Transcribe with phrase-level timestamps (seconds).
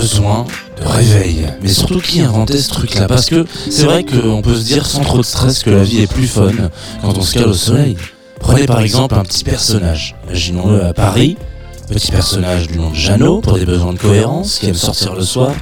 [0.00, 0.46] besoin
[0.80, 3.06] de réveil Mais surtout qui a inventé ce truc-là?
[3.06, 6.00] Parce que c'est vrai qu'on peut se dire sans trop de stress que la vie
[6.00, 6.52] est plus fun
[7.02, 7.96] quand on se cale au soleil.
[8.38, 10.16] Prenez par exemple un petit personnage.
[10.26, 11.36] Imaginons-le à Paris.
[11.88, 15.22] Petit personnage du nom de Jeannot, pour des besoins de cohérence, qui aime sortir le
[15.22, 15.52] soir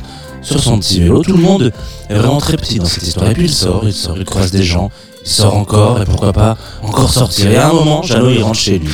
[0.42, 1.22] sur son petit vélo.
[1.22, 1.72] Tout le monde
[2.10, 3.30] est vraiment très petit dans cette histoire.
[3.30, 4.90] Et puis il sort, il sort, il croise des gens,
[5.24, 7.50] il sort encore, et pourquoi pas encore sortir.
[7.50, 8.92] Et à un moment, Jeannot, il rentre chez lui.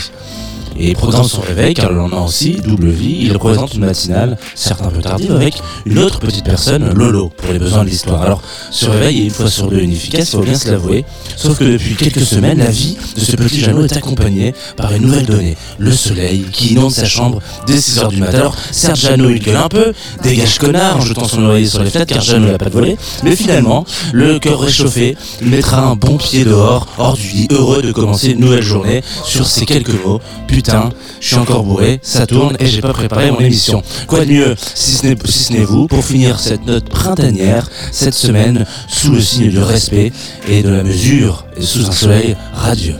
[0.78, 4.82] Et programme son réveil, car le lendemain aussi, double vie, il représente une matinale, certes
[4.82, 5.54] un peu tardive, avec
[5.86, 8.22] une autre petite personne, Lolo, pour les besoins de l'histoire.
[8.22, 11.04] Alors, ce réveil est une fois sur deux inefficace, il faut bien se l'avouer,
[11.36, 15.02] sauf que depuis quelques semaines, la vie de ce petit Jeannot est accompagnée par une
[15.02, 18.38] nouvelle donnée, le soleil, qui inonde sa chambre dès 6h du matin.
[18.38, 21.90] Alors, certes, Jeannot, il gueule un peu, dégage connard, en jetant son oreiller sur les
[21.90, 25.94] fenêtres, car Jeannot n'a pas de voler, mais finalement, le cœur réchauffé, il mettra un
[25.94, 30.04] bon pied dehors, hors du lit, heureux de commencer une nouvelle journée sur ces quelques
[30.04, 30.20] mots.
[30.48, 30.63] Putain,
[31.20, 33.82] je suis encore bourré, ça tourne et j'ai pas préparé mon émission.
[34.06, 39.12] Quoi de mieux, si ce n'est vous, pour finir cette note printanière, cette semaine, sous
[39.12, 40.12] le signe du respect
[40.48, 42.96] et de la mesure, et sous un soleil radieux.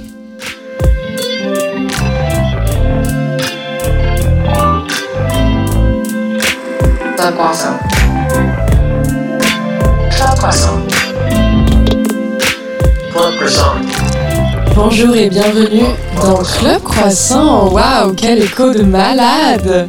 [14.75, 15.84] Bonjour et bienvenue
[16.20, 17.72] dans Club Croissant.
[17.72, 19.89] Waouh, quel écho de malade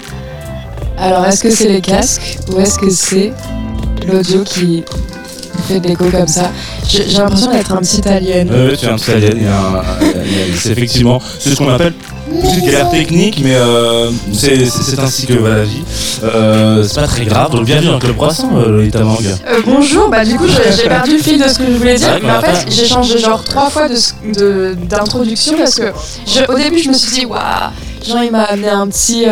[0.98, 3.34] Alors, est-ce que c'est les casques ou est-ce que c'est
[4.08, 4.84] l'audio qui
[5.68, 6.52] fait de l'écho comme ça?
[6.88, 8.48] J'ai l'impression d'être un petit alien.
[8.52, 9.82] Euh, tu es un petit alien,
[10.56, 11.94] c'est effectivement, c'est ce qu'on appelle
[12.42, 15.84] petite galère technique, mais euh, c'est ainsi que va la vie.
[16.24, 19.18] Euh, c'est pas très grave, donc bienvenue dans le Club Croissant, euh, Lolita Mang.
[19.24, 22.20] Euh, bonjour, bah du coup j'ai perdu le fil de ce que je voulais dire,
[22.24, 25.92] mais en fait j'ai changé genre trois fois de- de- d'introduction parce que
[26.26, 27.40] je- au début je me suis dit waouh,
[28.08, 29.26] genre il m'a amené un petit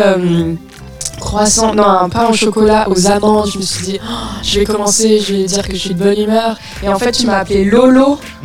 [1.20, 4.64] croissant, non un pain au chocolat aux amandes, je me suis dit Oh, je vais
[4.66, 7.38] commencer, je vais dire que je suis de bonne humeur et en fait tu m'as
[7.38, 8.18] appelé Lolo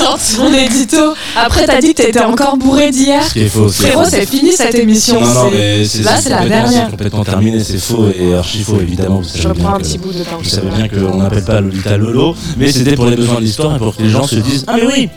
[0.00, 1.14] dans ton édito.
[1.36, 3.22] Après t'as dit que t'étais encore bourré d'hier.
[3.26, 5.20] Ce qui est faux, Frérot c'est fini cette émission.
[5.20, 6.84] Non, non, c'est- mais c'est Là, c'est la dernière.
[6.86, 9.18] c'est complètement terminé, c'est faux et archi faux, évidemment.
[9.20, 11.16] Vous savez Je bien reprends un que- petit bout de au Vous savez bien qu'on
[11.18, 14.10] n'appelle pas Lolita Lolo, mais c'était pour les besoins de l'histoire et pour que les
[14.10, 15.08] gens se disent Ah, mais oui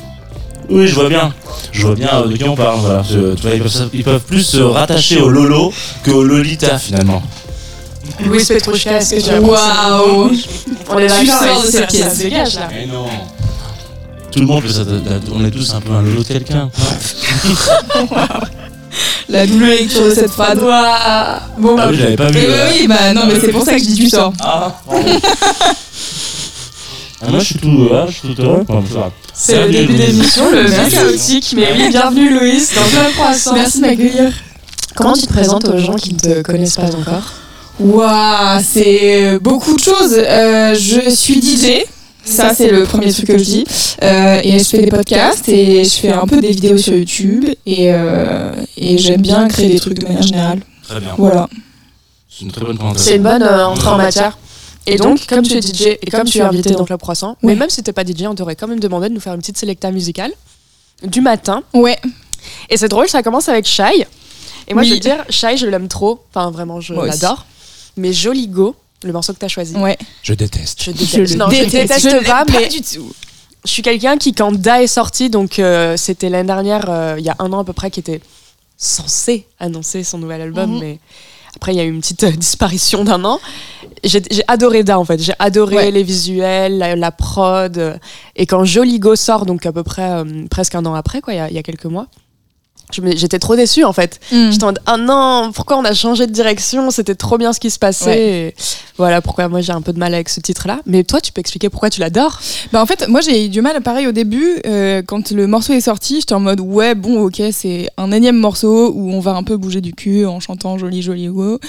[0.69, 1.33] Oui, je vois bien.
[1.71, 2.79] Je vois bien de qui on parle.
[2.81, 3.03] Voilà.
[3.09, 5.73] Je- tu vois, ils, peuvent, ils peuvent plus se rattacher au Lolo
[6.05, 7.21] qu'au Lolita finalement.
[8.25, 10.29] Louis Petrouchka, est-ce que tu as Waouh
[10.89, 12.03] On est Tu d'accord, sors de ça- cette pièce.
[12.03, 12.67] Ça se dégage là.
[12.71, 13.05] Mais non
[14.31, 14.69] Tout le monde, peut
[15.33, 16.69] on est tous un peu un Lolo de quelqu'un.
[19.29, 20.57] La double lecture de cette phrase.
[20.59, 22.39] Bon, Ah oui, j'avais pas vu.
[22.71, 24.33] Oui, bah non, mais c'est pour ça que je dis tu sors.
[24.41, 24.81] Ah.
[27.21, 28.65] Ah, moi je suis tout, ah, je suis tout heureux.
[29.33, 31.53] C'est le début d'émission, le plus chaotique.
[31.53, 33.53] Mais oui, bienvenue Louise dans le croissant.
[33.55, 34.31] Merci de m'accueillir.
[34.95, 37.33] Comment tu te présentes aux gens qui ne te connaissent pas encore?
[37.77, 40.15] Waouh, c'est beaucoup de choses.
[40.15, 41.83] Euh, je suis DJ.
[42.29, 43.65] Ça, c'est le premier truc que je dis.
[44.03, 47.45] Euh, et je fais des podcasts et je fais un peu des vidéos sur YouTube.
[47.65, 50.59] Et, euh, et j'aime bien créer des trucs de manière générale.
[50.87, 51.13] Très bien.
[51.17, 51.47] Voilà.
[52.29, 53.09] C'est une très bonne présentation.
[53.09, 54.37] C'est une bonne euh, entrée en matière.
[54.85, 57.55] Et donc, comme tu es DJ et comme tu es invité dans Club Croissant, mais
[57.55, 59.57] même si t'es pas DJ, on t'aurait quand même demandé de nous faire une petite
[59.57, 60.31] sélecta musicale
[61.03, 61.63] du matin.
[61.73, 61.97] Ouais.
[62.69, 64.07] Et c'est drôle, ça commence avec Shai.
[64.67, 64.89] Et moi, Oui.
[64.89, 66.21] je veux dire, Shai, je l'aime trop.
[66.33, 67.21] Enfin, vraiment, je Moi aussi.
[67.21, 67.45] l'adore.
[67.97, 69.97] Mais Joli Go, le morceau que t'as choisi, Ouais.
[70.23, 70.79] Je déteste.
[70.83, 71.17] je Je déteste.
[71.33, 73.11] le non, je déteste Je pas, mais du tout.
[73.65, 77.25] je suis quelqu'un qui, quand Da est sorti, donc euh, c'était l'année dernière, euh, il
[77.25, 78.21] y a un an à peu près, qui était
[78.77, 80.79] censé annoncer son nouvel album, Mhm.
[80.79, 80.99] mais
[81.55, 83.39] après il y a eu une petite euh, disparition d'un an.
[84.03, 85.91] J'ai adoré Da en fait, j'ai adoré Ouais.
[85.91, 87.97] les visuels, la, la prod, euh,
[88.35, 91.33] et quand Joli Go sort, donc à peu près euh, presque un an après, quoi,
[91.33, 92.07] il y a- il y, a quelques mois.
[92.91, 94.19] J'étais trop déçue en fait.
[94.31, 94.51] Mm.
[94.51, 96.89] J'étais en mode, ah non, pourquoi on a changé de direction?
[96.89, 98.55] C'était trop bien ce qui se passait.
[98.97, 100.81] Voilà pourquoi moi j'ai un peu de mal avec ce titre-là.
[100.85, 102.39] Mais toi, tu peux expliquer pourquoi tu l'adores?
[102.73, 105.73] Bah en fait, moi j'ai eu du mal, pareil au début, euh, quand le morceau
[105.73, 109.31] est sorti, j'étais en mode ouais, bon, ok, c'est un énième morceau où on va
[109.31, 111.59] un peu bouger du cul en chantant joli, joli, wow.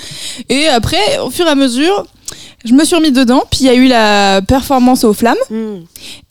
[0.48, 2.06] Et après, au fur et à mesure,
[2.64, 5.36] Je me suis remis dedans, puis il y a eu la performance aux flammes.
[5.50, 5.80] Hmm.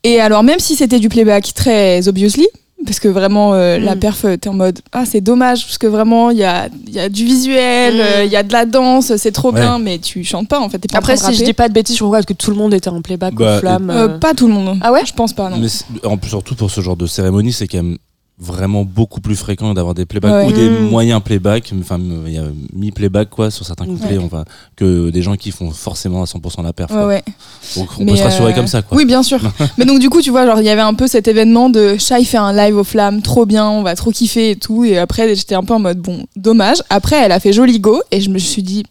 [0.03, 2.47] Et alors, même si c'était du playback très obviously,
[2.85, 3.99] parce que vraiment euh, la Mm.
[3.99, 6.99] perf, t'es en mode ah c'est dommage parce que vraiment il y a, il y
[6.99, 7.99] a du visuel, Mm.
[7.99, 9.59] euh, il y a de la danse, c'est trop Ouais.
[9.61, 10.79] bien, mais tu chantes pas en fait.
[10.91, 12.89] Pas Après, si je dis pas de bêtises, je crois que tout le monde était
[12.89, 13.89] en playback Bah, aux flammes.
[13.89, 14.17] Euh, euh.
[14.19, 14.77] pas tout le monde.
[14.81, 15.01] Ah ouais?
[15.05, 15.57] Je pense pas non.
[15.57, 17.97] Mais c'est- en plus, surtout pour ce genre de cérémonie, c'est quand même
[18.39, 20.45] vraiment beaucoup plus fréquent d'avoir des playbacks Ouais.
[20.47, 20.89] ou des Mm.
[20.89, 22.43] moyens playback, enfin il y a
[22.73, 24.23] mi-playback quoi sur certains couplets, Ouais.
[24.23, 24.45] enfin
[24.77, 26.89] que des gens qui font forcément à 100% la perf.
[26.91, 27.21] Ouais.
[27.75, 28.97] Donc on Mais, peut se rassurer euh, comme ça quoi.
[28.97, 29.39] Oui, bien sûr.
[29.77, 31.97] mais donc du coup, tu vois, genre il y avait un peu cet événement de
[31.97, 34.85] Shai fait un live aux flammes, trop bien, on va trop kiffer et tout.
[34.85, 36.77] Et après, j'étais un peu en mode bon, dommage.
[36.89, 38.83] Après, elle a fait Joli Go et je me suis dit.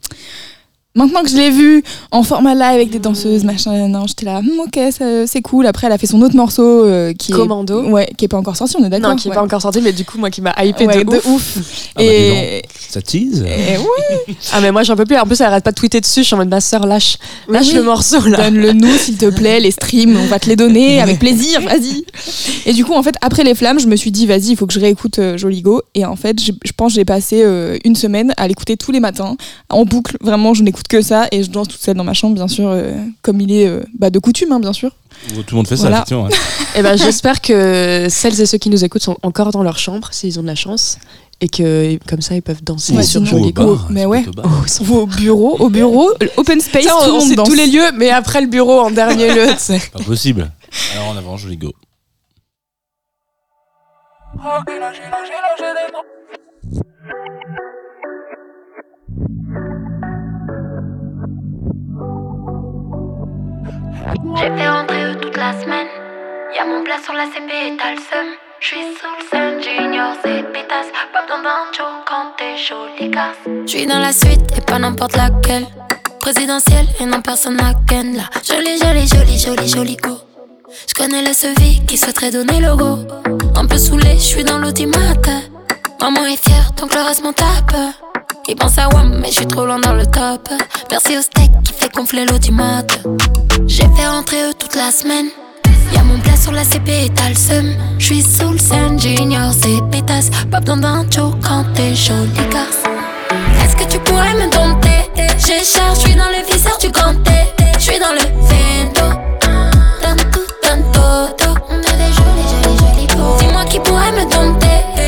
[0.95, 4.39] Maintenant que je l'ai vue en format live avec des danseuses, machin, non, j'étais là,
[4.39, 5.67] Hum, ok, ça- c'est cool.
[5.67, 7.85] Après, elle a fait son autre morceau euh, qui Commando.
[7.85, 9.11] est, ouais, qui est pas encore sorti, on est d'accord.
[9.11, 9.35] Non, qui est ouais.
[9.37, 11.59] pas encore sorti, mais du coup, moi qui m'a hypé Ouais, de, ouf.
[11.95, 13.43] Ah bah, et, Ça tease.
[13.43, 15.17] et ouais, Ah, mais moi j'en peux plus.
[15.19, 16.21] En plus, elle arrête pas de tweeter dessus.
[16.21, 17.19] Je suis en mode ma soeur, lâche,
[17.49, 17.75] lâche Oui.
[17.75, 18.45] le morceau là.
[18.45, 22.05] donne-le nous s'il te plaît, les streams, on va te les donner avec plaisir, vas-y.
[22.67, 24.67] Et du coup, en fait, après les flammes, je me suis dit, vas-y, il faut
[24.67, 25.83] que je réécoute euh, Joligo.
[25.95, 29.01] Et en fait, je pense que j'ai passé euh, une semaine à l'écouter tous les
[29.01, 29.37] matins,
[29.69, 30.17] en boucle.
[30.23, 32.69] Vraiment, je n'écoute que ça et je danse toute seule dans ma chambre, bien sûr,
[32.69, 32.93] euh,
[33.23, 34.91] comme il est euh, bah, de coutume, hein, bien sûr.
[35.29, 35.97] Tout le monde fait ça Voilà.
[35.99, 36.25] effectivement.
[36.25, 36.31] ouais.
[36.77, 40.09] Et ben, j'espère que celles et ceux qui nous écoutent sont encore dans leur chambre,
[40.13, 40.99] s'ils ont de la chance,
[41.41, 43.75] et que comme ça ils peuvent danser Ouais, sur Joligo.
[43.77, 44.25] bar, mais ça ouais.
[44.27, 44.33] au.
[44.45, 47.29] Oh, ils sont- Au bureau, au bureau, open space, Ça, tout le on, on monde
[47.29, 47.49] sait danse.
[47.49, 49.81] tous les lieux, mais après le bureau en dernier lieu, tu sais.
[49.93, 50.51] Pas possible.
[50.95, 51.73] Alors en avant, joli go.
[64.37, 65.87] J'ai fait rentrer eux toute la semaine.
[66.57, 68.27] Y'a mon plat sur la CP et t'as le seum.
[68.61, 70.89] J'suis sous le sun, junior, c'est pétasse.
[71.13, 73.37] Pas besoin d'un show quand t'es jolie casse.
[73.67, 75.67] J'suis dans la suite et pas n'importe laquelle.
[76.21, 78.25] Présidentielle et non personne à ken là.
[78.45, 80.19] Jolie, jolie, jolie, jolie, jolie go.
[80.89, 82.99] J'connais le sevi qui souhaiterait donner le go.
[83.57, 85.31] Un peu saoulé, j'suis dans l'automate.
[86.01, 87.77] Maman est fière, donc le reste m'en tape.
[88.49, 90.49] Il pense à WAM, mais j'suis trop loin dans le top.
[90.91, 91.51] Merci au steak
[91.89, 93.01] fait gonfler l'automate.
[93.67, 95.27] J'ai fait rentrer eux toute la semaine.
[95.95, 97.75] Y'a mon plat sur la CP et t'as le seum.
[97.99, 100.31] J'suis sous le sun, junior, c'est pétasse.
[100.51, 102.83] Pas besoin d'un show quand t'es jolie casse.
[103.63, 104.89] Est-ce que tu pourrais me dompter?
[105.47, 107.33] J'ai charge, j'suis dans le viseur du ganté.
[107.79, 108.21] J'suis dans le
[108.95, 111.55] tout, donne todo.
[111.71, 113.39] On est des jolis, jolis, jolis.
[113.39, 114.67] Dis-moi qui pourrait me dompter?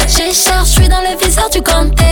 [0.09, 2.10] J'ai charge, j'suis dans le viseur du ganté.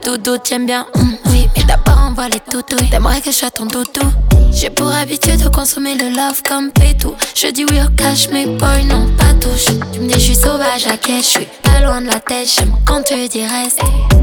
[0.00, 0.86] Dodo, t'aimes bien.
[0.94, 2.90] hum, oui, mais d'abord, on voit les toutouilles.
[2.90, 4.06] T'aimerais que je sois ton doudou?
[4.52, 7.14] J'ai pour habitude de consommer le love comme pétou.
[7.34, 9.66] Je dis oui au cash, mais boy, non, pas touche.
[9.92, 12.48] Tu me dis, je suis sauvage à caisse, je suis pas loin de la tête.
[12.56, 13.80] J'aime quand tu dis reste.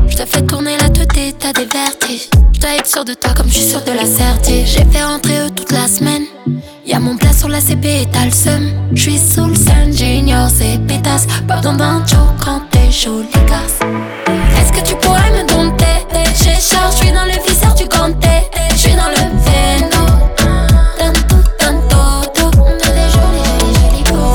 [0.08, 2.30] Je te fais tourner la tête et t'as des vertiges.
[2.54, 4.66] Je dois être sûr de toi comme je suis sûr de la certitude.
[4.66, 6.24] J'ai fait rentrer eux toute la semaine.
[6.86, 8.72] Y'a mon plat sur la CP et t'as le seum.
[8.94, 11.28] J'suis sous le sun, junior, c'est pétasse.
[11.48, 14.47] Pas d'un show quand t'es les casse.
[14.86, 15.86] Tu pourrais me dompter?
[16.42, 18.28] J'ai charge, j'suis dans le viseur du ganté.
[18.76, 20.06] J'suis dans le véno.
[21.28, 21.46] Tout,
[21.90, 22.46] todo.
[22.60, 23.10] On est des.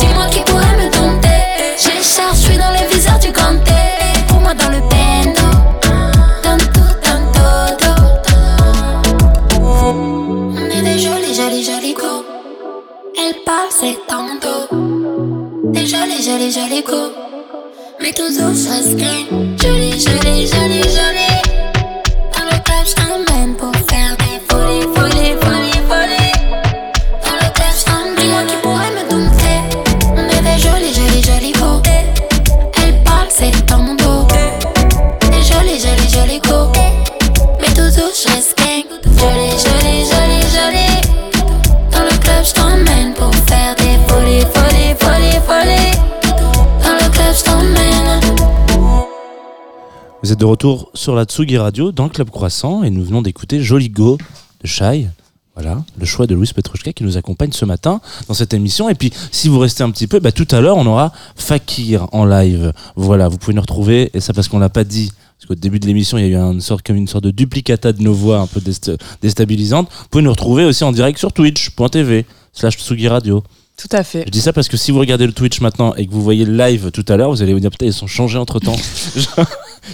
[0.01, 1.43] Dis-moi qui pourrait me dompter.
[1.79, 3.81] J'ai charge, j'suis dans le viseur du ganté.
[4.29, 4.81] Pour moi dans le
[6.75, 7.91] tout, donne todo.
[9.55, 12.25] On est des jolis, jolis, jolis go.
[13.17, 14.67] Elle parle, c'est ton dos.
[15.73, 17.13] Des jolis, jolis, jolis go.
[18.01, 18.97] Mais toujours je reste
[20.05, 20.83] jolie, jolie.
[20.83, 21.22] Dans
[50.23, 53.23] Vous êtes de retour sur la Tsugi Radio dans le Club Croissant et nous venons
[53.23, 54.19] d'écouter Joli Go
[54.63, 55.09] de Shai.
[55.57, 58.89] Voilà, le choix de Louis Petrouchka qui nous accompagne ce matin dans cette émission.
[58.89, 62.07] Et puis, si vous restez un petit peu, bah, tout à l'heure, on aura Fakir
[62.13, 62.73] en live.
[62.95, 65.81] Voilà, vous pouvez nous retrouver, et ça parce qu'on l'a pas dit, parce qu'au début
[65.81, 68.15] de l'émission, il y a eu une sorte, comme une sorte de duplicata de nos
[68.15, 68.61] voix un peu
[69.21, 69.89] déstabilisante.
[69.91, 73.43] Vous pouvez nous retrouver aussi en direct sur twitch.tv slash Tsugi Radio.
[73.83, 74.23] Tout à fait.
[74.27, 76.45] Je dis ça parce que si vous regardez le Twitch maintenant et que vous voyez
[76.45, 78.77] le live tout à l'heure, vous allez vous dire putain, ils sont changés entre temps.
[79.17, 79.23] ils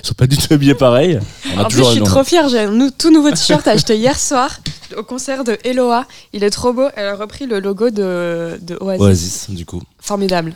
[0.03, 1.19] sont pas du tout habillés pareil.
[1.55, 2.51] On a En plus, toujours je suis trop fière.
[2.51, 4.61] J'ai un nou- tout nouveau t-shirt acheté hier soir
[4.95, 6.05] au concert de Eloa.
[6.35, 6.87] Il est trop beau.
[6.97, 9.01] Elle a repris le logo de, de Oasis.
[9.01, 9.81] Oasis, du coup.
[9.99, 10.53] Formidable.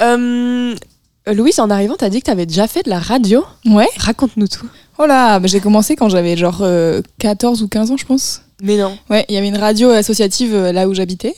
[0.00, 0.74] Euh,
[1.32, 3.44] Louise, en arrivant, t'as dit que t'avais déjà fait de la radio.
[3.64, 3.88] Ouais.
[3.98, 4.68] Raconte-nous tout.
[4.98, 8.42] Oh là, bah, j'ai commencé quand j'avais genre euh, 14 ou 15 ans, je pense.
[8.62, 8.96] Mais non.
[9.10, 11.34] Ouais, il y avait une radio associative euh, là où j'habitais.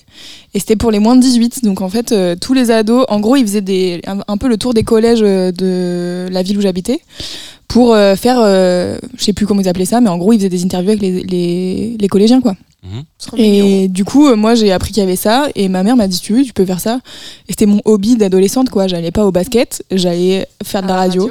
[0.54, 1.64] Et c'était pour les moins de 18.
[1.64, 4.56] Donc en fait, euh, tous les ados, en gros, ils faisaient des, un, peu le
[4.56, 7.00] tour des collèges euh, de la ville où j'habitais
[7.66, 10.64] pour faire, je sais plus comment ils appelaient ça, mais en gros, ils faisaient des
[10.64, 12.56] interviews avec les, les, les collégiens, quoi.
[13.36, 16.06] Et du coup, euh, moi, j'ai appris qu'il y avait ça, et ma mère m'a
[16.08, 17.00] dit, tu veux, tu peux faire ça.
[17.48, 18.86] Et c'était mon hobby d'adolescente, quoi.
[18.86, 21.30] J'allais pas au basket, j'allais faire de la radio.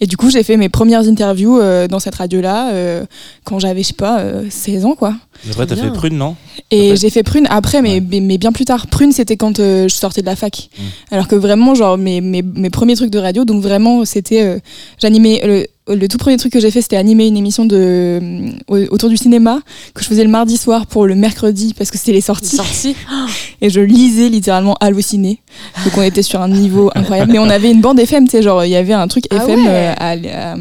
[0.00, 3.04] Et du coup, j'ai fait mes premières interviews euh, dans cette radio-là euh,
[3.44, 5.14] quand j'avais, je sais pas, euh, 16 ans, quoi.
[5.46, 6.36] Et Après, t'as fait prune, non?
[6.70, 8.86] Et j'ai fait prune après, mais, bien plus tard.
[8.86, 10.68] Prune, c'était quand euh, je sortais de la fac.
[10.78, 10.82] Mm.
[11.12, 14.42] Alors que vraiment, genre, mes, mes, mes premiers trucs de radio, donc vraiment, c'était.
[14.42, 14.58] euh,
[15.00, 15.66] J'animais.
[15.88, 17.76] Le, tout premier truc que j'ai fait, c'était animer une émission de,
[18.20, 19.60] euh, au- autour du cinéma
[19.94, 22.56] que je faisais le mardi soir pour le mercredi parce que c'était les sorties.
[22.56, 22.96] Sorti.
[23.60, 25.40] Et je lisais littéralement halluciné.
[25.84, 27.30] Donc on était sur un niveau incroyable.
[27.32, 29.36] Mais on avait une bande FM, tu sais, genre il y avait un truc Ah
[29.36, 29.68] FM ouais.
[29.68, 30.10] euh, à,
[30.52, 30.56] à,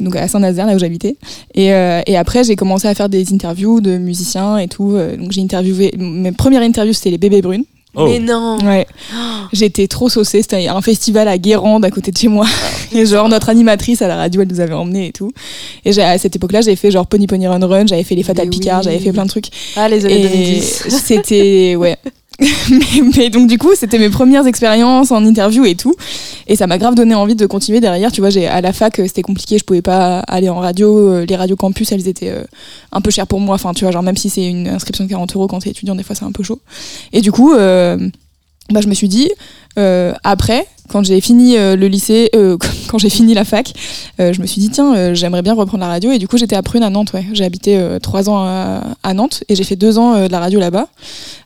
[0.00, 1.16] donc à Saint-Nazaire, là où j'habitais.
[1.54, 4.92] Et, euh, et après j'ai commencé à faire des interviews de musiciens et tout.
[4.94, 5.92] Euh, Donc j'ai interviewé.
[5.98, 7.64] Mes premières interviews c'était les bébés brunes.
[7.94, 8.58] Oh, Mais non.
[8.64, 8.86] Ouais.
[9.52, 10.42] J'étais trop saucée.
[10.42, 12.46] C'était un festival à Guérande à côté de chez moi.
[12.92, 15.30] Et genre notre animatrice à la radio elle nous avait emmenés et tout.
[15.84, 18.22] Et j'ai- à cette époque-là j'avais fait genre Pony Pony Run Run, j'avais fait les
[18.22, 18.84] Fatal Picard, oui.
[18.84, 19.46] j'avais fait plein de trucs.
[19.76, 20.84] Ah, les années Et 2010.
[21.02, 21.96] c'était ouais.
[23.16, 25.94] mais, donc du coup, c'était mes premières expériences en interview et tout,
[26.46, 28.12] et ça m'a grave donné envie de continuer derrière.
[28.12, 30.96] Tu vois, j'ai à la fac, euh, c'était compliqué, je pouvais pas aller en radio.
[30.96, 32.44] euh, Les radios campus, elles étaient euh,
[32.92, 33.56] un peu chères pour moi.
[33.56, 35.96] Enfin, tu vois, genre même si c'est une inscription de 40 euros quand t'es étudiant,
[35.96, 36.60] des fois c'est un peu chaud.
[37.12, 37.96] Et du coup, bah,
[38.80, 39.30] je me suis dit,
[40.22, 42.56] après, quand j'ai fini euh, le lycée, euh,
[42.88, 43.72] quand j'ai fini la fac,
[44.20, 46.10] euh, je me suis dit, tiens, j'aimerais bien reprendre la radio.
[46.10, 47.26] Et du coup, j'étais à Prune à Nantes, ouais.
[47.32, 48.44] J'ai habité trois ans
[49.02, 50.88] à, Nantes et j'ai fait deux ans de la radio là-bas.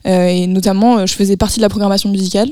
[0.04, 2.50] Et notamment, je faisais partie de la programmation musicale,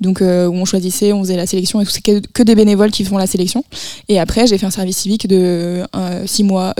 [0.00, 1.90] donc où on choisissait, on faisait la sélection et tout.
[1.90, 3.64] C'est que, que des bénévoles qui font la sélection.
[4.08, 5.82] Et après, j'ai fait un service civique de
[6.26, 6.74] six mois,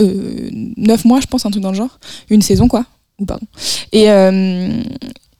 [0.77, 1.99] neuf mois, je pense, un truc dans le genre,
[2.29, 2.85] une saison quoi.
[3.19, 3.45] Ou pardon.
[3.91, 4.07] Et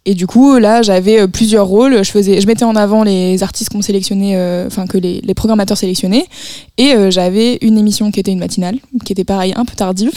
[0.10, 2.02] et du coup, là, j'avais euh, plusieurs rôles.
[2.02, 5.34] Je faisais, je mettais en avant les artistes qu'on sélectionnait, euh, enfin que les, les
[5.34, 6.24] programmateurs sélectionnaient.
[6.78, 10.12] Et euh, j'avais une émission qui était une matinale, qui était pareil un peu tardive.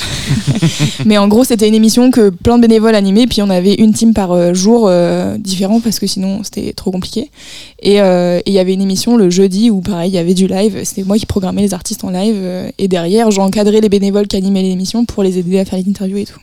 [1.07, 3.27] Mais en gros, c'était une émission que plein de bénévoles animaient.
[3.27, 4.89] Puis on avait une team par euh, jour
[5.39, 7.29] différent parce que sinon c'était trop compliqué.
[7.83, 10.79] Et il y avait une émission le jeudi où pareil, il y avait du live.
[10.85, 12.37] C'était moi qui programmais les artistes en live.
[12.79, 16.19] et derrière, j'encadrais les bénévoles qui animaient l'émission pour les aider à faire les interviews
[16.19, 16.39] et tout.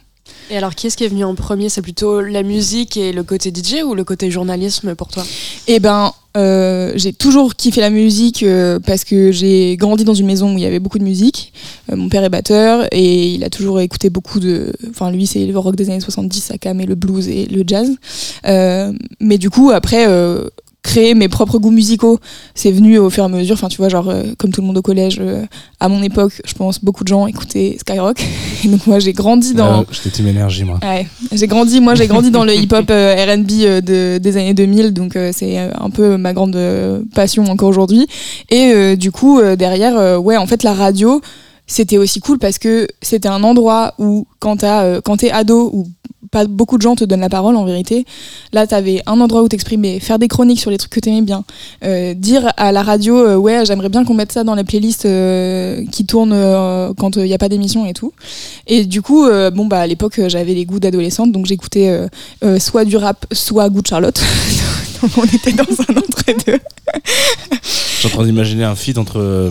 [0.49, 1.69] Et alors, qui est-ce qui est venu en premier?
[1.69, 5.23] C'est plutôt la musique et le côté DJ ou le côté journalisme pour toi?
[5.67, 10.27] Eh ben, euh, j'ai toujours kiffé la musique euh, parce que j'ai grandi dans une
[10.27, 11.51] maison où il y avait beaucoup de musique.
[11.91, 14.73] Euh, mon père est batteur et il a toujours écouté beaucoup de.
[14.89, 17.89] Enfin, lui, c'est le rock des années 70, ça et le blues et le jazz.
[19.19, 20.05] Mais du coup, après.
[20.83, 22.19] Créer mes propres goûts musicaux
[22.55, 24.67] c'est venu au fur et à mesure enfin tu vois genre euh, comme tout le
[24.67, 25.43] monde au collège euh,
[25.81, 28.21] à mon époque je pense beaucoup de gens écoutaient Skyrock
[28.63, 30.79] et donc moi j'ai grandi dans Euh, J'étais team énergie, moi.
[30.83, 33.47] Ouais, j'ai grandi, moi j'ai grandi dans le hip-hop R&B
[33.83, 36.57] de, des années 2000, donc c'est un peu ma grande
[37.13, 38.07] passion encore aujourd'hui.
[38.49, 41.21] Et du coup, derrière, ouais, en fait, la radio,
[41.67, 45.69] c'était aussi cool parce que c'était un endroit où, quand t'as, euh, quand t'es ado,
[45.73, 45.87] où
[46.27, 48.05] pas beaucoup de gens te donnent la parole en vérité,
[48.53, 51.43] là t'avais un endroit où t'exprimer, faire des chroniques sur les trucs que t'aimais bien,
[51.83, 55.05] euh, dire à la radio, euh, ouais, j'aimerais bien qu'on mette ça dans les playlists
[55.05, 56.35] euh, qui tournent
[56.97, 58.13] quand il n'y a pas d'émission et tout.
[58.67, 62.07] Et du coup, bon, bah, à l'époque, j'avais les goûts d'adolescente, donc j'écoutais
[62.59, 64.21] soit du rap, soit goût de Charlotte.
[65.01, 66.59] donc on était dans un entre-deux.
[67.63, 67.67] Je
[67.99, 69.49] suis en train d'imaginer un feat entre, euh,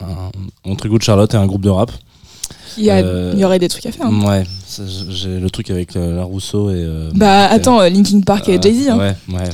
[0.00, 1.90] un- entre Good Charlotte et un groupe de rap.
[2.78, 4.06] Il y, a- Euh, il y aurait des trucs à faire.
[4.06, 4.20] hein.
[4.26, 4.44] Ouais,
[5.08, 6.74] j'ai le truc avec euh, la Rousseau et.
[6.76, 8.88] euh, Bah, et- attends, euh, Linkin Park et euh, Jay-Z.
[8.90, 8.98] hein.
[8.98, 9.48] Ouais, ouais.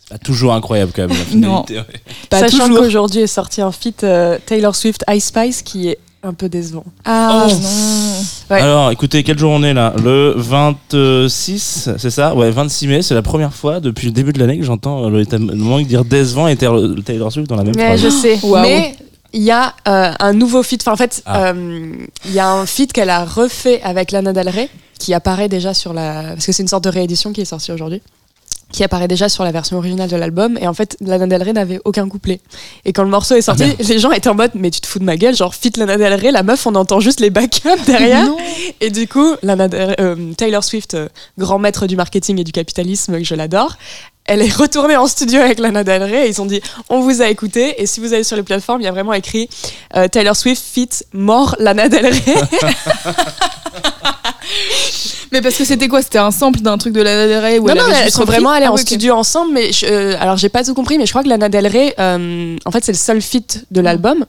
[0.00, 1.16] C'est pas toujours incroyable quand même.
[1.16, 1.64] La Non.
[1.64, 2.00] finalité, ouais.
[2.30, 6.32] Pas Sachant qu'aujourd'hui est sorti un feat euh, Taylor Swift Ice Spice qui est un
[6.34, 6.84] peu décevant.
[7.04, 7.52] Ah, Oh.
[7.52, 8.54] non.
[8.56, 8.60] Ouais.
[8.62, 9.92] Alors, écoutez, quel jour on est là?
[10.02, 12.34] Le 26, c'est ça?
[12.34, 15.22] Ouais, 26 mai, c'est la première fois depuis le début de l'année que j'entends le,
[15.22, 18.02] le moment de dire décevant et Taylor Swift dans la même Mais phrase.
[18.02, 18.38] je sais.
[18.42, 18.62] Waouh.
[18.62, 18.96] Mais
[19.32, 20.82] il y a euh, un nouveau feat.
[20.82, 21.48] Enfin, en fait, Ah.
[21.48, 21.92] euh,
[22.26, 25.74] il y a un feat qu'elle a refait avec Lana Del Rey qui apparaît déjà
[25.74, 26.22] sur la.
[26.34, 28.00] Parce que c'est une sorte de réédition qui est sortie aujourd'hui.
[28.74, 30.58] Qui apparaît déjà sur la version originale de l'album.
[30.60, 32.40] Et en fait, Lana Del Rey n'avait aucun couplet.
[32.84, 34.86] Et quand le morceau est sorti, Ah, les gens étaient en mode Mais tu te
[34.88, 37.30] fous de ma gueule Genre, feat Lana Del Rey, la meuf, on entend juste les
[37.30, 38.26] backups derrière.
[38.26, 38.36] Non.
[38.80, 42.50] Et du coup, Lana Del- euh, Taylor Swift, euh, grand maître du marketing et du
[42.50, 43.76] capitalisme, que je l'adore,
[44.26, 47.20] elle est retournée en studio avec Lana Del Rey et ils ont dit on vous
[47.22, 49.50] a écouté et si vous allez sur les plateformes il y a vraiment écrit
[49.96, 52.34] euh, Taylor Swift fit mort Lana Del Rey
[55.32, 56.00] Mais parce que c'était quoi?
[56.02, 58.04] C'était un sample d'un truc de Lana Del Rey ou non, elle non, avait elles
[58.04, 58.34] juste sont repris?
[58.36, 58.86] vraiment allées Ah en oui, ok.
[58.86, 61.48] studio ensemble, mais je- euh, alors j'ai pas tout compris, mais je crois que Lana
[61.48, 64.24] Del Rey, euh, en fait, c'est le seul feat de l'album,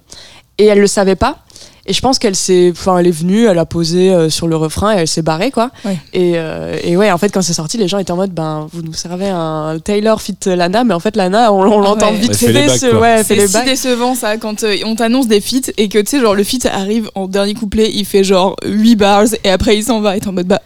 [0.58, 1.40] et elle le savait pas.
[1.88, 4.56] Et je pense qu'elle s'est, enfin, elle est venue, elle a posé euh, sur le
[4.56, 5.70] refrain et elle s'est barrée, quoi.
[5.84, 5.98] Ouais.
[6.14, 8.68] Et, euh, et ouais, en fait, quand c'est sorti, les gens étaient en mode, ben,
[8.74, 12.18] vous nous servez un Taylor fit Lana, mais en fait, Lana, on, on l'entend ouais.
[12.18, 12.52] vite fait
[12.94, 16.12] ouais, C'est les si décevant ça quand euh, on t'annonce des feats et que tu
[16.12, 19.78] sais genre le feat arrive en dernier couplet, il fait genre 8 bars et après
[19.78, 20.62] il s'en va et t'es en mode bah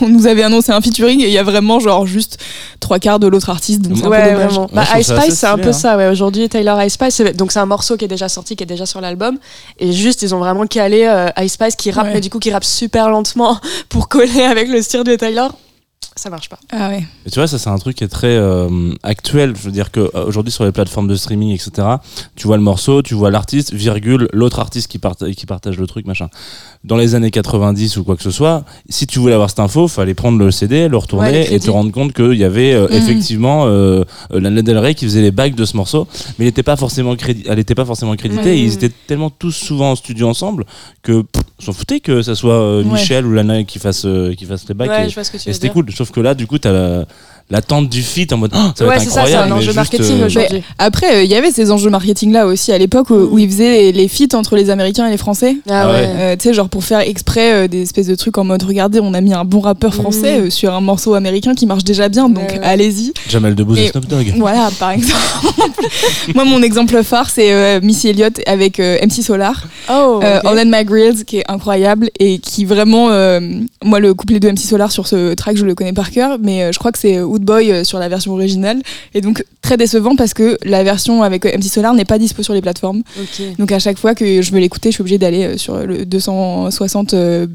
[0.00, 2.38] on nous avait annoncé un featuring et il y a vraiment genre juste
[2.80, 4.54] trois quarts de l'autre artiste donc c'est un peu Ouais, dommage.
[4.54, 5.72] Moi, Bah, Ice Spice, c'est un peu hein.
[5.72, 6.08] ça, ouais.
[6.08, 8.66] Aujourd'hui, Taylor Ice Spice, c'est- donc c'est un morceau qui est déjà sorti, qui est
[8.66, 9.38] déjà sur l'album.
[9.78, 12.14] Et juste, ils ont vraiment calé euh, Ice Spice qui rappe, Ouais.
[12.14, 15.54] mais du coup, qui rappe super lentement pour coller avec le style de Taylor.
[16.14, 16.58] Ça marche pas.
[16.70, 17.04] Ah ouais.
[17.26, 19.54] Et tu vois, ça c'est un truc qui est très euh, actuel.
[19.56, 21.88] Je veux dire que euh, aujourd'hui sur les plateformes de streaming, etc.
[22.36, 25.86] Tu vois le morceau, tu vois l'artiste, virgule l'autre artiste qui, parta- qui partage le
[25.86, 26.28] truc, machin.
[26.84, 29.88] Dans les années 90 ou quoi que ce soit, si tu voulais avoir cette info,
[29.88, 32.88] fallait prendre le CD, le retourner Ouais, et te rendre compte qu'il y avait euh,
[32.88, 32.96] Mhm.
[32.96, 36.06] effectivement euh, Lana Del Rey qui faisait les bacs de ce morceau,
[36.38, 37.14] mais il était pas forcément
[37.46, 38.58] elle n'était pas forcément créditée.
[38.58, 40.66] Et ils étaient tellement tous souvent en studio ensemble
[41.02, 42.92] que pff, s'en foutait que ça soit euh, Ouais.
[42.92, 44.88] Michel ou Lana qui fasse euh, qui fasse les bacs.
[44.90, 45.10] ouais, et-
[45.50, 47.04] et c'était cool, sauf que là, du coup, t'as la-
[47.52, 49.42] l'attente du feat en mode Oh, ça va Ouais, être c'est ça, c'est incroyable.
[49.44, 50.62] un mais enjeu juste, marketing euh, aujourd'hui.
[50.78, 53.48] Après euh, il y avait ces enjeux marketing là aussi à l'époque où, où ils
[53.48, 55.56] faisaient les feats entre les Américains et les Français.
[55.70, 55.92] Ah ouais.
[55.92, 56.08] ouais.
[56.18, 58.98] Euh, tu sais, genre pour faire exprès euh, des espèces de trucs en mode regardez,
[59.00, 62.08] on a mis un bon rappeur français euh, sur un morceau américain qui marche déjà
[62.08, 63.12] bien, donc allez-y.
[63.28, 64.32] Jamel Debbouze et Et- Snoop Dogg.
[64.38, 65.20] Voilà, par exemple.
[66.34, 69.66] Moi, mon exemple phare, c'est euh, Missy Elliott avec euh, MC Solar.
[69.90, 70.46] Oh, Euh, ok.
[70.50, 73.40] All in My Grills qui est incroyable et qui vraiment euh,
[73.84, 76.62] moi le couplet de MC Solar sur ce track je le connais par cœur mais
[76.64, 78.80] euh, je crois que c'est Woodboy euh, sur la version originale.
[79.14, 82.42] Et donc très décevant parce que la version avec euh, MC Solar n'est pas dispo
[82.42, 83.02] sur les plateformes.
[83.58, 86.04] Donc à chaque fois que je veux l'écouter je suis obligée d'aller euh, sur le
[86.04, 87.46] 260 euh,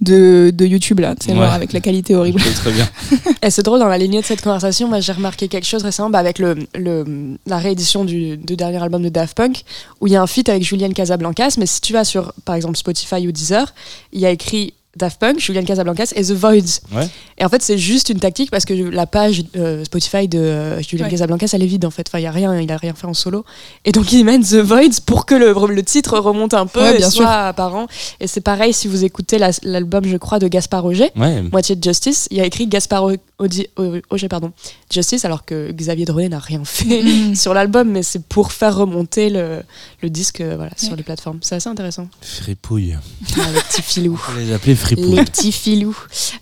[0.00, 1.14] de, de YouTube là.
[1.28, 1.34] Ouais.
[1.34, 2.40] genre avec la qualité horrible.
[2.40, 2.88] Très bien.
[3.42, 6.10] Et c'est drôle, dans la lignée de cette conversation, moi, j'ai remarqué quelque chose récemment
[6.10, 7.04] bah, avec le, le,
[7.46, 9.62] la réédition du, du dernier album de Daft Punk,
[10.00, 12.54] où il y a un feat avec Julian Casablancas, mais si tu vas sur, par
[12.54, 13.72] exemple, Spotify ou Deezer,
[14.12, 16.80] il y a écrit Daft Punk, Julian Casablancas et The Voids.
[16.92, 17.08] Ouais.
[17.38, 20.82] Et en fait, c'est juste une tactique parce que la page euh, Spotify de euh,
[20.82, 21.10] Julian Ouais.
[21.10, 22.06] Casablancas, elle est vide en fait.
[22.08, 23.44] Enfin, il y a rien, il a rien fait en solo.
[23.84, 26.94] Et donc, ils mettent The Voids pour que le, le titre remonte un peu Ouais,
[26.94, 27.30] et bien soit sûr.
[27.30, 27.86] apparent.
[28.20, 31.10] Et c'est pareil si vous écoutez la- l'album, je crois, de Gaspard Roger.
[31.16, 31.42] Ouais.
[31.42, 33.04] Moitié de Justice, il y a écrit Gaspard
[33.38, 34.52] Auger, pardon,
[34.90, 37.34] Justice, alors que Xavier Drolet n'a rien fait Mm.
[37.34, 39.62] sur l'album, mais c'est pour faire remonter le,
[40.02, 41.38] le disque euh, voilà, sur les plateformes.
[41.42, 42.08] C'est assez intéressant.
[42.22, 42.96] Fripouille.
[43.38, 44.20] Ah, les petits filous.
[44.30, 44.52] On les
[44.90, 45.96] Les petits filous.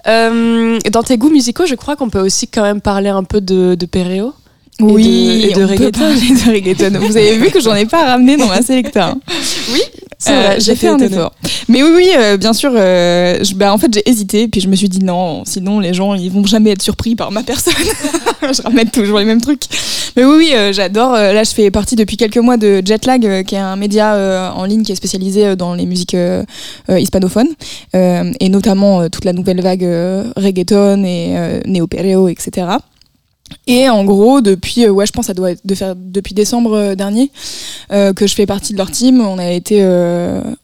[0.06, 3.40] Euh, dans tes goûts musicaux, je crois qu'on peut aussi quand même parler un peu
[3.40, 4.32] de, de Péréo.
[4.80, 6.00] oui et de on peut reggaeton.
[6.00, 9.20] parler de reggaeton vous avez vu que j'en ai pas ramené dans ma sélecta hein.
[9.40, 11.12] C'est Euh, j'ai fait un étonnée.
[11.16, 11.32] effort.
[11.68, 12.70] Mais oui, oui, euh, bien sûr.
[12.74, 15.92] euh, je- bah, en fait, j'ai hésité, puis je me suis dit non, sinon les
[15.94, 17.74] gens ils vont jamais être surpris par ma personne.
[18.42, 19.62] je ramène toujours les mêmes trucs.
[20.16, 21.12] Mais oui, oui, j'adore.
[21.14, 24.82] là, je fais partie depuis quelques mois de Jetlag, qui est un média en ligne
[24.82, 26.16] qui est spécialisé dans les musiques
[26.88, 27.48] hispanophones,
[27.94, 29.86] et notamment toute la nouvelle vague
[30.36, 32.66] reggaeton et néo-perreo, etc.
[33.66, 36.74] Et en gros, depuis, euh, ouais, je pense ça doit être de faire depuis décembre
[36.74, 37.30] euh, dernier
[37.92, 39.20] euh, que je fais partie de leur team.
[39.20, 39.82] On a été,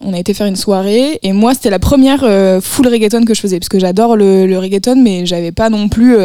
[0.01, 3.35] on a été faire une soirée et moi c'était la première euh, full reggaeton que
[3.35, 6.17] je faisais parce que j'adore le, le reggaeton, mais j'avais pas non plus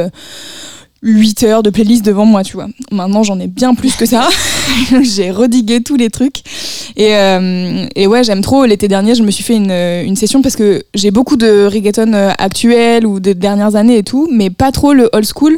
[1.06, 2.68] 8 heures de playlist devant moi, tu vois.
[2.92, 4.28] Maintenant j'en ai bien plus que ça.
[5.02, 6.42] J'ai redigué tous les trucs
[6.98, 8.66] et, euh, et ouais, j'aime trop.
[8.66, 12.14] L'été dernier, je me suis fait une, une session parce que j'ai beaucoup de reggaeton
[12.14, 15.58] euh, actuel ou des dernières années et tout, mais pas trop le old school.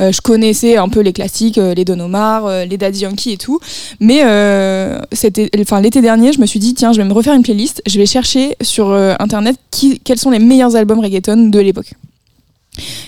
[0.00, 3.32] Euh, je connaissais un peu les classiques, euh, les Don Omar, euh, les Daddy Yankee
[3.32, 3.58] et tout.
[4.00, 7.34] Mais euh, c'était, enfin, l'été dernier, je me suis dit, tiens, je vais me refaire
[7.34, 7.82] une playlist.
[7.86, 11.94] Je vais chercher sur euh, Internet qui, quels sont les meilleurs albums reggaeton de l'époque.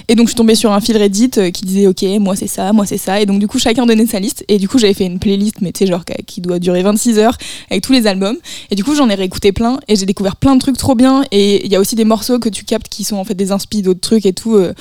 [0.09, 2.47] Et donc je suis tombée sur un fil Reddit euh, qui disait ok moi c'est
[2.47, 3.21] ça, moi c'est ça.
[3.21, 4.45] Et donc du coup chacun donnait sa liste.
[4.49, 7.19] Et du coup j'avais fait une playlist mais tu sais genre qui- doit durer 26
[7.19, 7.37] heures
[7.71, 8.37] avec tous les albums.
[8.71, 11.25] Et du coup j'en ai réécouté plein et j'ai découvert plein de trucs trop bien.
[11.33, 13.51] Et il y a aussi des morceaux que tu captes qui sont en fait des
[13.53, 14.73] inspi d'autres trucs et tout euh,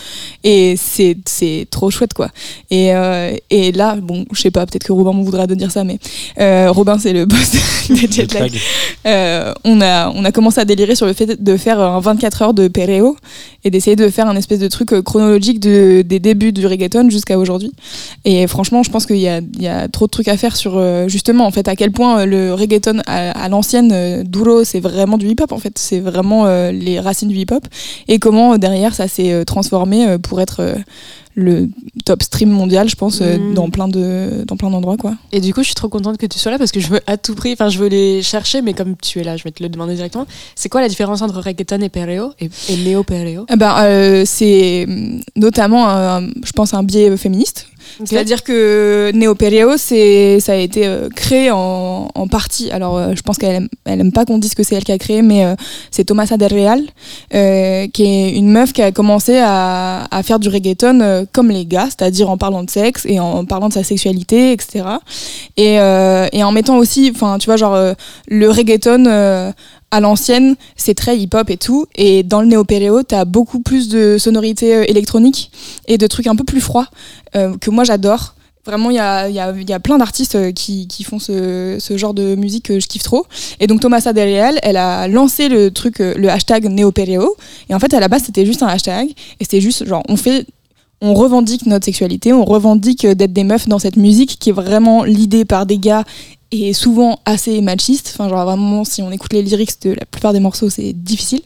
[0.43, 2.29] et c'est c'est trop chouette quoi.
[2.69, 5.71] Et, euh, et là bon je sais pas peut-être que Robin m'en voudra de dire
[5.71, 5.97] ça mais
[6.39, 7.51] euh, Robin c'est le boss
[7.89, 8.51] Jetlag.
[9.05, 12.41] euh, on, a, on a commencé à délirer sur le fait de faire un 24
[12.41, 13.15] heures de Pereo
[13.65, 17.09] et d'essayer de faire un espèce de truc euh, chronologique de, des débuts du reggaeton
[17.09, 17.71] jusqu'à aujourd'hui.
[18.23, 21.07] Et franchement, je pense qu'il y y a trop de trucs à faire sur euh,
[21.07, 25.17] justement en fait à quel point euh, le reggaeton à, à l'ancienne, duro, c'est vraiment
[25.17, 25.77] du hip-hop en fait.
[25.77, 27.65] C'est vraiment les racines du hip-hop
[28.07, 30.75] et comment derrière ça s'est transformé pour être
[31.37, 31.67] le
[32.05, 33.53] top stream mondial, je pense, euh, Mm.
[33.55, 35.15] dans plein de dans plein d'endroits quoi.
[35.33, 37.01] Et du coup, je suis trop contente que tu sois là parce que je veux
[37.07, 39.51] à tout prix, enfin, je veux les chercher, mais comme tu es là, je vais
[39.51, 40.25] te le demander directement.
[40.55, 44.23] C'est quoi la différence entre reggaeton et perreo et, et néo perreo Eh ben, euh,
[44.25, 47.67] c'est hum, notamment, un- je pense, un biais féministe.
[48.03, 52.71] C'est-à-dire que Neo Pereo, c'est, ça a été euh, créé en, en partie.
[52.71, 54.91] Alors, euh, je pense qu'elle aime, elle aime pas qu'on dise que c'est elle qui
[54.91, 55.55] a créé, mais euh,
[55.91, 56.81] c'est Tomasa Del Real,
[57.91, 61.85] qui est une meuf qui a commencé à, à faire du reggaeton comme les gars,
[61.85, 64.85] c'est-à-dire en parlant de sexe et en parlant de sa sexualité, etc.
[65.57, 67.77] Et, et en mettant aussi, enfin, tu vois, genre,
[68.27, 69.53] le reggaeton.
[69.95, 71.85] À l'ancienne, c'est très hip-hop et tout.
[71.95, 75.51] Et dans le néo-péréo, t'as beaucoup plus de sonorités euh, électroniques
[75.87, 76.87] et de trucs un peu plus froids
[77.35, 78.35] euh, que moi j'adore.
[78.65, 81.77] Vraiment, il y a, y, a, y a plein d'artistes euh, qui, qui font ce,
[81.79, 83.25] ce genre de musique que je kiffe trop.
[83.61, 87.35] Et donc Thomasa Del Real, elle a lancé le truc, le hashtag néo-péréo.
[87.69, 89.07] Et en fait, à la base, c'était juste un hashtag.
[89.39, 90.45] Et c'était juste genre, on fait
[91.01, 95.03] on revendique notre sexualité, on revendique d'être des meufs dans cette musique qui est vraiment
[95.03, 96.03] l'idée par des gars
[96.63, 98.11] et souvent assez machiste.
[98.13, 101.41] Enfin, genre vraiment, si on écoute les lyrics de la plupart des morceaux, c'est difficile.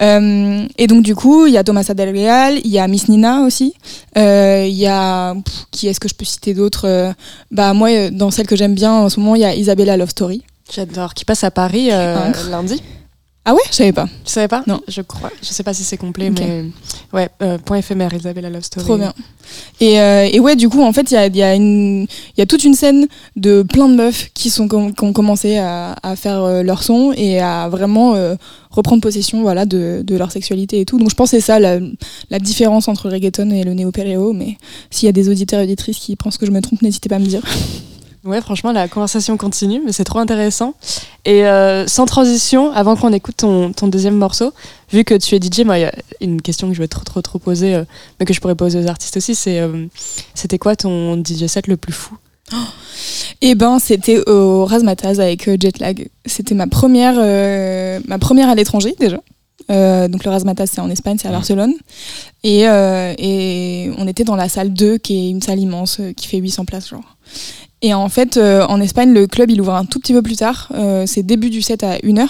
[0.00, 3.08] Euh, et donc, du coup, il y a Tomasa Del Real, il y a Miss
[3.08, 3.74] Nina aussi.
[4.16, 5.34] Euh, Il y a.
[5.34, 7.12] pff, qui est-ce que je peux citer d'autres Euh,
[7.50, 10.10] Bah, moi, dans celle que j'aime bien en ce moment, il y a Isabella Love
[10.10, 10.42] Story.
[10.72, 11.14] J'adore.
[11.14, 12.82] Qui passe à Paris euh, lundi.
[13.50, 13.62] Ah ouais?
[13.70, 14.04] Je savais pas.
[14.26, 14.62] Tu savais pas?
[14.66, 14.78] Non.
[14.86, 15.30] Je crois.
[15.40, 16.66] Je sais pas si c'est complet, mais
[17.14, 17.30] ouais.
[17.40, 18.84] euh, point éphémère, Isabella Love Story.
[18.84, 19.14] Trop bien.
[19.80, 22.46] Et, euh, et ouais, du coup, en fait, il y a, y, a y a
[22.46, 23.06] toute une scène
[23.36, 26.82] de plein de meufs qui, sont, com- qui ont commencé à, à faire euh, leur
[26.82, 28.34] son et à vraiment euh,
[28.70, 30.98] reprendre possession voilà, de, de leur sexualité et tout.
[30.98, 31.78] Donc je pense que c'est ça la,
[32.28, 34.34] la différence entre le reggaeton et le néo-péréo.
[34.34, 34.58] Mais
[34.90, 37.16] s'il y a des auditeurs et auditrices qui pensent que je me trompe, n'hésitez pas
[37.16, 37.42] à me dire.
[38.28, 40.74] Ouais, franchement, la conversation continue, mais c'est trop intéressant.
[41.24, 44.52] Et euh, sans transition, avant qu'on écoute ton, ton deuxième morceau,
[44.92, 47.04] vu que tu es DJ, moi, il y a une question que je vais trop,
[47.04, 47.84] trop, trop poser, euh,
[48.20, 49.86] mais que je pourrais poser aux artistes aussi, c'est euh,
[50.34, 52.18] c'était quoi ton DJ set le plus fou?
[53.40, 56.08] Et ben, c'était au Razmataz avec euh, Jetlag.
[56.26, 59.20] C'était ma première, euh, ma première à l'étranger déjà.
[59.70, 61.72] Euh, donc le Razmataz, c'est en Espagne, c'est à Barcelone.
[62.44, 66.12] Et, euh, et on était dans la salle 2, qui est une salle immense, euh,
[66.12, 67.16] qui fait 800 places, genre.
[67.82, 70.36] Et en fait, euh, en Espagne, le club, il ouvre un tout petit peu plus
[70.36, 70.68] tard.
[70.74, 72.28] Euh, c'est début du set à 1h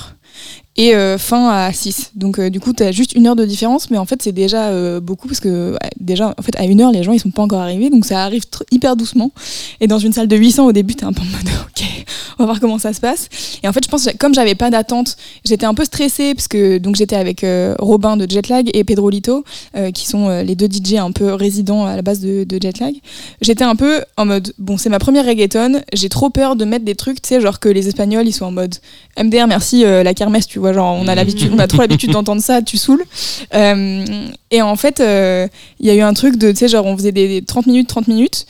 [0.76, 2.12] et euh, fin à 6.
[2.14, 4.32] Donc euh, du coup, tu as juste une heure de différence, mais en fait, c'est
[4.32, 7.30] déjà euh, beaucoup parce que euh, déjà, en fait, à 1h, les gens, ils sont
[7.30, 9.32] pas encore arrivés, donc ça arrive hyper doucement.
[9.80, 11.97] Et dans une salle de 800, au début, t'es un peu en mode, ok,
[12.38, 13.28] on va voir comment ça se passe.
[13.62, 16.78] Et en fait, je pense, comme j'avais pas d'attente, j'étais un peu stressée parce que
[16.78, 19.44] donc j'étais avec euh, Robin de Jetlag et Pedro Lito,
[19.76, 22.62] euh, qui sont euh, les deux DJ un peu résidents à la base de, de
[22.62, 22.94] Jetlag.
[23.40, 26.84] J'étais un peu en mode, bon, c'est ma première reggaeton, j'ai trop peur de mettre
[26.84, 28.76] des trucs, tu sais, genre que les Espagnols, ils sont en mode,
[29.18, 32.42] MDR, merci, la kermesse, tu vois, genre, on a l'habitude, on a trop l'habitude d'entendre
[32.42, 33.04] ça, tu saoules.
[33.52, 37.12] Et en fait, il y a eu un truc de, tu sais, genre, on faisait
[37.12, 38.46] des, des 30 minutes, 30 minutes.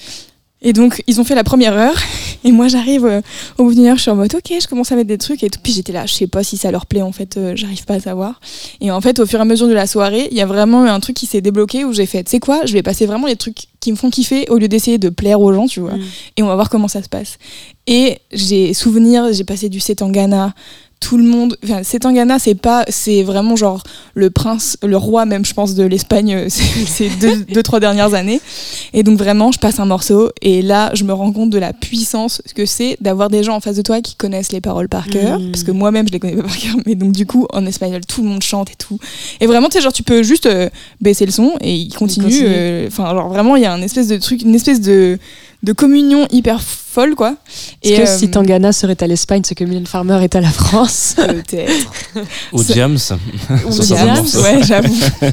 [0.61, 1.97] Et donc, ils ont fait la première heure.
[2.45, 3.21] Et moi, j'arrive euh,
[3.59, 5.43] au bout d'une heure, je suis en mode, ok, je commence à mettre des trucs
[5.43, 5.59] et tout.
[5.63, 7.95] Puis j'étais là, je sais pas si ça leur plaît, en fait, euh, j'arrive pas
[7.95, 8.41] à savoir.
[8.81, 10.87] Et en fait, au fur et à mesure de la soirée, il y a vraiment
[10.87, 13.07] eu un truc qui s'est débloqué où j'ai fait, tu sais quoi, je vais passer
[13.07, 15.81] vraiment les trucs qui me font kiffer au lieu d'essayer de plaire aux gens, tu
[15.81, 15.95] vois.
[15.95, 16.03] Mm.
[16.37, 17.39] Et on va voir comment ça se passe.
[17.89, 20.55] Et j'ai souvenir, j'ai passé du Setangana.
[21.01, 23.85] Tout le monde, enfin, Setangana, c'est pas, c'est vraiment genre
[24.15, 26.47] le prince, le roi même, je pense, de l'Espagne euh,
[26.87, 28.41] ces deux, deux, trois dernières années.
[28.93, 31.73] Et donc vraiment, je passe un morceau et là, je me rends compte de la
[31.73, 35.07] puissance que c'est d'avoir des gens en face de toi qui connaissent les paroles par
[35.07, 35.53] cœur, Mhm.
[35.53, 36.75] parce que moi-même, je les connais pas par cœur.
[36.85, 38.99] Mais donc du coup, en espagnol, tout le monde chante et tout.
[39.41, 40.69] Et vraiment, tu sais, genre, tu peux juste euh,
[41.01, 42.27] baisser le son et il continue.
[42.27, 42.45] continue.
[42.49, 45.19] euh, Enfin, genre vraiment, il y a un espèce de truc, une espèce de
[45.63, 47.37] de communion hyper folle, quoi.
[47.83, 50.51] Est-ce que euh, si Tangana serait à l'Espagne, ce que Mylène Farmer est à la
[50.51, 51.93] France peut-être.
[52.53, 52.99] Ou James.
[53.67, 54.15] Ou ça.
[54.43, 55.01] ouais, j'avoue.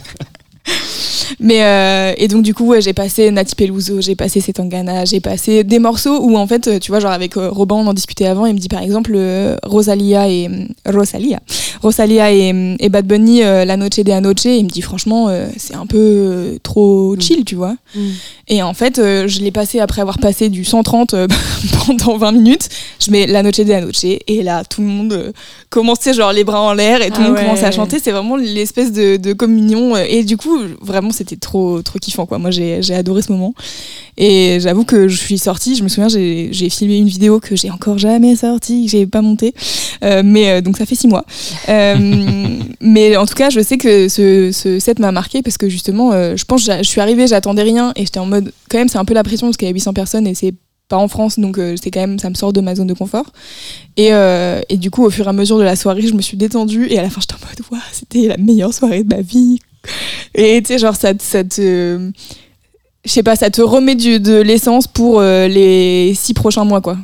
[1.39, 5.19] Mais euh, et donc du coup ouais, j'ai passé Nati Peluso, j'ai passé Setangana, j'ai
[5.19, 7.93] passé des morceaux où en fait euh, tu vois genre avec euh, Robin on en
[7.93, 10.49] discutait avant, il me dit par exemple euh, Rosalia et
[10.85, 11.39] Rosalia,
[11.81, 15.85] Rosalia et, et Bad Bunny La Noche de Anoche, il me dit franchement c'est un
[15.85, 17.21] peu trop Mm.
[17.21, 17.75] chill tu vois.
[17.95, 17.99] Mm.
[18.47, 21.27] Et en fait je l'ai passé après avoir passé du 130 euh,
[21.85, 25.33] pendant 20 minutes, je mets La Noche de Anoche et là tout le monde
[25.69, 27.43] commençait genre les bras en l'air et tout Ah le monde ouais.
[27.43, 31.81] commençait à chanter, c'est vraiment l'espèce de, de communion et du coup vraiment c'était trop
[31.81, 32.37] trop kiffant quoi.
[32.37, 33.53] Moi j'ai j'ai adoré ce moment
[34.17, 37.55] et j'avoue que je suis sortie, je me souviens j'ai j'ai filmé une vidéo que
[37.55, 39.53] j'ai encore jamais sortie, que j'ai pas montée,
[40.03, 41.25] Euh, mais euh, donc ça fait six mois.
[41.69, 45.69] Euh, mais en tout cas je sais que ce, ce set m'a marqué parce que
[45.69, 48.89] justement euh, je pense je suis arrivée, j'attendais rien et j'étais en mode quand même
[48.89, 50.53] c'est un peu la pression parce qu'il y a 800 personnes et c'est
[50.87, 52.93] pas en France donc euh, c'est quand même ça me sort de ma zone de
[52.93, 53.25] confort
[53.97, 56.21] et, euh, et du coup au fur et à mesure de la soirée je me
[56.21, 59.15] suis détendue et à la fin j'étais en mode waouh c'était la meilleure soirée de
[59.15, 59.59] ma vie
[60.33, 62.11] et tu sais genre ça, te- ça te
[63.05, 66.81] je sais pas, ça te remet du, de l'essence pour euh, les six prochains mois,
[66.81, 66.97] quoi.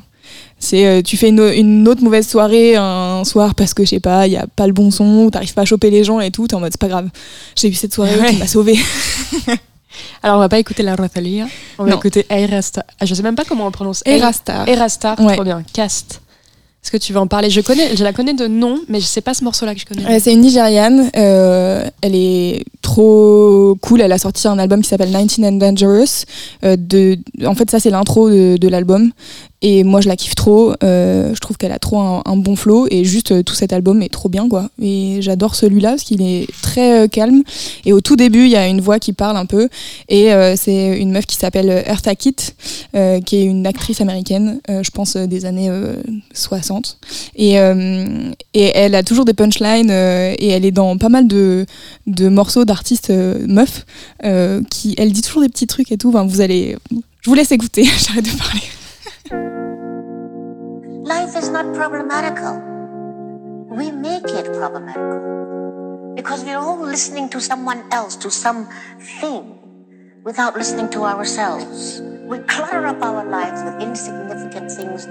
[0.57, 3.99] C'est, euh, tu fais une, une autre mauvaise soirée un soir parce que, je sais
[3.99, 6.31] pas, il y a pas le bon son, t'arrives pas à choper les gens et
[6.31, 7.09] tout, t'es en mode, c'est pas grave.
[7.55, 8.29] J'ai eu cette soirée Ouais.
[8.31, 8.77] qui m'a sauvée.
[10.23, 11.45] Alors, on va pas écouter la Rosalia.
[11.77, 11.97] On va Non.
[11.97, 12.83] écouter Erastar.
[12.99, 14.01] Ah, je sais même pas comment on prononce.
[14.05, 14.67] Erastar.
[14.67, 15.33] Erastar, Ouais.
[15.35, 15.63] trop bien.
[15.73, 16.21] Cast.
[16.83, 17.51] Est-ce que tu veux en parler?
[17.51, 19.85] Je, connais, je la connais de nom, mais je sais pas ce morceau-là que je
[19.85, 20.03] connais.
[20.03, 21.11] Euh, c'est une Nigériane.
[21.15, 24.01] Euh, elle est trop cool.
[24.01, 26.25] Elle a sorti un album qui s'appelle 19 and Dangerous.
[26.63, 27.15] Euh,
[27.45, 29.11] en fait, ça, c'est l'intro de, l'album.
[29.61, 30.73] Et moi, je la kiffe trop.
[30.81, 32.87] Je trouve qu'elle a trop un, bon flow.
[32.89, 34.71] Et juste, tout cet album est trop bien, quoi.
[34.81, 37.43] Et j'adore celui-là parce qu'il est très calme.
[37.85, 39.69] Et au tout début, il y a une voix qui parle un peu.
[40.09, 42.33] Et c'est une meuf qui s'appelle Eartha qui
[42.93, 45.69] est une actrice américaine, je pense, des années
[46.33, 46.97] 60 intéressante.
[47.35, 51.27] Et, euh, et elle a toujours des punchlines euh, et elle est dans pas mal
[51.27, 51.65] de,
[52.07, 53.85] de morceaux d'artistes euh, meufs
[54.23, 56.09] euh, qui, elle dit toujours des petits trucs et tout.
[56.09, 56.77] Enfin, vous allez,
[57.21, 58.61] je vous laisse écouter, j'arrête de parler.
[61.03, 62.61] Life is not problematical.
[63.69, 68.67] We make it problematical because we're all listening to someone else, to some
[69.21, 69.43] thing,
[70.23, 72.01] without listening to ourselves.
[72.31, 75.05] We clutter up our lives with insignificant things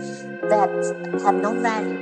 [0.48, 0.72] that
[1.20, 2.00] have no value.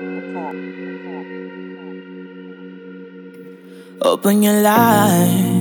[4.00, 5.58] Open your life.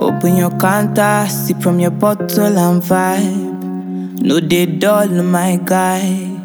[0.00, 4.22] Open your counter, sip from your bottle and vibe.
[4.22, 6.40] No, they dull, my guy.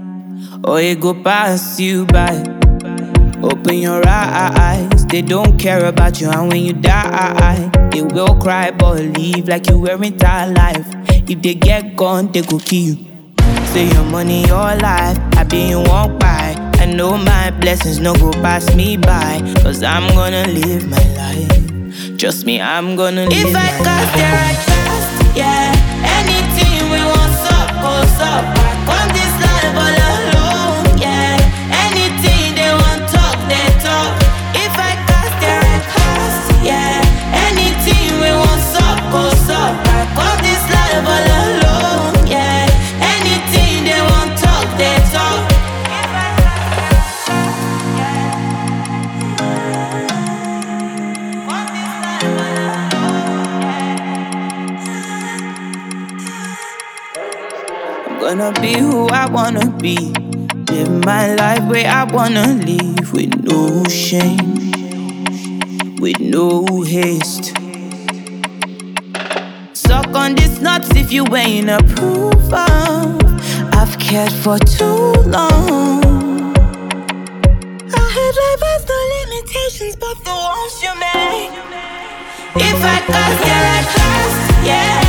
[0.66, 2.36] Or it go pass you by.
[3.42, 8.72] Open your eyes, they don't care about you, and when you die, they will cry
[8.72, 11.13] but leave like you weren't alive.
[11.28, 12.98] If they get gone, they go kill you.
[13.68, 16.56] Say your money, your life, I be you walk by.
[16.80, 19.40] I know my blessings no go pass me by.
[19.64, 22.18] Cause I'm gonna live my life.
[22.18, 24.14] Trust me, I'm gonna live If I my cast life.
[24.14, 25.74] the right cast, yeah.
[26.20, 28.53] Anything we want up, goes oh, up.
[58.36, 59.96] Gonna be who I wanna be.
[60.72, 64.72] Live my life where I wanna live with no shame,
[65.98, 67.54] with no haste.
[69.74, 73.22] Suck on these nuts if you ain't approve of.
[73.80, 76.56] I've cared for too long.
[78.00, 81.52] I heard life has no limitations, but the ones you make.
[82.56, 85.03] If I cast, yeah, I cast, yeah.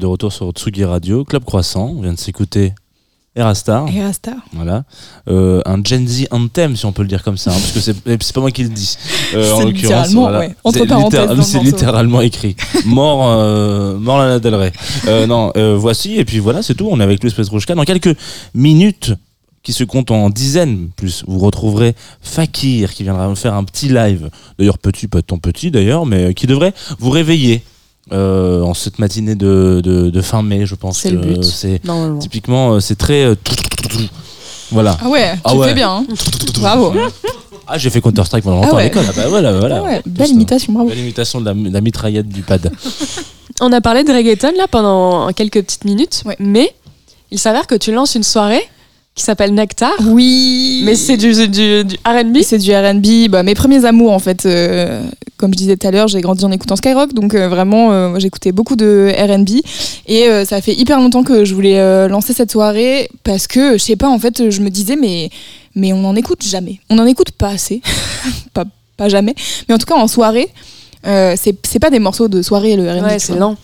[0.00, 1.94] De retour sur Tsugi Radio, Club Croissant.
[1.96, 2.72] On vient de s'écouter
[3.36, 3.86] Erastar.
[3.94, 4.32] Et Rasta.
[4.54, 4.84] Voilà.
[5.28, 7.80] Euh, un Gen Z anthem, si on peut le dire comme ça, hein, parce que
[7.80, 8.96] c'est pas moi qui le dis.
[9.34, 10.38] euh, en C'est l'occurrence, voilà.
[10.40, 10.54] ouais.
[11.42, 12.56] C'est littéralement écrit.
[12.86, 14.72] Mort, euh, mort Lana Del Rey.
[15.28, 16.88] Non, voici, et puis voilà, c'est tout.
[16.90, 17.74] On est avec Louis Petrouchka.
[17.74, 18.16] Dans quelques
[18.54, 19.12] minutes,
[19.62, 23.90] qui se comptent en dizaines plus, vous retrouverez Fakir qui viendra nous faire un petit
[23.90, 24.30] live.
[24.58, 27.62] D'ailleurs, petit, pas tant petit d'ailleurs, mais qui devrait vous réveiller.
[28.12, 31.44] Euh, en cette matinée de, de, de fin mai, je pense C'est que le but.
[31.44, 31.80] c'est
[32.20, 33.34] typiquement euh, c'est très euh,
[34.70, 34.96] voilà.
[35.02, 35.68] Ah ouais, tu Ah ouais.
[35.68, 35.90] fais bien.
[35.90, 36.06] hein.
[36.60, 36.92] Bravo.
[37.66, 38.82] Ah, j'ai fait Counter Strike pendant longtemps Ah ouais.
[38.82, 39.04] à l'école.
[39.08, 39.76] Ah bah voilà, voilà.
[39.78, 40.88] Ah ouais, belle imitation, bravo.
[40.88, 42.70] Belle imitation de la, de la mitraillette du pad.
[43.60, 46.36] On a parlé de reggaeton là pendant quelques petites minutes, Ouais.
[46.40, 46.72] mais
[47.30, 48.62] il s'avère que tu lances une soirée
[49.14, 50.82] qui s'appelle Nectar, Oui.
[50.84, 52.38] mais c'est du, du, du RB.
[52.42, 54.46] C'est du R&B, bah, mes premiers amours en fait.
[54.46, 55.02] euh,
[55.36, 58.18] comme je disais tout à l'heure, j'ai grandi en écoutant Skyrock, donc euh, vraiment, euh,
[58.18, 59.60] j'écoutais beaucoup de R&B
[60.06, 63.72] et euh, ça fait hyper longtemps que je voulais euh, lancer cette soirée parce que
[63.72, 65.30] je sais pas, en fait, je me disais mais
[65.74, 67.80] mais on n'en écoute jamais, on n'en écoute pas assez,
[68.54, 68.64] pas
[68.96, 69.34] pas jamais,
[69.68, 70.48] mais en tout cas en soirée,
[71.06, 73.04] euh, c'est c'est pas des morceaux de soirée le R&B.
[73.04, 73.56] Ouais, c'est lent.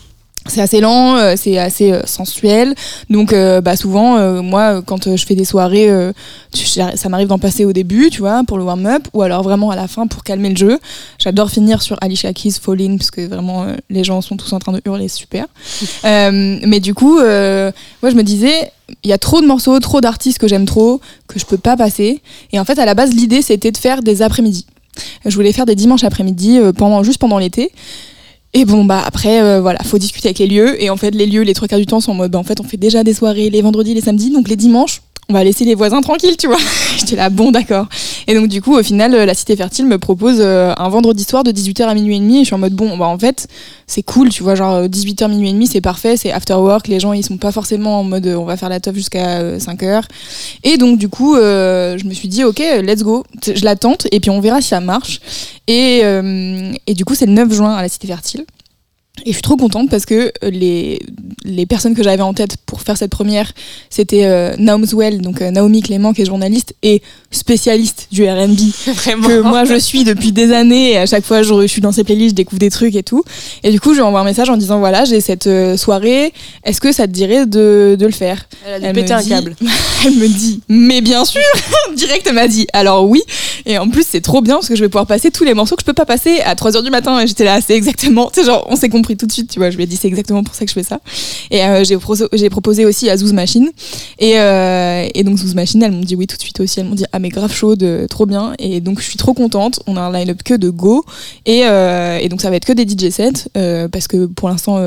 [0.48, 2.74] C'est assez lent, euh, c'est assez euh, sensuel.
[3.10, 6.12] Donc, euh, bah, souvent, euh, moi, quand je fais des soirées, euh,
[6.52, 9.70] tu- ça m'arrive d'en passer au début, tu vois, pour le warm-up, ou alors vraiment
[9.70, 10.78] à la fin pour calmer le jeu.
[11.18, 14.58] J'adore finir sur Alicia Keys Falling, parce que vraiment, euh, les gens sont tous en
[14.58, 15.46] train de hurler, c'est super.
[16.04, 18.70] Euh, mais du coup, euh, moi, je me disais,
[19.02, 21.76] il y a trop de morceaux, trop d'artistes que j'aime trop, que je peux pas
[21.76, 22.22] passer.
[22.52, 24.66] Et en fait, à la base, l'idée, c'était de faire des après-midi.
[25.24, 27.72] Je voulais faire des dimanches après-midi, euh, pendant, juste pendant l'été.
[28.58, 30.82] Et bon, bah après, euh, voilà, faut discuter avec les lieux.
[30.82, 32.42] Et en fait, les lieux, les trois quarts du temps, sont en mode, bah, en
[32.42, 35.42] fait, on fait déjà des soirées les vendredis, les samedis, donc les dimanches, on va
[35.42, 36.58] laisser les voisins tranquilles, tu vois.
[36.98, 37.86] J'étais là, bon, d'accord.
[38.26, 41.24] Et donc, du coup, au final, euh, la Cité Fertile me propose euh, un vendredi
[41.24, 42.36] soir de 18h à minuit et demi.
[42.36, 43.48] Et je suis en mode, bon, bah en fait,
[43.86, 46.88] c'est cool, tu vois, genre 18h, minuit et demi, c'est parfait, c'est after work.
[46.88, 49.58] Les gens, ils sont pas forcément en mode, euh, on va faire la teuf jusqu'à
[49.58, 50.02] 5h.
[50.64, 53.24] Et donc, du coup, euh, je me suis dit, ok, let's go.
[53.44, 55.20] Je la tente, et puis on verra si ça marche.
[55.66, 58.44] Et, euh, et du coup, c'est le 9 juin à la Cité Fertile.
[59.24, 61.00] Et je suis trop contente parce que euh, les,
[61.44, 63.50] les personnes que j'avais en tête pour faire cette première,
[63.90, 68.56] c'était euh, Naomi Well, donc euh, Naomi Clément, qui est journaliste et spécialiste du RB,
[68.86, 70.92] que moi je suis depuis des années.
[70.92, 73.02] Et à chaque fois, je, je suis dans ses playlists, je découvre des trucs et
[73.02, 73.24] tout.
[73.62, 76.32] Et du coup, je lui envoie un message en disant voilà, j'ai cette euh, soirée,
[76.64, 78.46] est-ce que ça te dirait de, de le faire?
[78.66, 79.56] Elle a dû Elle péter me un dit- câble.
[80.04, 81.40] Elle me dit mais bien sûr
[81.96, 83.22] Direct, elle m'a dit alors oui.
[83.64, 85.74] Et en plus, c'est trop bien parce que je vais pouvoir passer tous les morceaux
[85.76, 87.18] que je peux pas passer à 3h du matin.
[87.20, 89.60] Et j'étais là, c'est exactement, tu sais, genre, on s'est compris tout de suite, tu
[89.60, 89.70] vois.
[89.70, 91.00] Je lui ai dit, c'est exactement pour ça que je fais ça.
[91.50, 91.96] Et euh, j'ai
[92.50, 93.70] proposé, aussi à Zouz Machine.
[94.18, 96.80] Et, euh, et donc, Zouz Machine, elles m'ont dit oui tout de suite aussi.
[96.80, 98.54] Elles m'ont dit, ah, mais grave chaude, trop bien.
[98.58, 99.80] Et donc, je suis trop contente.
[99.86, 101.04] On a un line-up que de go.
[101.44, 104.48] Et, euh, et donc, ça va être que des DJ sets euh, parce que pour
[104.48, 104.78] l'instant,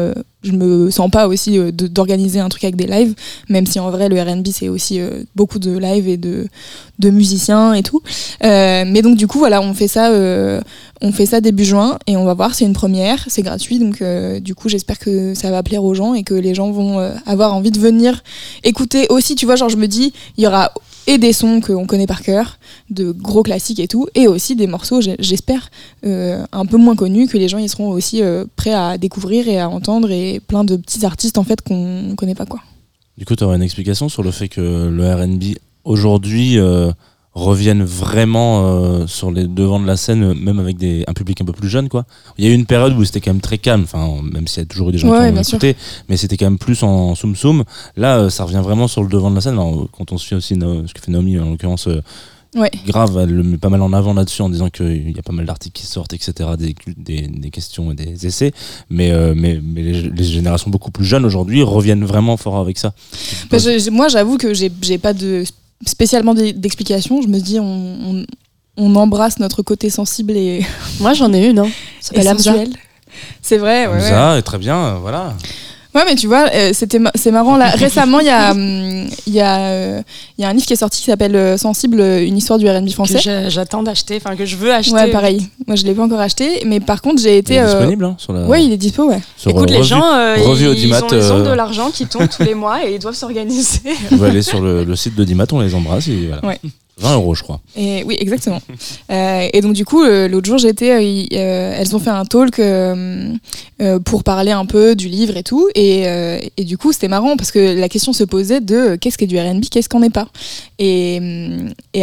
[0.44, 3.14] je me sens pas aussi euh, d'organiser un truc avec des lives,
[3.50, 6.48] même si en vrai, le RB, c'est aussi euh, beaucoup de live et de,
[7.02, 8.02] musiciens et tout.
[8.44, 10.12] Euh, mais donc du coup voilà, on fait ça,
[11.02, 12.54] on fait ça début juin et on va voir.
[12.54, 14.04] C'est une première, c'est gratuit, donc
[14.42, 17.54] du coup j'espère que ça va plaire aux gens et que les gens vont avoir
[17.54, 18.22] envie de venir
[18.64, 19.36] écouter aussi.
[19.36, 20.72] Tu vois, genre je me dis, il y aura
[21.10, 22.60] et des sons qu'on connaît par cœur,
[22.92, 25.72] de gros classiques et tout, et aussi des morceaux, j'espère,
[26.06, 29.48] euh, un peu moins connus que les gens ils seront aussi euh, prêts à découvrir
[29.48, 32.60] et à entendre et plein de petits artistes en fait qu'on connaît pas quoi.
[33.18, 36.58] Du coup, tu aurais une explication sur le fait que le RB aujourd'hui
[37.40, 41.14] euh, revienne vraiment euh, sur les devants de la scène, euh, même avec des, un
[41.14, 41.90] public un peu plus jeune.
[41.90, 42.06] Quoi.
[42.38, 44.62] Il y a eu une période où c'était quand même très calme, enfin, même s'il
[44.62, 45.56] y a toujours eu des gens Ouais, qui ont sûr.
[45.56, 45.76] écouté,
[46.10, 47.64] mais c'était quand même plus en soum soum.
[47.96, 49.54] Là, euh, ça revient vraiment sur le devant de la scène.
[49.54, 52.02] Alors, quand on se fait aussi ce que fait Naomi, en l'occurrence, euh,
[52.56, 52.72] Ouais.
[52.88, 55.34] grave, elle le met pas mal en avant là-dessus en disant qu'il y a pas
[55.34, 58.54] mal d'articles qui sortent, etc., des, des, des questions et des essais.
[58.90, 62.80] Mais, euh, mais, mais les, les générations beaucoup plus jeunes aujourd'hui reviennent vraiment fort avec
[62.80, 62.94] ça.
[63.52, 65.44] Bah, je- moi, j'avoue que j'ai pas de
[65.86, 67.22] spécialement d'e- d'explication.
[67.22, 68.26] Je me dis, on, on,
[68.78, 70.66] on embrasse notre côté sensible et,
[71.00, 71.60] Moi, j'en ai une.
[71.60, 71.70] Hein.
[72.02, 72.52] Ça et s'appelle Hamza.
[72.52, 72.70] sensuel.
[73.42, 74.00] C'est vrai, ouais, ouais.
[74.02, 75.36] Ça, et très bien, euh, voilà.
[75.96, 77.70] Ouais, mais tu vois, euh, c'était ma- c'est marrant là.
[77.76, 80.02] Récemment, il y a hum, il y a euh,
[80.38, 82.70] il y a un livre qui est sorti qui s'appelle euh, Sensible, une histoire du
[82.70, 83.18] R&B Que français.
[83.20, 84.94] j'a- j'attends d'acheter, enfin que je veux acheter.
[84.94, 85.48] Ouais, pareil.
[85.66, 87.56] Moi, je l'ai pas encore acheté, mais par contre, j'ai Il été.
[87.56, 88.42] est euh, disponible hein, sur la.
[88.46, 89.20] Ouais, il est dispo, ouais.
[89.36, 89.88] sur, Écoute, les Revue.
[89.88, 92.86] gens, euh, Revue ils, Audimat, ont, ils ont de l'argent qui tombe tous les mois
[92.88, 93.80] et ils doivent s'organiser.
[94.12, 96.08] On va aller sur le, le site de Dimat, on les embrasse.
[96.08, 96.46] Et voilà.
[96.46, 96.60] Ouais.
[97.00, 97.60] 20 euros, je crois.
[97.76, 98.62] Et oui, exactement.
[99.12, 102.62] Euh, et donc du coup, euh, l'autre jour, j'étais, euh, elles ont fait un talk
[104.06, 105.68] pour parler un peu du livre et tout.
[105.74, 106.06] Et,
[106.60, 109.40] du coup, c'était marrant parce que la question se posait de qu'est-ce qui est du
[109.40, 110.28] R&B, qu'est-ce qu'on n'est pas?
[110.78, 111.20] Et,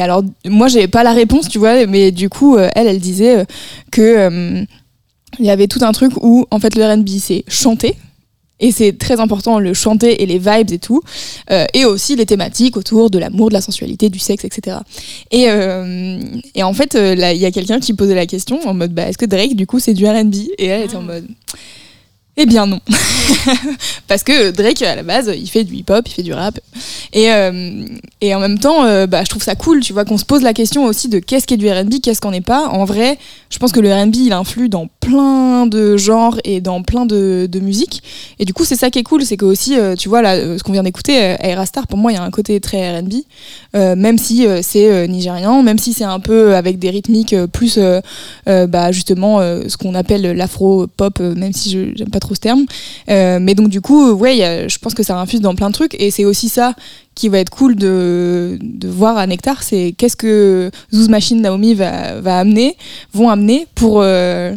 [0.01, 3.47] alors, moi, j'avais pas la réponse, tu vois, mais du coup, elle, elle disait
[3.93, 4.67] que
[5.39, 7.97] il y avait tout un truc où en fait le R&B c'est chanter.
[8.61, 11.03] Et c'est très important le chanter et les vibes et tout,
[11.51, 14.79] Euh, et aussi les thématiques autour de l'amour, de la sensualité, du sexe, etc.
[15.31, 16.19] Et, euh,
[16.55, 19.09] et en fait, euh, il y a quelqu'un qui posait la question en mode bah,
[19.09, 21.27] est-ce que Drake, du coup, c'est du RB Et elle était en mode
[22.39, 22.81] eh bien non.
[24.09, 26.61] Parce que Drake, à la base, il fait du hip-hop, il fait du rap.
[27.15, 27.87] Et, euh,
[28.21, 30.43] et en même temps, euh, bah, je trouve ça cool, tu vois, qu'on se pose
[30.43, 32.69] la question aussi de qu'est-ce qui est du RB, qu'est-ce qu'on n'est pas.
[32.69, 33.19] En vrai,
[33.49, 37.49] je pense que le RB, il influe dans plein de genres et dans plein de,
[37.51, 38.03] de musiques.
[38.39, 40.59] Et du coup, c'est ça qui est cool, c'est que aussi, euh, tu vois, là,
[40.59, 43.15] ce qu'on vient d'écouter, Aira Star, pour moi, il y a un côté très RB.
[43.75, 47.79] Même si c'est nigérian, même si c'est un peu avec des rythmiques plus,
[48.47, 52.67] bah, justement, ce qu'on appelle l'afro-pop, même si je j'aime pas trop ce terme.
[53.09, 55.75] Euh, mais donc, du coup, euh, ouais, je pense que ça infuse dans plein de
[55.75, 55.95] trucs.
[56.01, 56.75] Et c'est aussi ça
[57.15, 61.75] qui va être cool de, de voir à Nectar, c'est qu'est-ce que Zouz Machine Naomi
[61.75, 62.77] va, va amener,
[63.13, 64.01] vont amener pour.
[64.03, 64.55] euh,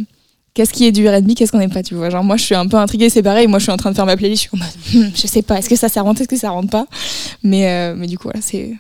[0.56, 2.10] Qu'est-ce qui est du R&B, qu'est-ce qu'on n'aime pas, tu vois.
[2.10, 3.48] Genre, moi, je suis un peu intriguée, c'est pareil.
[3.48, 4.50] Moi, je suis en train de faire ma playlist,
[4.92, 6.86] je sais pas, est-ce que ça, ça rentre, est-ce que ça rentre pas
[7.44, 8.74] mais, mais du coup, voilà, c'est,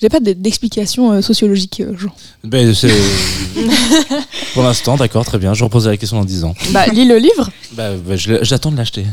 [0.00, 2.14] J'ai pas d'explication euh, sociologique, euh, genre.
[2.42, 2.74] Ben,
[4.54, 5.54] Pour l'instant, d'accord, très bien.
[5.54, 6.54] Je reposerai la question dans 10 ans.
[6.72, 7.50] Bah, lis le livre.
[7.72, 9.06] Bah, bah, j'attends de l'acheter.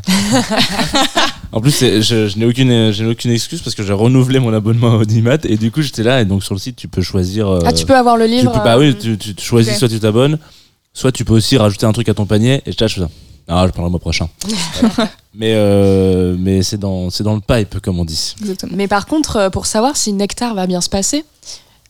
[1.52, 4.54] en plus, je, je n'ai aucune, je n'ai aucune excuse parce que j'ai renouvelé mon
[4.54, 6.22] abonnement à Audimat et du coup, j'étais là.
[6.22, 7.48] Et donc, sur le site, tu peux choisir.
[7.48, 8.52] euh, Ah, tu peux avoir le tu livre.
[8.52, 10.40] peux- bah euh, oui, tu, tu- tu choisis soit tu t'abonnes,
[10.94, 12.62] soit tu peux aussi rajouter un truc à ton panier.
[12.66, 13.10] Et je tâche ça.
[13.54, 14.30] Ah, je prendrai le mois prochain.
[15.34, 18.36] Mais euh, mais c'est dans, dans le pipe, comme on dit.
[18.42, 18.74] Exactement.
[18.76, 21.24] Mais par contre, euh, pour savoir si Nectar va bien se passer,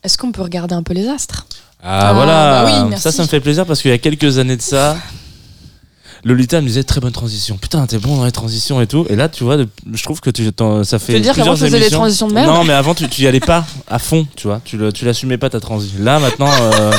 [0.03, 1.45] est-ce qu'on peut regarder un peu les astres?
[1.83, 4.37] Ah, Ah, voilà, bah oui, ça ça me fait plaisir parce qu'il y a quelques
[4.37, 4.95] années de ça,
[6.23, 7.57] Lolita me disait très bonne transition.
[7.57, 9.05] Putain, t'es bon dans les transitions et tout.
[9.09, 9.57] Et là, tu vois,
[9.91, 10.43] je trouve que tu,
[10.83, 13.07] ça fait veux dire qu'avant, je faisais des transitions de merde Non, mais avant, tu,
[13.09, 14.61] tu y allais pas à fond, tu vois.
[14.63, 15.97] Tu, le- tu l'assumais pas ta transition.
[16.03, 16.91] Là, maintenant, euh,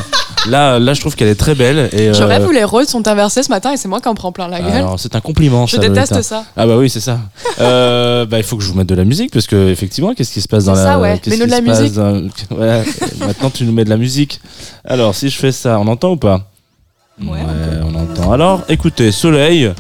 [0.49, 1.89] là, là, je trouve qu'elle est très belle.
[1.93, 4.09] Et, Je euh, rêve où les rôles sont inversés ce matin et c'est moi qui
[4.09, 4.73] en prends plein la gueule.
[4.73, 5.67] alors, c'est un compliment.
[5.67, 6.23] je ça, déteste Lolita.
[6.23, 6.45] ça.
[6.57, 7.21] Ah bah oui, c'est ça.
[7.61, 10.33] Euh, bah il faut que je vous mette de la musique parce que effectivement, qu'est-ce
[10.33, 11.21] qui se passe dans la ça, ouais.
[11.23, 11.95] qu'est-ce Mets-nous qui de la se passe musique.
[12.51, 12.85] dans- Ouais,
[13.21, 14.41] maintenant tu nous mets de la musique.
[14.85, 16.49] Alors, si je fais ça, on entend ou pas?
[17.27, 17.41] Ouais,
[17.85, 18.33] on entend.
[18.33, 19.73] Alors, écoutez, Soleil,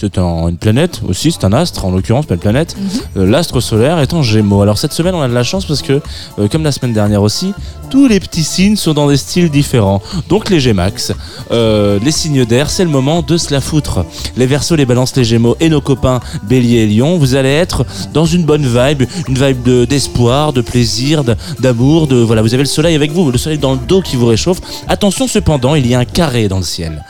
[0.00, 2.74] c'est un- une planète aussi, c'est un astre en l'occurrence, pas une planète.
[2.78, 2.88] Mhm.
[3.22, 4.62] Euh, L'astre solaire est en Gémeaux.
[4.62, 6.00] Alors cette semaine, on a de la chance parce que,
[6.38, 7.52] euh, comme la semaine dernière aussi,
[7.90, 10.00] tous les petits signes sont dans des styles différents.
[10.28, 11.12] Donc les Gémax,
[11.50, 14.04] euh, les signes d'air, c'est le moment de se la foutre.
[14.36, 17.84] Les Verseaux, les Balances, les Gémeaux et nos copains Bélier et Lion, vous allez être
[18.14, 22.54] dans une bonne vibe, une vibe de- d'espoir, de, plaisir, de- d'amour, de voilà, vous
[22.54, 24.60] avez le soleil avec vous, le soleil dans le dos qui vous réchauffe.
[24.88, 27.04] Attention cependant, il y a un carré dans le ciel.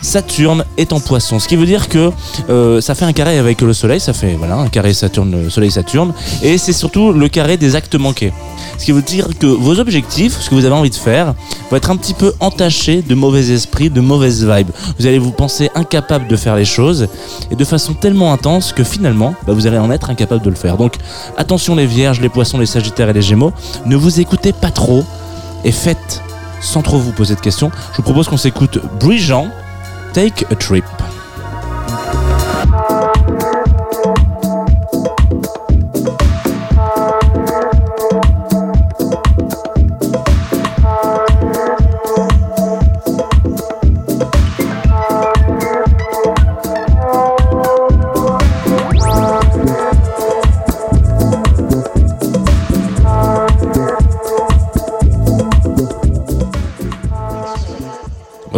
[0.00, 2.12] Saturne est en poisson, ce qui veut dire que
[2.48, 5.70] euh, ça fait un carré avec le Soleil, ça fait voilà un carré Saturne, Soleil
[5.70, 8.32] Saturne, et c'est surtout le carré des actes manqués.
[8.78, 11.34] Ce qui veut dire que vos objectifs, ce que vous avez envie de faire,
[11.70, 14.70] vont être un petit peu entachés de mauvais esprits, de mauvaises vibes.
[14.98, 17.08] Vous allez vous penser incapable de faire les choses,
[17.50, 20.56] et de façon tellement intense que finalement, bah, vous allez en être incapable de le
[20.56, 20.76] faire.
[20.76, 20.94] Donc
[21.36, 23.52] attention les Vierges, les Poissons, les Sagittaires et les Gémeaux,
[23.84, 25.04] ne vous écoutez pas trop
[25.64, 26.22] et faites
[26.60, 27.70] sans trop vous poser de questions.
[27.92, 29.48] Je vous propose qu'on s'écoute Bridgeant.
[30.12, 31.17] Take a trip.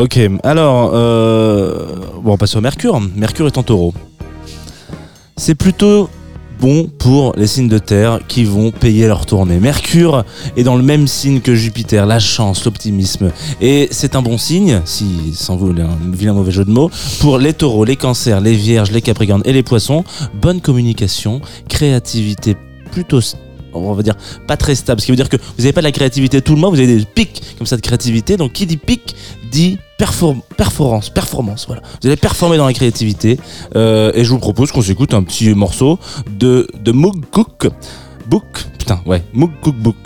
[0.00, 1.84] Ok, alors, euh,
[2.22, 2.98] bon, on passe au Mercure.
[3.16, 3.92] Mercure est en taureau.
[5.36, 6.08] C'est plutôt
[6.58, 9.60] bon pour les signes de terre qui vont payer leur tournée.
[9.60, 10.24] Mercure
[10.56, 13.30] est dans le même signe que Jupiter, la chance, l'optimisme.
[13.60, 16.90] Et c'est un bon signe, si sans vous un vilain mauvais jeu de mots,
[17.20, 20.04] pour les taureaux, les cancers, les vierges, les capricornes et les poissons.
[20.40, 22.56] Bonne communication, créativité
[22.90, 23.20] plutôt
[23.72, 25.86] on va dire pas très stable, ce qui veut dire que vous n'avez pas de
[25.86, 28.36] la créativité tout le mois, vous avez des pics comme ça de créativité.
[28.36, 29.14] Donc qui dit pic
[29.50, 31.64] dit perform- performance, performance.
[31.66, 33.38] Voilà, vous allez performer dans la créativité.
[33.76, 35.98] Euh, et je vous propose qu'on s'écoute un petit morceau
[36.38, 37.68] de de Moog Cook.
[38.28, 38.44] Book,
[38.78, 39.96] putain, ouais, Moog Cook Book.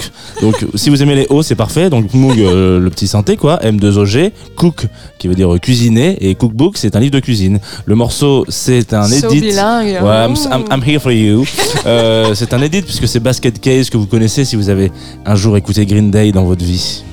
[0.41, 1.91] Donc, si vous aimez les O, c'est parfait.
[1.91, 4.87] Donc, Moog, euh, le petit synthé, quoi, M2OG, Cook,
[5.19, 7.61] qui veut dire cuisiner, et Cookbook, c'est un livre de cuisine.
[7.85, 9.41] Le morceau, c'est un So edit.
[9.43, 10.03] bilingue.
[10.03, 11.45] Ouais, I'm, I'm- I'm here for you.
[11.87, 14.91] Euh, c'est un edit puisque c'est Basket Case que vous connaissez si vous avez
[15.27, 17.05] un jour écouté Green Day dans votre vie.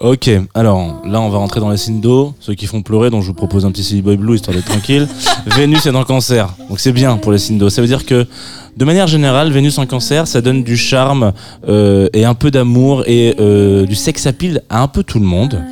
[0.00, 3.20] Ok, alors là on va rentrer dans les signes d'eau, ceux qui font pleurer, donc
[3.20, 5.06] je vous propose un petit Silly Boy Blue histoire d'être tranquille.
[5.54, 7.68] Vénus est dans cancer, donc c'est bien pour les signes d'eau.
[7.68, 8.26] Ça veut dire que
[8.78, 11.34] de manière générale, Vénus en cancer, ça donne du charme
[11.68, 15.26] euh, et un peu d'amour et euh, du sex appeal à un peu tout le
[15.26, 15.62] monde.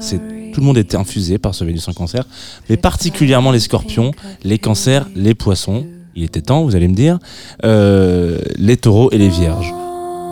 [0.00, 0.18] C'est
[0.52, 2.24] tout le monde est infusé par ce Vénus en cancer,
[2.68, 4.10] mais particulièrement les scorpions,
[4.42, 5.86] les cancers, les poissons.
[6.16, 7.20] Il était temps, vous allez me dire,
[7.64, 9.72] euh, les taureaux et les vierges.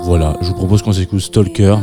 [0.03, 1.77] Voilà, je vous propose qu'on s'écoute Stalker.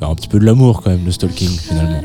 [0.00, 2.00] Un petit peu de l'amour quand même, le stalking finalement.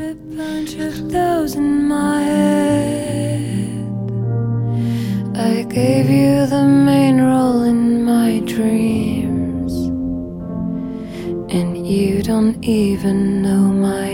[11.50, 14.13] And you don't even know my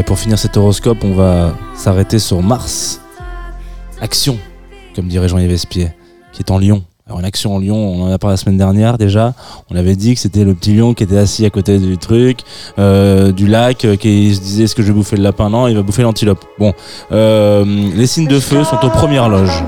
[0.00, 3.02] et pour finir cet horoscope, on va s'arrêter sur Mars.
[4.00, 4.38] Action,
[4.96, 5.90] comme dirait Jean-Yves Espier,
[6.32, 6.82] qui est en Lion.
[7.06, 9.34] Alors une action en Lion, on en a parlé la semaine dernière déjà.
[9.70, 12.38] On avait dit que c'était le petit lion qui était assis à côté du truc,
[12.78, 15.50] euh, du lac, euh, qui se disait est-ce que je vais bouffer le lapin?
[15.50, 16.46] Non, il va bouffer l'antilope.
[16.58, 16.72] Bon,
[17.12, 19.62] euh, les signes de feu sont aux premières loges.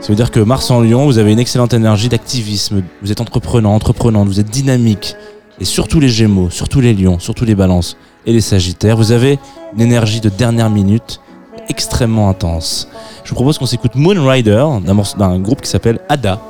[0.00, 2.82] Ça veut dire que Mars en Lion, vous avez une excellente énergie d'activisme.
[3.02, 5.14] Vous êtes entreprenant, entreprenante, vous êtes dynamique.
[5.60, 9.38] Et surtout les Gémeaux, surtout les Lions, surtout les Balances et les Sagittaires, vous avez
[9.74, 11.20] une énergie de dernière minute
[11.68, 12.88] extrêmement intense.
[13.24, 16.40] Je vous propose qu'on s'écoute Moon Rider d'un morceau- d'un groupe qui s'appelle Ada.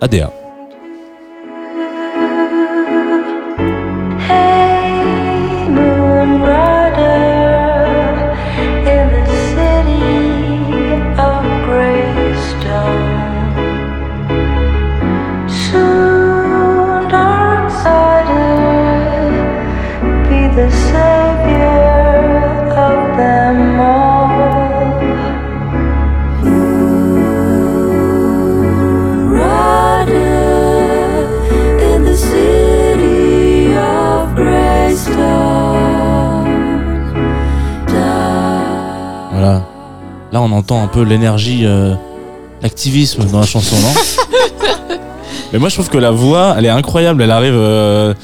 [0.00, 0.32] ADA.
[40.42, 41.94] Là, on entend un peu l'énergie, euh,
[42.62, 44.96] l'activisme dans la chanson, non
[45.52, 47.22] Mais moi, je trouve que la voix, elle est incroyable.
[47.22, 47.54] Elle arrive.
[47.54, 48.14] euh,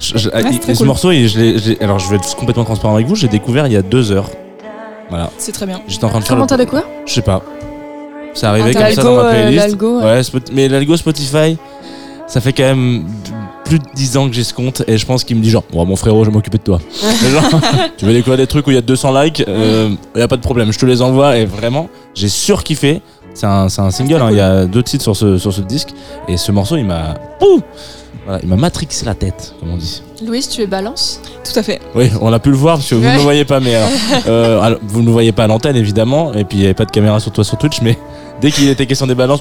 [0.00, 0.86] je- je- ce cool.
[0.86, 3.76] morceau, il- je alors je vais être complètement transparent avec vous, j'ai découvert il y
[3.76, 4.28] a deux heures.
[5.08, 5.30] Voilà.
[5.38, 5.80] C'est très bien.
[5.88, 6.36] J'étais en train de faire.
[6.36, 7.42] Comment le- de quoi Je sais pas.
[8.34, 9.66] C'est arrivé Ah, comme ça dans ma euh, playlist.
[9.66, 10.04] l'algo, ouais.
[10.04, 11.56] ouais, Spot- mais l'algo Spotify,
[12.28, 13.04] ça fait quand même
[13.64, 15.64] plus de 10 ans que j'ai ce compte et je pense qu'il me dit genre,
[15.72, 16.80] bon, mon frérot, je vais m'occuper de toi.
[17.32, 17.60] Genre,
[17.98, 20.36] tu veux découvrir des trucs où il y a 200 likes, il y a pas
[20.36, 23.02] de problème, je te les envoie et vraiment, j'ai surkiffé.
[23.34, 25.60] C'est un, c'est un single, hein, il y a deux titres sur ce, sur ce
[25.60, 25.90] disque
[26.28, 27.14] et ce morceau, il m'a.
[28.24, 30.02] Voilà, il m'a matrixé la tête, comme on dit.
[30.26, 31.20] Louise, tu es balance?
[31.44, 31.80] Tout à fait.
[31.94, 33.88] Oui, on a pu le voir parce que vous ne le voyez pas, mais alors,
[34.26, 36.74] euh, alors, vous ne le voyez pas à l'antenne évidemment, et puis il n'y avait
[36.74, 37.96] pas de caméra sur toi sur Twitch, mais
[38.40, 39.40] dès qu'il était question des balances,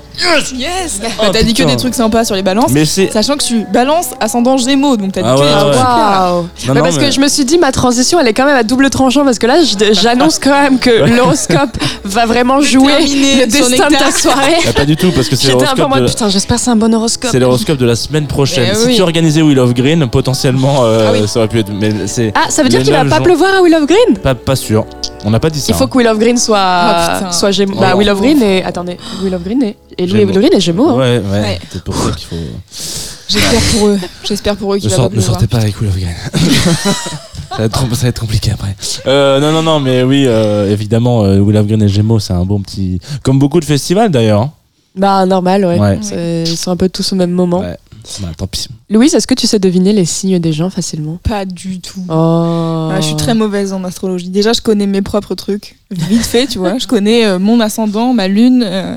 [0.55, 1.71] Yes Oh, T'as dit que putain.
[1.73, 2.71] des trucs sympas sur les balances.
[2.71, 5.47] mais c'est Sachant que je suis balance ascendant gémeaux, donc t'as dit Ah que ouais,
[5.47, 5.79] des ouais, trucs ouais.
[5.79, 5.87] super.
[5.87, 8.33] Waouh Non, Mais non, parce mais- que je me suis dit ma transition elle est
[8.33, 12.25] quand même à double tranchant parce que là je- j'annonce quand même que l'horoscope va
[12.25, 14.11] vraiment jouer le destin de ta Nectar.
[14.11, 14.55] soirée.
[14.67, 16.29] Ah, pas du tout parce que c'est J'étais un peu en l'horoscope mode de, putain
[16.29, 17.29] j'espère que c'est un bon horoscope.
[17.31, 18.69] c'est l'horoscope de la semaine prochaine.
[18.71, 18.95] Eh si oui.
[18.95, 21.27] tu organisais Wheel of Green, potentiellement euh, Ah oui.
[21.27, 21.71] ça aurait pu être.
[21.71, 24.17] Mais c'est Ah ça veut dire qu'il va 9 pas pleuvoir à Will of Green?
[24.21, 24.85] Pas, pas sûr.
[25.25, 25.65] On n'a pas dit ça.
[25.69, 25.87] Il faut hein.
[25.87, 27.31] que Will of Green soit Ah, putain.
[27.31, 27.73] soit Gémeaux.
[27.77, 27.81] Oh.
[27.81, 28.63] Bah Will of Green et
[29.23, 30.31] Will of Green et, et Louis Gémeaux.
[30.33, 30.89] Will of Green Gémeaux.
[30.89, 30.95] hein.
[30.97, 31.41] Ouais, ouais.
[31.41, 31.59] Ouais.
[31.71, 32.35] C'est pour ça qu'il faut.
[33.29, 33.99] J'espère pour eux.
[34.23, 36.15] J'espère pour eux Ne, qu'il va sort- pas ne sortez pas avec Wheel of Green.
[37.51, 38.75] ça, va être, trop- ça va être compliqué après.
[39.05, 42.33] Euh, non, non, non, mais oui, euh, évidemment, euh, Wheel of Green et Gémeaux, c'est
[42.33, 42.99] un bon petit.
[43.23, 44.41] Comme beaucoup de festivals d'ailleurs.
[44.41, 44.51] hein.
[44.95, 45.77] Bah normal ouais.
[45.79, 45.99] Ouais.
[46.01, 47.59] C'est- Ils sont un peu tous au même moment.
[47.59, 47.77] Ouais.
[48.21, 48.67] Bah, tant pis.
[48.89, 52.03] Louise est-ce que tu sais deviner les signes des gens facilement Pas du tout.
[52.09, 52.89] Oh.
[52.91, 54.29] Ah, je suis très mauvaise en astrologie.
[54.29, 55.77] Déjà, je connais mes propres trucs.
[55.91, 56.77] Vite fait, tu vois.
[56.77, 58.95] Je connais euh, mon ascendant, ma lune euh,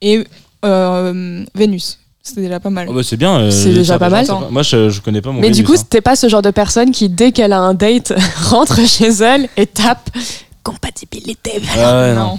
[0.00, 0.24] et
[0.64, 1.98] euh, Vénus.
[2.22, 2.86] C'était déjà pas mal.
[2.90, 3.38] Oh, bah, c'est bien.
[3.40, 4.26] euh, C'est déjà pas mal.
[4.50, 5.82] Moi, je, je connais pas mon Mais du coup, hein.
[5.88, 8.12] t'es pas ce genre de personne qui, dès qu'elle a un date,
[8.48, 10.10] rentre chez elle et tape
[10.62, 11.52] compatibilité.
[11.78, 12.38] Ah ouais, non.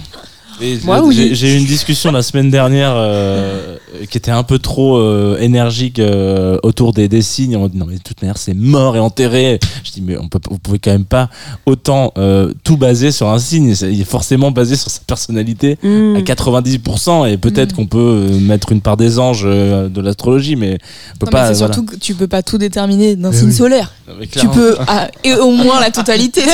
[0.60, 1.14] J'ai- oui.
[1.16, 3.76] j'ai- J'ai eu une discussion la semaine dernière euh,
[4.10, 7.56] qui était un peu trop euh, énergique euh, autour des, des signes.
[7.56, 9.58] On dit non mais de toute manière c'est mort et enterré.
[9.84, 11.28] Je dis mais on peut, vous pouvez quand même pas
[11.66, 13.74] autant euh, tout baser sur un signe.
[13.74, 16.16] C'est- Il est forcément basé sur sa personnalité Hmm.
[16.16, 17.76] à 90% et peut-être Mm.
[17.76, 20.78] qu'on peut mettre une part des anges euh, de l'astrologie, mais
[21.14, 21.52] on peut Non, mais pas.
[21.52, 21.54] voilà.
[21.54, 23.54] surtout que tu peux pas tout déterminer d'un signe oui.
[23.54, 23.92] solaire.
[24.08, 26.42] Non, Tu peux ah, et au moins la totalité.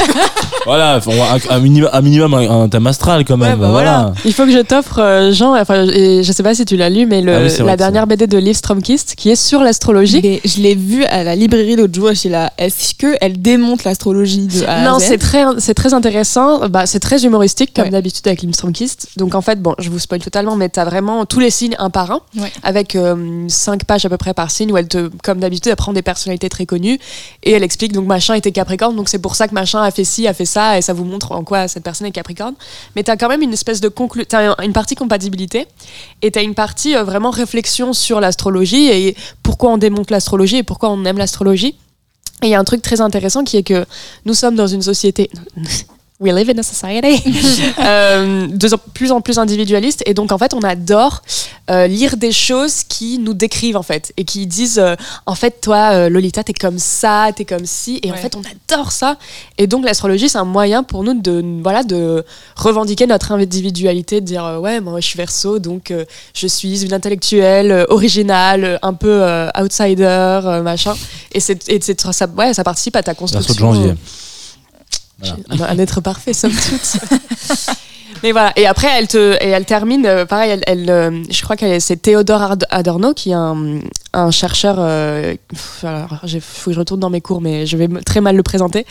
[0.66, 3.52] Voilà, un, un minimum, un, minimum, un, un thème astral quand même.
[3.52, 3.87] Ouais, bah voilà.
[4.24, 6.90] Il faut que je t'offre, euh, Jean, enfin, et je sais pas si tu l'as
[6.90, 9.30] lu, mais le, Ah oui, c'est vrai la que dernière BD de Liv Stromkist qui
[9.30, 10.40] est sur l'astrologie.
[10.44, 12.52] je l'ai vu à la librairie l'autre jour chez la.
[12.58, 16.68] Est-ce que elle démonte l'astrologie de A à Non, Z c'est très, c'est très intéressant.
[16.68, 17.90] Bah, c'est très humoristique, comme Ouais.
[17.90, 19.08] d'habitude avec Liv Stromkist.
[19.16, 21.90] Donc, en fait, bon, je vous spoil totalement, mais t'as vraiment tous les signes un
[21.90, 22.52] par un, Ouais.
[22.62, 25.76] avec euh, cinq pages à peu près par signe, où elle te, comme d'habitude, elle
[25.76, 26.98] prend des personnalités très connues
[27.42, 30.04] et elle explique, donc, machin était Capricorne, donc c'est pour ça que machin a fait
[30.04, 32.54] ci, a fait ça, et ça vous montre en quoi cette personne est Capricorne.
[32.96, 35.66] Mais t'as quand même une espèce de conclu, t'as une partie compatibilité,
[36.22, 40.62] et t'as une partie euh, vraiment réflexion sur l'astrologie et pourquoi on démonte l'astrologie et
[40.62, 41.76] pourquoi on aime l'astrologie.
[42.42, 43.84] Et il y a un truc très intéressant qui est que
[44.24, 45.30] nous sommes dans une société.
[46.20, 47.22] We live in a society.
[47.78, 50.02] Euh, de plus en plus individualiste.
[50.04, 51.22] Et donc en fait on adore
[51.70, 54.96] euh, lire des choses qui nous décrivent en fait et qui disent euh,
[55.26, 58.00] en fait toi euh, Lolita t'es comme ça t'es comme ci.
[58.02, 59.16] Et en fait on adore ça.
[59.58, 62.24] Et donc l'astrologie c'est un moyen pour nous de voilà de
[62.56, 66.04] revendiquer notre individualité de dire euh, ouais moi je suis verso donc euh,
[66.34, 70.04] je suis une intellectuelle euh, originale un peu euh, outsider
[70.44, 70.94] euh, machin.
[71.32, 73.94] Et c'est ça ouais ça participe à ta construction de janvier.
[75.18, 75.70] Voilà.
[75.70, 76.96] Un être parfait, somme toute.
[78.22, 81.42] Mais voilà, et après elle te, et elle termine, euh, pareil, elle, elle, euh, je
[81.42, 83.80] crois que c'est Théodore Ad- Adorno qui est un,
[84.12, 84.76] un chercheur.
[84.78, 88.02] Euh, pff, alors, il faut que je retourne dans mes cours, mais je vais me-
[88.02, 88.86] très mal le présenter.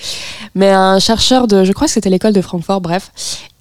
[0.55, 3.11] Mais un chercheur de, je crois que c'était l'école de Francfort, bref.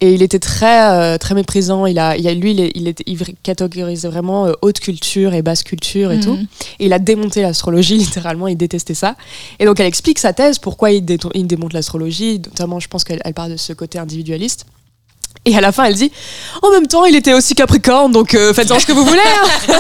[0.03, 1.87] Et il était très, euh, très méprisant.
[1.87, 5.33] Il a, il a, lui, il, est- il, était, il catégorisait vraiment euh, haute culture
[5.35, 6.23] et basse culture et Mhm.
[6.23, 6.39] tout.
[6.79, 9.17] Et il a démonté l'astrologie, littéralement, il détestait ça.
[9.59, 13.35] Et donc elle explique sa thèse, pourquoi il, démonte l'astrologie, notamment je pense qu'elle elle
[13.35, 14.67] parle de ce côté individualiste.
[15.47, 16.11] Et à la fin, elle dit
[16.63, 19.21] En même temps, il était aussi Capricorne, donc euh, faites-en ce que vous voulez.
[19.69, 19.75] hein.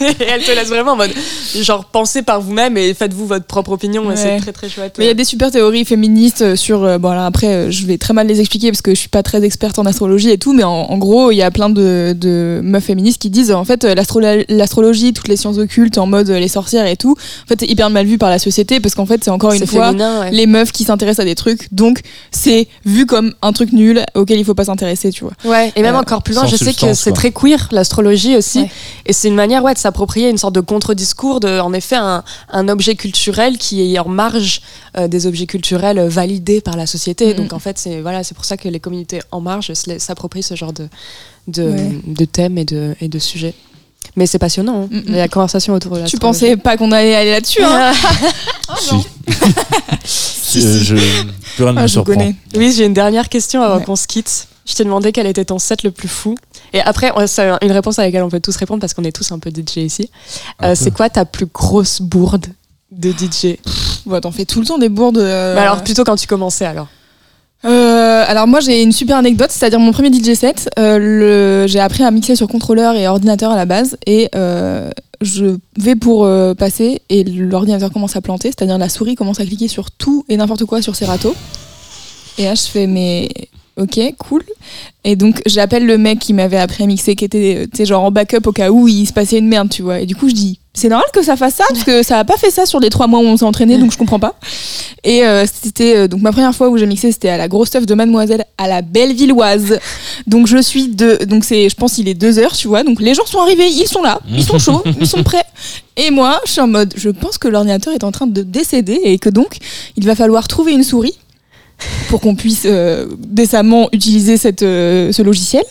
[0.20, 1.12] et elle te laisse vraiment en mode
[1.60, 4.06] genre pensez par vous-même et faites-vous votre propre opinion.
[4.06, 4.16] Ouais.
[4.16, 4.96] C'est très très chouette.
[4.98, 6.84] Mais il y a des super théories féministes euh, sur.
[6.84, 9.22] euh, bon, alors après, je vais très mal les expliquer parce que je suis pas
[9.22, 12.14] très experte en astrologie et tout, mais en, en gros, il y a plein de,
[12.18, 16.28] de meufs féministes qui disent en fait, l'astrolo- l'astrologie, toutes les sciences occultes en mode
[16.28, 19.06] les sorcières et tout, en fait, c'est hyper mal vu par la société parce qu'en
[19.06, 20.30] fait, c'est encore une fois ouais.
[20.32, 24.38] les meufs qui s'intéressent à des trucs, donc c'est vu comme un truc nul auquel
[24.38, 25.32] il faut pas s'intéresser, tu vois.
[25.44, 28.60] Ouais, et même Euh, encore plus loin, je sais que c'est très queer, l'astrologie aussi.
[28.60, 28.70] Ouais.
[29.06, 32.22] Et c'est une manière ouais, de s'approprier une sorte de contre-discours de, en effet, un,
[32.50, 34.60] un objet culturel qui est en marge
[34.96, 37.28] euh, des objets culturels euh, validés par la société.
[37.28, 37.34] Mhm.
[37.34, 40.54] Donc en fait, c'est voilà, c'est pour ça que les communautés en marge s'approprient ce
[40.54, 40.88] genre de,
[41.48, 41.98] de, Ouais.
[42.06, 43.54] de thèmes et de, et de sujets.
[44.16, 45.14] Mais c'est passionnant, hein, Mhm.
[45.14, 46.38] la conversation autour de Tu l'astrologie.
[46.40, 47.92] pensais pas qu'on allait aller là-dessus, hein
[50.04, 50.64] Si.
[50.64, 50.94] Euh, je,
[51.56, 52.12] plus rien ne Ah, me je vous surprend.
[52.14, 52.34] connais.
[52.56, 53.84] Oui, j'ai une dernière question avant Ouais.
[53.84, 54.48] qu'on se quitte.
[54.68, 56.34] Je t'ai demandé quel était ton set le plus fou.
[56.74, 59.32] Et après, c'est une réponse à laquelle on peut tous répondre parce qu'on est tous
[59.32, 60.10] un peu DJ ici.
[60.62, 62.46] Euh, c'est quoi ta plus grosse bourde
[62.92, 63.56] de DJ
[64.04, 65.18] Bon, t'en fais tout le temps des bourdes.
[65.18, 66.88] euh, Bah Alors plutôt quand tu commençais alors.
[67.64, 71.80] Euh, alors moi j'ai une super anecdote, c'est-à-dire mon premier DJ set, euh, le- j'ai
[71.80, 74.90] appris à mixer sur contrôleur et ordinateur à la base et euh,
[75.22, 79.44] je vais pour euh, passer et l'ordinateur commence à planter, c'est-à-dire la souris commence à
[79.44, 81.34] cliquer sur tout et n'importe quoi sur Serato.
[82.38, 83.28] Et là je fais mais
[83.78, 84.42] ok cool
[85.04, 87.84] et donc j'appelle le mec qui m'avait appris à mixer qui était euh, tu sais,
[87.86, 90.16] genre en backup au cas où il se passait une merde tu vois et du
[90.16, 92.50] coup je dis c'est normal que ça fasse ça parce que ça a pas fait
[92.50, 94.34] ça sur les trois mois où on s'est entraîné donc je comprends pas
[95.04, 97.68] et euh, c'était euh, donc ma première fois où j'ai mixé, c'était à la grosse
[97.68, 99.78] stuff de Mademoiselle à la Bellevilloise.
[100.26, 102.82] Donc je suis de donc c'est je pense il est deux heures, tu vois.
[102.82, 105.44] Donc les gens sont arrivés, ils sont là, ils sont chauds, ils sont prêts.
[105.96, 109.00] Et moi, je suis en mode je pense que l'ordinateur est en train de décéder
[109.04, 109.58] et que donc
[109.96, 111.18] il va falloir trouver une souris
[112.08, 115.64] pour qu'on puisse euh, décemment utiliser cette euh, ce logiciel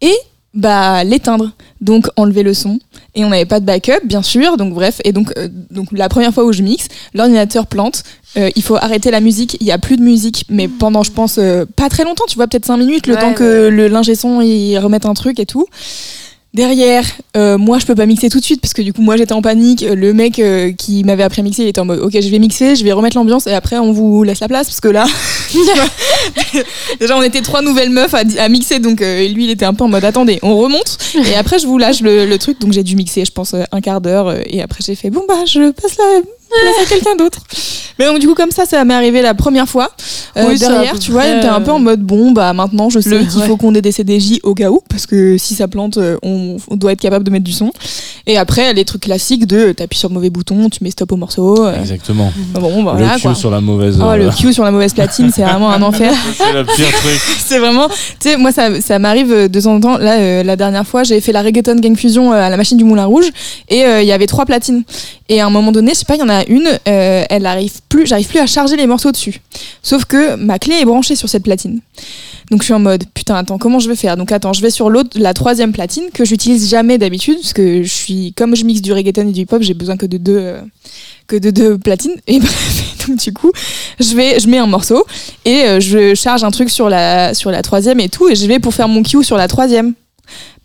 [0.00, 0.14] et
[0.54, 1.52] bah l'éteindre.
[1.80, 2.78] Donc enlever le son
[3.16, 4.56] et on n'avait pas de backup bien sûr.
[4.56, 8.02] Donc bref et donc euh, donc la première fois où je mixe, l'ordinateur plante.
[8.56, 9.58] Il faut arrêter la musique.
[9.60, 11.38] Il y a plus de musique, mais pendant, je pense,
[11.76, 12.24] pas très longtemps.
[12.26, 15.12] Tu vois, peut-être 5 minutes, le Ouais, temps que le l'ingé son il remette un
[15.12, 15.66] truc et tout.
[16.54, 19.16] Derrière, euh, moi je peux pas mixer tout de suite parce que du coup moi
[19.16, 19.80] j'étais en panique.
[19.80, 22.38] Le mec euh, qui m'avait appris à mixer, il était en mode ok je vais
[22.38, 25.06] mixer, je vais remettre l'ambiance et après on vous laisse la place parce que là
[27.00, 29.84] déjà on était trois nouvelles meufs à, mixer donc euh, lui il était un peu
[29.84, 32.82] en mode attendez on remonte et après je vous lâche le, le truc donc j'ai
[32.82, 35.96] dû mixer je pense un quart d'heure et après j'ai fait bon bah je passe
[35.96, 36.20] la
[36.60, 37.40] place à quelqu'un d'autre.
[37.98, 39.90] Mais donc du coup comme ça ça m'est arrivé la première fois.
[40.36, 43.00] Euh, Oui, derrière tu vois t'es un peu euh, en mode bon bah maintenant je
[43.00, 45.98] sais qu'il faut qu'on ait des CDJ au cas où parce que si ça plante
[45.98, 47.70] euh, on, on doit être capable de mettre du son.
[48.26, 51.12] Et après les trucs classiques de euh, t'appuies sur le mauvais bouton, tu mets stop
[51.12, 51.66] au morceau.
[51.66, 52.32] euh, Exactement.
[52.54, 53.32] bon bah voilà le quoi.
[53.32, 53.98] cue sur la mauvaise.
[54.00, 56.12] Oh, le euh, cue sur la mauvaise platine, c'est vraiment un enfer.
[56.38, 57.20] c'est le pire truc.
[57.46, 59.98] c'est vraiment, tu sais, moi ça, ça m'arrive euh, de temps en temps.
[59.98, 62.78] Là, euh, la dernière fois, j'ai fait la reggaeton gang fusion euh, à la machine
[62.78, 63.26] du Moulin Rouge
[63.68, 64.84] et euh, il y avait trois platines.
[65.28, 67.46] Et à un moment donné, je sais pas, il y en a une, euh, elle
[67.46, 69.40] arrive plus, j'arrive plus à charger les morceaux dessus.
[69.82, 71.80] Sauf que ma clé est branchée sur cette platine.
[72.50, 74.16] Donc je suis en mode putain attends comment je vais faire?
[74.16, 77.82] Donc attends je vais sur l'autre la troisième platine que j'utilise jamais d'habitude parce que
[77.82, 80.18] je suis comme je mixe du reggaeton et du hip hop j'ai besoin que de
[80.18, 80.60] deux euh,
[81.28, 82.40] que de deux platines et
[83.08, 83.52] donc du coup
[84.00, 85.06] je vais je mets un morceau
[85.46, 88.46] et euh, je charge un truc sur la sur la troisième et tout et je
[88.46, 89.94] vais pour faire mon cue sur la troisième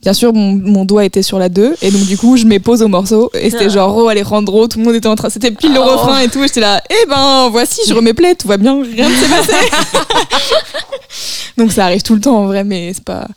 [0.04, 2.60] Bien sûr, mon, mon doigt était sur la 2, et donc du coup, je mets
[2.60, 5.52] pause au morceau, et c'était genre, oh Alejandro, tout le monde était en train, c'était
[5.52, 5.84] pile le Oh.
[5.86, 8.82] refrain et tout, et j'étais là, eh ben, voici, je remets play, tout va bien,
[8.84, 9.54] rien ne s'est passé.
[11.58, 13.28] donc ça arrive tout le temps en vrai, mais c'est pas,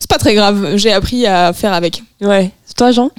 [0.00, 2.02] c'est pas très grave, j'ai appris à faire avec.
[2.20, 2.50] Ouais.
[2.64, 3.10] C'est toi, Jean?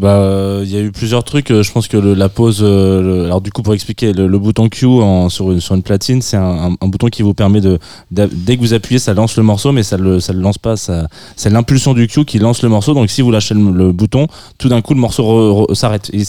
[0.00, 1.50] Bah, euh, il y a eu plusieurs trucs.
[1.50, 2.60] euh, Je pense que le- la pause.
[2.62, 5.74] euh, le- alors du coup, pour expliquer, le, le bouton Q en, sur, une, sur
[5.74, 6.42] une platine, c'est un,
[6.72, 7.78] un- un bouton qui vous permet de,
[8.10, 10.76] dès que vous appuyez, ça lance le morceau, mais ça le, ça le lance pas.
[10.76, 11.06] Ça,
[11.36, 12.94] c'est l'impulsion du Q qui lance le morceau.
[12.94, 14.26] Donc si vous lâchez le, bouton,
[14.58, 16.10] tout d'un coup, le morceau s'arrête.
[16.12, 16.24] Il,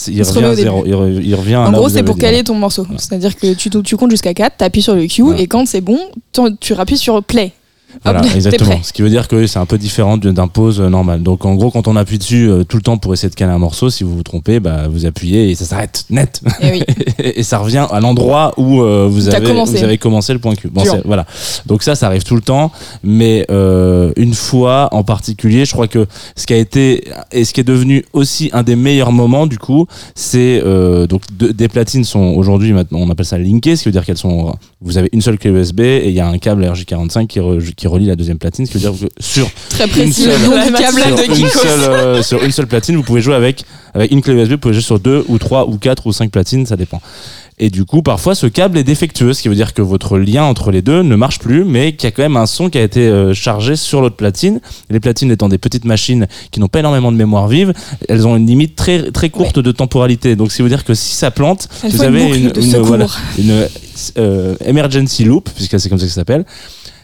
[0.45, 0.83] revient zéro.
[0.85, 1.55] Il, re- il revient.
[1.55, 2.85] à En gros, c'est pour caler ton morceau.
[2.97, 5.99] C'est-à-dire que tu, tu comptes jusqu'à 4, t'appuies sur le Q, et quand c'est bon,
[6.33, 7.53] tu, tu rappuies sur play.
[8.03, 8.79] Voilà, Hop, t'es exactement.
[8.83, 11.23] Ce qui veut dire que c'est un peu différent d'un pause euh, normal.
[11.23, 13.51] Donc en gros, quand on appuie dessus euh, tout le temps pour essayer de caler
[13.51, 16.41] un morceau, si vous vous trompez, bah, vous appuyez et ça s'arrête net.
[16.61, 16.83] Eh oui.
[17.19, 19.77] et ça revient à l'endroit où euh, vous, avez, commencé.
[19.77, 20.69] vous avez commencé le point Q.
[20.69, 21.25] Bon, voilà.
[21.65, 22.71] Donc ça, ça arrive tout le temps.
[23.03, 27.53] Mais euh, une fois en particulier, je crois que ce qui a été et ce
[27.53, 31.67] qui est devenu aussi un des meilleurs moments, du coup, c'est euh, donc de- des
[31.67, 34.97] platines sont aujourd'hui maintenant on appelle ça linkées, ce qui veut dire qu'elles sont vous
[34.97, 37.87] avez une seule clé USB et il y a un câble RJ45 qui, re- qui
[37.87, 40.49] relie la deuxième platine, ce qui veut dire que sur Très précis Une le seule-
[40.49, 41.49] nom du câble sur de une, Kikos.
[41.59, 43.63] seule, euh, sur une seule platine, vous pouvez jouer avec,
[43.93, 46.31] avec une clé USB, vous pouvez jouer sur deux ou trois ou quatre ou cinq
[46.31, 46.99] platines, ça dépend.
[47.63, 50.43] Et du coup, parfois, ce câble est défectueux, ce qui veut dire que votre lien
[50.43, 52.79] entre les deux ne marche plus, mais qu'il y a quand même un son qui
[52.79, 54.59] a été euh, chargé sur l'autre platine.
[54.89, 57.71] Les platines étant des petites machines qui n'ont pas énormément de mémoire vive,
[58.09, 60.35] elles ont une limite très très courte de temporalité.
[60.35, 63.05] Donc, ça veut dire que si ça plante, vous avez voilà,
[63.37, 63.67] une
[64.17, 66.45] euh, emergency loop, puisque c'est comme ça que ça s'appelle.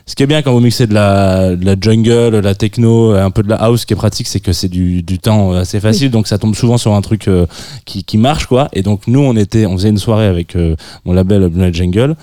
[0.08, 3.12] Ce qui est bien quand vous mixez de la, de la jungle, de la techno,
[3.12, 5.51] un peu de la house, ce qui est pratique, c'est que c'est du, du temps
[5.51, 7.45] assez facile, donc ça tombe souvent sur un truc euh,
[7.84, 8.70] qui, qui marche, quoi.
[8.72, 12.16] Et donc nous, on était, on faisait une soirée avec euh, mon label Blue Jungle,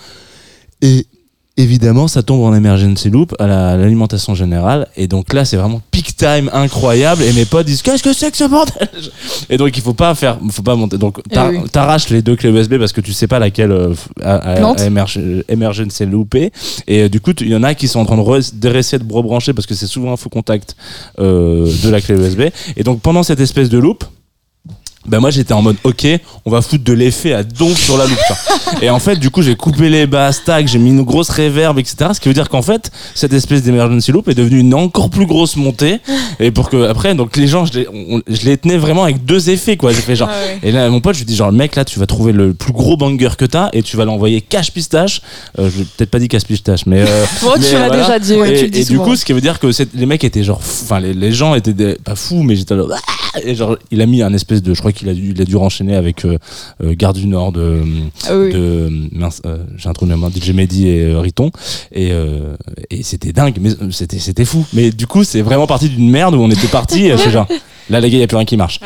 [0.80, 1.06] et
[1.56, 5.56] évidemment, ça tombe en emergency loop à la- à l'alimentation générale, et donc là, c'est
[5.56, 8.88] vraiment peak time incroyable, et mes potes disent qu'est-ce que c'est que ce bordel
[9.50, 10.98] Et donc il faut pas faire, faut pas monter.
[10.98, 14.34] Donc Eh t'arraches les deux clés USB parce que tu sais pas laquelle euh, a,
[14.36, 14.84] a- a
[15.48, 16.52] emergency loopé.
[16.88, 19.12] Et euh, du coup, il y en a qui sont en train de réessayer de
[19.12, 20.76] rebrancher parce que c'est souvent un faux contact
[21.18, 22.42] euh, de la clé USB.
[22.76, 24.04] Et donc pendant cette espèce de loop,
[25.06, 26.06] ben moi j'étais en mode ok
[26.44, 28.18] on va foutre de l'effet à donf sur la loupe
[28.78, 31.28] tu et en fait du coup j'ai coupé les basses tac j'ai mis une grosse
[31.30, 34.74] réverb etc ce qui veut dire qu'en fait cette espèce d'emergency loop est devenue une
[34.74, 36.00] encore plus grosse montée
[36.40, 39.24] et pour que après donc les gens je les, on- je les tenais vraiment avec
[39.24, 40.58] deux effets quoi j'ai fait genre Ah ouais.
[40.62, 42.72] et là mon pote je lui dis genre mec là tu vas trouver le plus
[42.72, 45.20] gros banger que t'as et tu vas l'envoyer cache pistache
[45.58, 47.96] euh, je peut-être pas dit cache pistache mais euh, mais tu l'as voilà.
[48.02, 48.32] déjà dit.
[48.32, 49.04] et, ouais, tu le dis et du souvent.
[49.04, 51.72] coup, ce qui veut dire que les mecs étaient genre, enfin les, les gens étaient
[51.72, 52.74] des- pas fous, mais j'étais
[53.44, 55.44] et genre il a mis un espèce de, je crois qu'il a dû, il a
[55.44, 56.38] dû renchaîner avec euh,
[56.82, 57.82] euh, Garde du Nord de,
[58.28, 58.52] Ah oui.
[58.52, 61.50] de mince, euh, j'ai un trou de DJ Mehdi et Riton,
[61.92, 62.12] et
[62.90, 64.64] et c'était dingue, mais c'était c'était fou.
[64.72, 67.46] Mais du coup, c'est vraiment parti d'une merde où on était parti, c'est genre.
[67.90, 68.80] Là, les gars, il n'y a plus rien qui marche.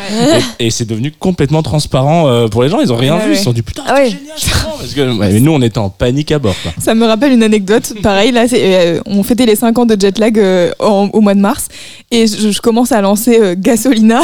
[0.58, 2.80] Et, et c'est devenu complètement transparent euh, pour les gens.
[2.80, 3.32] Ils ont rien Ouais, vu.
[3.34, 4.34] Ils se sont dit putain, Ah c'est génial.
[4.76, 6.56] Parce que mais nous, on était en panique à bord.
[6.64, 6.72] Quoi.
[6.80, 7.94] Ça me rappelle une anecdote.
[8.02, 11.34] Pareil, là, c'est, euh, on fêtait les 5 ans de Jetlag euh, en- au mois
[11.34, 11.68] de mars.
[12.10, 14.20] Et je, je commence à lancer Gasolina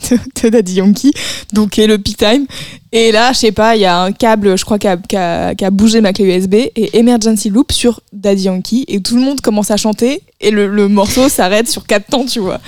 [0.42, 1.12] de, Daddy Yankee,
[1.52, 2.46] donc est le peak time.
[2.92, 6.00] Et là, je sais pas, il y a un câble, je crois, qui a, bougé
[6.00, 8.84] ma clé USB et Emergency Loop sur Daddy Yankee.
[8.88, 12.24] Et tout le monde commence à chanter et le, le morceau s'arrête sur 4 temps,
[12.24, 12.60] tu vois.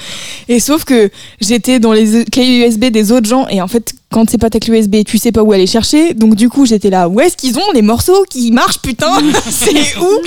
[0.49, 1.11] Et sauf que
[1.41, 4.61] j'étais dans les clés USB des autres gens et en fait, quand c'est pas ta
[4.61, 6.14] clé USB, tu sais pas où aller chercher.
[6.14, 9.12] Donc du coup, j'étais là, où est-ce qu'ils ont les morceaux qui marchent, putain?
[9.51, 10.20] C'est où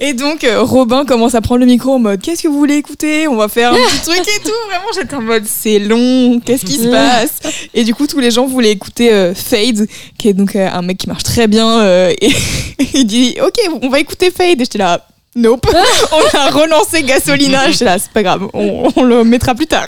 [0.00, 2.76] Et donc, euh, Robin commence à prendre le micro en mode Qu'est-ce que vous voulez
[2.76, 3.26] écouter?
[3.26, 4.52] On va faire un petit truc et tout.
[4.68, 7.40] Vraiment, j'étais en mode C'est long, qu'est-ce qui se passe?
[7.74, 9.86] Et du coup, tous les gens voulaient écouter euh, Fade,
[10.18, 11.80] qui est donc euh, un mec qui marche très bien.
[11.80, 12.30] euh, et
[12.94, 14.60] il dit Ok, on va écouter Fade.
[14.60, 15.66] Et j'étais là Nope.
[16.12, 17.68] on a relancé Gasolina.
[17.70, 19.86] J'étais là C'est pas grave, on, on le mettra plus tard.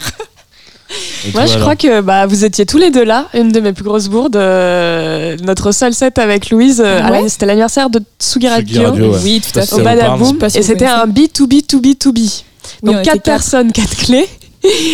[1.25, 3.27] Et Moi, toi, je crois que bah, vous étiez tous les deux là.
[3.33, 7.29] Une de mes plus grosses bourdes, euh, notre seul set avec Louise, euh, Ah ouais
[7.29, 9.17] c'était l'anniversaire de Tsugi Radio, ouais.
[9.23, 9.75] Oui, tout à fait.
[9.75, 10.37] au Badaboom.
[10.55, 12.17] Et c'était un B2B, to B, to B.
[12.19, 12.43] Oui,
[12.83, 14.27] on Donc était quatre personnes, quatre clés.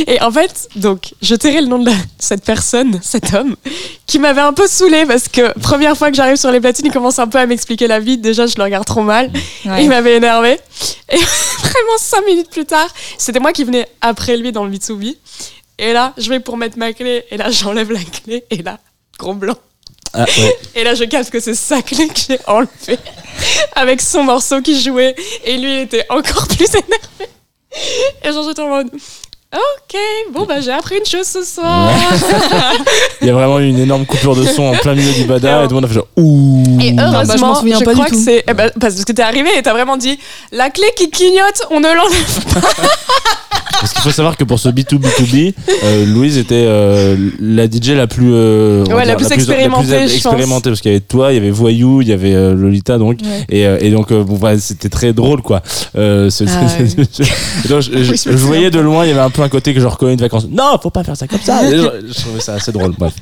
[0.07, 3.57] Et en fait, donc, je tairai le nom de la- cette personne, cet homme,
[4.05, 6.91] qui m'avait un peu saoulé parce que première fois que j'arrive sur les platines, il
[6.93, 8.17] commence un peu à m'expliquer la vie.
[8.17, 9.29] Déjà, je le regarde trop mal.
[9.65, 9.83] Ouais.
[9.83, 10.51] Il m'avait énervé.
[11.11, 11.17] Et
[11.59, 12.87] vraiment, cinq minutes plus tard,
[13.17, 15.17] c'était moi qui venais après lui dans le Mitsubi.
[15.79, 17.23] Et là, je vais pour mettre ma clé.
[17.29, 18.43] Et là, j'enlève la clé.
[18.49, 18.79] Et là,
[19.19, 19.57] gros blanc.
[20.13, 20.57] Ah, ouais.
[20.75, 22.99] Et là, je capte que c'est sa clé que j'ai enlevée
[23.75, 25.15] avec son morceau qui jouait.
[25.45, 27.31] Et lui, il était encore plus énervé.
[28.23, 28.89] Et genre, j'étais en mode.
[29.53, 29.97] Ok,
[30.33, 31.89] bon, bah, j'ai appris une chose ce soir.
[33.21, 35.63] Il y a vraiment eu une énorme coupure de son en plein milieu du bada
[35.63, 36.66] et tout le monde a fait genre ouh.
[36.79, 38.21] Et bah, je heureusement, souviens je pas du crois que tout.
[38.23, 38.43] c'est.
[38.47, 40.17] eh ben, parce que t'es arrivé et t'as vraiment dit
[40.51, 42.45] la clé qui clignote, on ne l'enlève
[43.79, 45.53] Parce qu'il faut savoir que pour ce B2B2B,
[45.83, 49.87] euh, Louise était euh, la DJ la plus, euh, on va Ouais, la plus expérimentée,
[49.87, 50.13] je pense.
[50.13, 52.97] expérimentée, parce qu'il y avait toi, il y avait Voyou, il y avait euh, Lolita
[52.97, 53.45] donc Ouais.
[53.49, 55.61] et, euh, et donc euh, bon voilà, c'était très drôle quoi.
[55.95, 55.99] Ah
[57.69, 60.15] donc, je, voyais de loin, il y avait un peu un côté que je reconnais
[60.15, 60.47] de vacances.
[60.49, 61.59] Non, faut pas faire ça comme ça.
[61.69, 62.93] Je, je trouvais ça assez drôle.
[62.97, 63.13] Bref.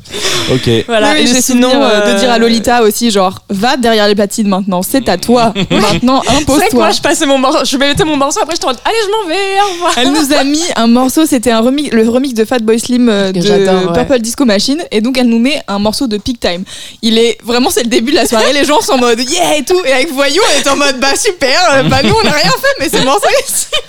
[0.54, 0.70] Ok.
[0.88, 1.70] Voilà, Oui, et j'ai sinon.
[1.70, 5.18] souvenir euh, de dire à Lolita aussi, genre, va derrière les platines maintenant, c'est à
[5.18, 5.54] toi.
[5.72, 6.92] maintenant, impose-toi.
[6.92, 9.62] je passais mon morceau, je mettais mon morceau, après je t'en allez, je m'en vais,
[9.62, 9.94] au revoir.
[9.98, 13.32] Elle nous a mis un morceau, c'était un remix, le remix de Fatboy Slim euh,
[13.32, 13.94] de ouais.
[13.94, 16.64] Purple Disco Machine, et donc elle nous met un morceau de Peak Time.
[17.02, 19.58] Il est vraiment, c'est le début de la soirée, les gens sont en mode yeah
[19.58, 22.24] et tout, et avec Voyou, on est en mode bah super, euh, bah nous on
[22.24, 23.86] n'a rien fait, mais ce morceau est super.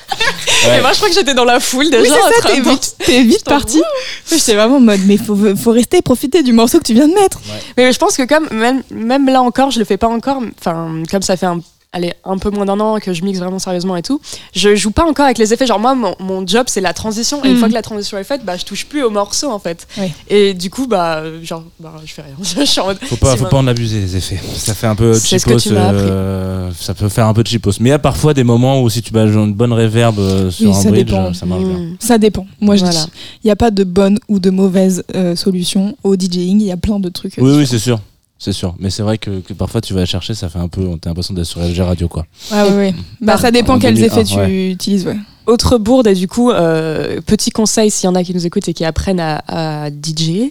[0.64, 2.02] Et moi, je crois que j'étais dans la foule déjà.
[2.02, 3.82] Oui, c'est ça, t'es vite, t'es vite parti.
[4.30, 7.14] J'étais vraiment en mode, mais faut, faut rester profiter du morceau que tu viens de
[7.14, 7.40] mettre.
[7.76, 10.42] Mais je pense que comme même, même là encore, je le fais pas encore.
[10.58, 11.60] Enfin, comme ça fait un,
[11.92, 14.20] allez, un peu moins d'un an que je mixe vraiment sérieusement et tout,
[14.54, 15.66] je joue pas encore avec les effets.
[15.66, 17.42] Genre moi, mon, mon job c'est la transition.
[17.42, 17.58] Et une Mm.
[17.58, 19.86] fois que la transition est faite, bah je touche plus au morceau en fait.
[20.28, 22.34] Et du coup, bah genre, bah, je fais rien.
[22.42, 22.98] je suis en mode.
[23.02, 24.38] Faut pas, faut ma- pas en abuser les effets.
[24.56, 25.76] Ça fait un peu C'est ce que cheapos.
[25.76, 27.70] euh, ça peut faire un peu cheapos.
[27.80, 30.50] Mais il y a parfois des moments où si tu bases une bonne reverb euh,
[30.50, 31.32] sur Oui, un ça bridge, dépend.
[31.32, 31.78] ça marche bien.
[31.78, 31.96] Mm.
[32.00, 32.46] Ça dépend.
[32.60, 33.00] Moi, je Voilà.
[33.04, 33.10] dis,
[33.44, 36.60] il n'y a pas de bonne ou de mauvaise euh, solution au DJing.
[36.60, 37.38] Il y a plein de trucs.
[37.38, 38.00] euh, Oui, oui, c'est sûr.
[38.38, 38.74] C'est sûr.
[38.78, 40.82] Mais c'est vrai que, que parfois tu vas chercher, ça fait un peu.
[41.00, 42.26] T'as l'impression d'être sur LG Radio, quoi.
[42.50, 42.94] Ah, ouais, ouais.
[43.20, 44.70] Bah, Par- ça dépend en quels 2001, effets tu ouais.
[44.72, 45.06] utilises.
[45.06, 45.16] Ouais.
[45.46, 48.68] Autre bourde, et du coup, euh, petit conseil s'il y en a qui nous écoutent
[48.68, 50.50] et qui apprennent à, à DJ.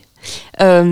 [0.62, 0.84] Euh,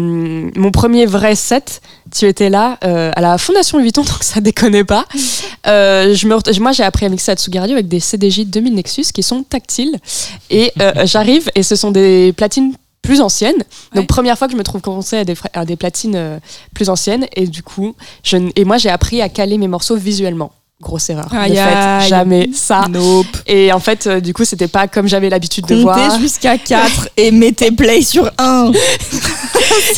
[0.55, 1.81] mon premier vrai set,
[2.15, 5.05] tu étais là euh, à la Fondation Louis Vuitton, donc ça déconne pas.
[5.65, 8.75] Euh, je me, moi, j'ai appris à mixer à Tsugi Radio avec des CDJ 2000
[8.75, 9.97] Nexus qui sont tactiles.
[10.49, 12.73] Et euh, j'arrive et ce sont des platines
[13.03, 13.63] plus anciennes.
[13.93, 16.39] Donc première fois que je me trouve confrontée à des, fra- à des platines euh,
[16.73, 17.27] plus anciennes.
[17.35, 20.51] Et du coup, je, et moi, j'ai appris à caler mes morceaux visuellement.
[20.83, 21.25] Grosse erreur.
[21.31, 22.85] Aïe, ne faites jamais ça.
[22.89, 23.25] Nope.
[23.47, 25.97] Et en fait, euh, du coup, c'était pas comme j'avais l'habitude de voir.
[25.97, 28.71] Comptez jusqu'à 4 et mettez play sur 1.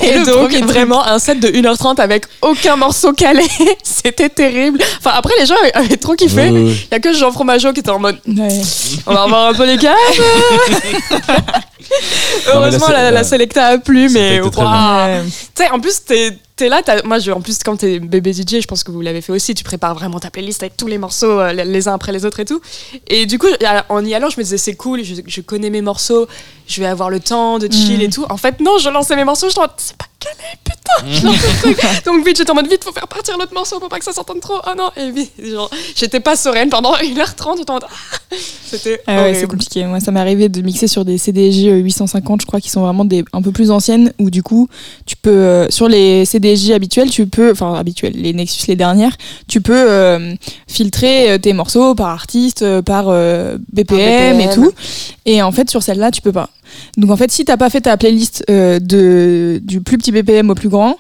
[0.03, 0.63] Et le donc, truc.
[0.65, 3.43] vraiment, un set de 1h30 avec aucun morceau calé.
[3.83, 4.79] C'était terrible.
[4.99, 6.47] Enfin, après, les gens avaient, avaient trop kiffé.
[6.47, 6.75] Il ouais.
[6.91, 8.61] y a que Jean Fromageau qui était en mode Ouais.
[9.07, 9.95] on va avoir un peu les calmes.
[12.53, 14.39] Heureusement, Non, la- la, la la- Selecta a plu, mais.
[14.41, 14.51] Ouais.
[15.25, 16.81] Tu sais, en plus, t'es es là.
[16.83, 19.31] t'as- Moi, je, en plus, quand t'es bébé DJ, je pense que vous l'avez fait
[19.33, 19.53] aussi.
[19.55, 22.39] Tu prépares vraiment ta playlist avec tous les morceaux, euh, les, uns après les autres
[22.39, 22.61] et tout.
[23.07, 23.47] Et du coup,
[23.89, 26.27] en y allant, je me disais, c'est cool, je connais mes morceaux,
[26.67, 28.01] je vais avoir le temps de chill Mm.
[28.01, 28.25] et tout.
[28.29, 31.07] En fait, non, je lançais mes morceaux, je suis en mode, c'est pas calé, putain,
[31.19, 32.05] je lance le truc.
[32.05, 34.11] Donc, vite, j'étais en mode, vite, faut faire partir l'autre morceau pour pas que ça
[34.13, 34.55] s'entende trop.
[34.65, 38.35] Oh non, et vite, genre, j'étais pas sereine pendant 1h30, j'étais en mode, ah,
[38.65, 39.83] c'était Ah ouais, c'est compliqué.
[39.85, 43.05] Moi, ça m'est arrivé de mixer sur des CDJ 850, je crois, qui sont vraiment
[43.05, 44.67] des un peu plus anciennes, où du coup,
[45.05, 49.15] tu peux euh, sur les CDJ habituels, tu peux, enfin habituels, les Nexus les dernières,
[49.47, 50.33] tu peux euh,
[50.67, 54.53] filtrer euh, tes morceaux par artiste, euh, par euh, BPM, et BPM.
[54.55, 54.71] tout.
[55.25, 56.49] Et en fait, sur celle-là, tu peux pas.
[56.97, 60.49] Donc en fait, si t'as pas fait ta playlist euh, de du plus petit BPM
[60.49, 60.97] au plus grand.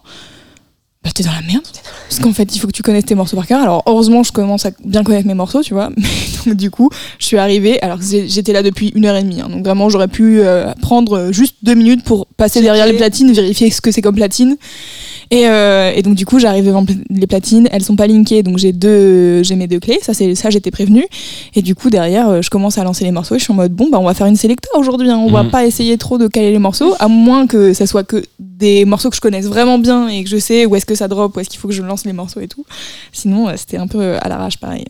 [1.03, 1.61] Bah, t'es dans la merde.
[2.09, 3.61] Parce qu'en fait, il faut que tu connaisses tes morceaux par cœur.
[3.61, 5.91] Alors, heureusement, je commence à bien connaître mes morceaux, tu vois.
[5.97, 6.03] Mais
[6.47, 6.89] donc, du coup,
[7.19, 9.39] je suis arrivée, alors j'étais là depuis une heure et demie.
[9.39, 9.49] hein.
[9.49, 13.31] donc, vraiment, j'aurais pu euh, prendre euh, juste deux minutes pour passer derrière les platines,
[13.33, 14.57] vérifier ce que c'est comme platine.
[15.31, 17.67] Et, euh, et donc, du coup, j'arrive devant les platines.
[17.71, 19.99] Elles sont pas linkées, donc j'ai deux, j'ai mes deux clés.
[20.01, 21.05] Ça, c'est ça, j'étais prévenue.
[21.55, 23.35] Et du coup, derrière, euh, je commence à lancer les morceaux.
[23.35, 25.09] Et je suis en mode, bon, bah, on va faire une sélecta aujourd'hui.
[25.09, 25.17] hein.
[25.17, 25.49] On va Mhm.
[25.51, 29.09] pas essayer trop de caler les morceaux, à moins que ça soit que des morceaux
[29.09, 31.39] que je connaisse vraiment bien et que je sais où est-ce que ça drop, où
[31.39, 32.65] est-ce qu'il faut que je lance les morceaux et tout.
[33.11, 34.85] Sinon, euh, c'était un peu à l'arrache, pareil.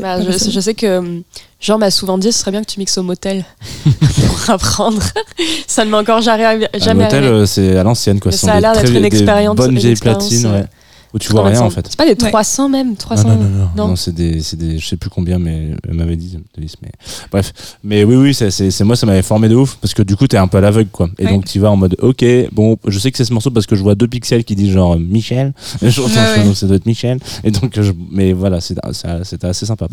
[0.00, 1.22] Bah, je, sais que hum,
[1.60, 3.44] Jean m'a souvent dit ce serait bien que tu mixes au motel
[3.84, 5.02] pour apprendre.
[5.66, 6.68] ça ne m'est encore jamais arrivé.
[6.72, 7.40] Un Jamais hôtel, arrivé.
[7.40, 8.32] euh, c'est à l'ancienne, quoi.
[8.32, 10.66] Ça a l'air d'être une expérience- expérience, platines, euh, ouais.
[11.14, 11.86] Où tu vois rien, en fait.
[11.88, 12.28] C'est pas des Ouais.
[12.30, 13.88] 300 même Non, 300 non, non, non, Non.
[13.88, 16.90] non, c'est des, c'est des, je sais plus combien, mais elle m'avait dit, Delis, mais
[17.30, 17.52] bref.
[17.84, 20.36] Mais oui, oui, c'est, moi, ça m'avait formé de ouf, parce que du coup, t'es
[20.38, 21.08] un peu à l'aveugle, quoi.
[21.20, 21.30] Et Ouais.
[21.32, 23.76] donc, tu vas en mode, ok, bon, je sais que c'est ce morceau parce que
[23.76, 25.52] je vois deux pixels qui disent genre Michel.
[25.82, 26.44] Et je Ouais, ouais.
[26.44, 27.18] donc ça doit être Michel.
[27.44, 29.86] Et donc, je- mais voilà, c'est, c'est- c'était assez sympa.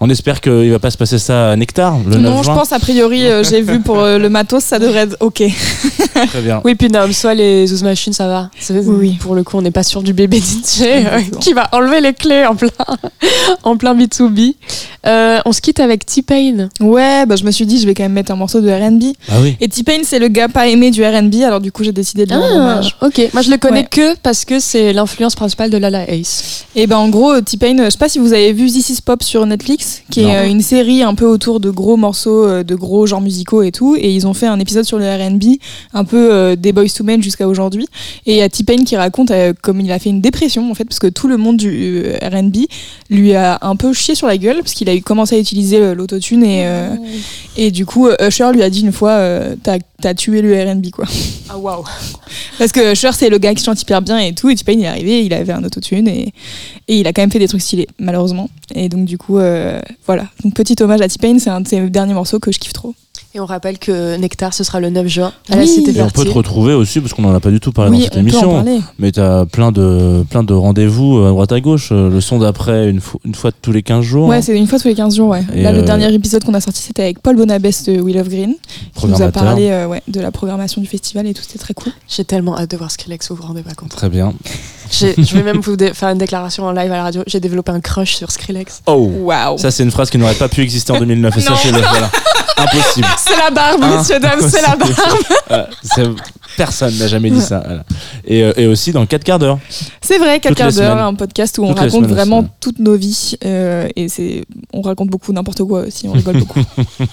[0.00, 2.54] On espère qu'il va pas se passer ça à Nectar, le 9 non, je juin.
[2.56, 5.42] pense a priori, euh, j'ai vu pour euh, le matos, ça devrait être ok.
[6.28, 6.60] Très bien.
[6.64, 8.50] Oui, puis non, soit les Zoos Machines, ça va.
[8.86, 9.16] Oui.
[9.20, 10.40] Pour le coup, on n'est pas sûr du bébé
[10.78, 12.70] DJ euh, qui va enlever les clés en plein,
[13.62, 14.54] en plein B2B.
[15.06, 16.68] Euh, on se quitte avec T-Pain.
[16.80, 19.14] Ouais, bah, je me suis dit, je vais quand même mettre un morceau de RB.
[19.30, 19.56] Ah oui.
[19.60, 22.30] Et T-Pain, c'est le gars pas aimé du RB, alors du coup, j'ai décidé de
[22.34, 22.96] lui rendre hommage.
[23.00, 23.28] ok.
[23.32, 23.86] Moi, je le connais Ouais.
[23.90, 26.64] que parce que c'est l'influence principale de Lala Ace.
[26.74, 29.22] Et ben en gros, T-Pain, je sais pas si vous avez vu This Is Pop
[29.22, 30.30] sur Netflix, qui Non.
[30.30, 33.62] est euh, une série un peu autour de gros morceaux, euh, de gros genres musicaux
[33.62, 33.94] et tout.
[33.96, 35.58] Et ils ont fait un épisode sur le RB,
[35.94, 37.86] un peu euh, des Boys to Men jusqu'à aujourd'hui.
[38.26, 40.74] Et il y a T-Pain qui raconte euh, comme il a fait une dépression en
[40.74, 42.56] fait, parce que tout le monde du euh, RB
[43.10, 45.78] lui a un peu chié sur la gueule, parce qu'il a eu commencé à utiliser
[45.78, 46.88] euh, l'autotune et, euh,
[47.56, 50.90] et du coup, Usher lui a dit une fois, euh, t'as t'as tué le RB
[50.90, 51.06] quoi.
[51.48, 51.84] Ah, waouh.
[52.58, 54.48] Parce que Usher, c'est le gars qui chante hyper bien et tout.
[54.48, 56.32] Et T-Pain, il est arrivé, il avait un autotune et,
[56.86, 58.48] et il a quand même fait des trucs stylés, malheureusement.
[58.74, 60.26] Et donc, du coup, euh, voilà.
[60.44, 62.94] Donc, petit hommage à T-Pain, c'est un de ses derniers morceaux que je kiffe trop.
[63.34, 65.68] Et on rappelle que Nectar, ce sera le 9 juin à la Oui.
[65.68, 67.90] Cité Et on peut te retrouver aussi, parce qu'on n'en a pas du tout parlé
[67.90, 68.52] oui, dans cette émission.
[68.54, 68.80] parler.
[68.98, 71.90] Mais tu as plein de, plein de rendez-vous à droite à gauche.
[71.92, 74.28] Euh, Le son d'après, une, fo- une fois tous les 15 jours.
[74.28, 75.42] Ouais, c'est une fois tous les 15 jours, ouais.
[75.54, 78.18] Et Là, le euh, dernier épisode qu'on a sorti, c'était avec Paul Bonabès de Will
[78.18, 78.54] of Green,
[78.96, 81.74] qui nous a parlé euh, ouais, de la programmation du festival et tout, c'était très
[81.74, 81.92] cool.
[82.08, 83.90] J'ai tellement hâte de voir Skrillex, vous vous rendez pas compte.
[83.90, 84.32] Très bien.
[84.90, 87.22] Je vais même vous faire une déclaration en live à la radio.
[87.26, 88.80] J'ai développé un crush sur Skrillex.
[88.86, 89.58] Oh Waouh!
[89.58, 91.36] Ça, c'est une phrase qui n'aurait pas pu exister en 2009.
[91.36, 91.46] Et Non.
[91.46, 92.10] sachez-le, voilà.
[92.58, 93.06] Impossible.
[93.18, 94.90] C'est la barbe, Hein messieurs, dames, c'est la barbe.
[95.50, 96.14] Euh,
[96.56, 97.62] Personne n'a jamais dit ça.
[97.64, 97.84] voilà.
[98.24, 99.58] Et, euh, et aussi dans 4 quarts d'heure.
[100.00, 102.96] C'est vrai, 4 Toutes quarts d'heure, un podcast où on Toutes raconte vraiment toutes nos
[102.96, 103.36] vies.
[103.44, 106.58] euh, et c'est, on raconte beaucoup n'importe quoi aussi, on rigole beaucoup.
[107.00, 107.04] Un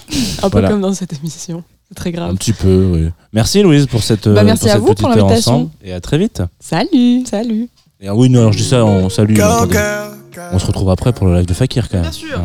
[0.42, 0.68] peu Voilà.
[0.70, 1.62] comme dans cette émission.
[1.88, 2.34] C'est très Un grave.
[2.36, 3.08] petit peu, oui.
[3.32, 5.52] Merci Louise pour cette, Bah, euh, merci pour à cette vous pour petite heure l'invitation.
[5.52, 5.70] ensemble.
[5.84, 6.42] Et à très vite.
[6.58, 7.68] Salut Salut!
[8.00, 9.38] Et, ah oui, non, alors je dis ça, on salue.
[10.52, 12.02] On se retrouve après pour le live de Fakir quand même.
[12.02, 12.40] Bien sûr.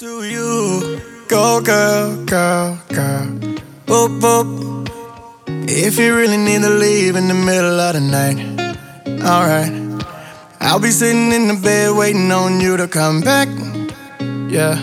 [0.00, 1.13] Voilà.
[1.34, 3.26] Go girl, girl, girl?
[3.86, 4.88] Boop, boop.
[5.68, 8.38] If you really need to leave in the middle of the night,
[9.20, 10.04] alright.
[10.60, 13.48] I'll be sitting in the bed waiting on you to come back.
[14.48, 14.76] Yeah.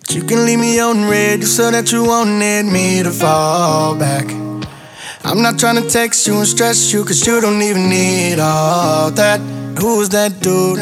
[0.00, 3.10] But you can leave me on red just so that you won't need me to
[3.10, 4.43] fall back.
[5.26, 9.10] I'm not trying to text you and stress you, cause you don't even need all
[9.12, 9.40] that.
[9.78, 10.78] Who's that dude?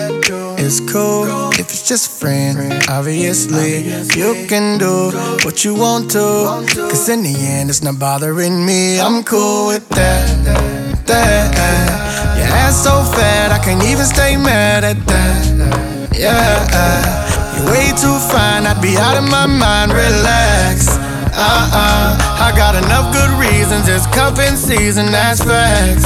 [0.58, 2.82] It's cool if it's just a friend.
[2.88, 3.84] Obviously,
[4.18, 5.12] you can do
[5.44, 6.66] what you want to.
[6.90, 9.00] Cause in the end, it's not bothering me.
[9.00, 11.06] I'm cool with that.
[11.06, 12.36] That.
[12.36, 16.16] Your ass so fat, I can't even stay mad at that.
[16.18, 17.56] Yeah.
[17.56, 19.92] You're way too fine, I'd be out of my mind.
[19.92, 21.01] Relax.
[21.34, 23.88] Uh-uh, I got enough good reasons.
[23.88, 26.04] It's cuffing season, that's facts.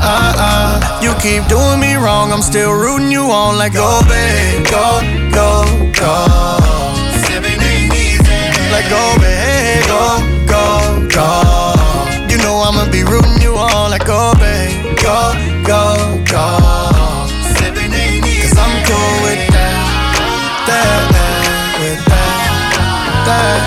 [0.00, 2.30] Uh-uh, you keep doing me wrong.
[2.32, 5.02] I'm still rooting you on like go, babe, go,
[5.34, 6.58] go, go.
[8.70, 11.26] Like go, babe, go, go, go.
[12.30, 15.34] You know I'ma be rooting you on like go, babe, go,
[15.66, 16.46] go, go.
[18.38, 19.74] Cause I'm cool with that,
[20.68, 23.57] that, with that, that.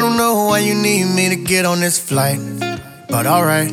[0.00, 2.40] Don't know why you need me to get on this flight,
[3.08, 3.70] but alright.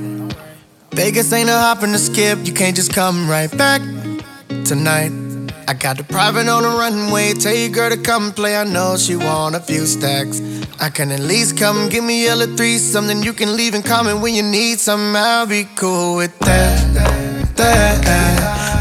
[0.92, 3.82] Vegas ain't a hop and a skip, you can't just come right back
[4.66, 5.12] tonight.
[5.70, 8.56] I got the private on the runway, tell your girl to come play.
[8.58, 10.42] I know she want a few stacks.
[10.80, 14.22] I can at least come give me a three, something you can leave in common
[14.22, 15.16] when you need some.
[15.16, 17.56] I'll be cool with that.
[17.56, 18.04] That.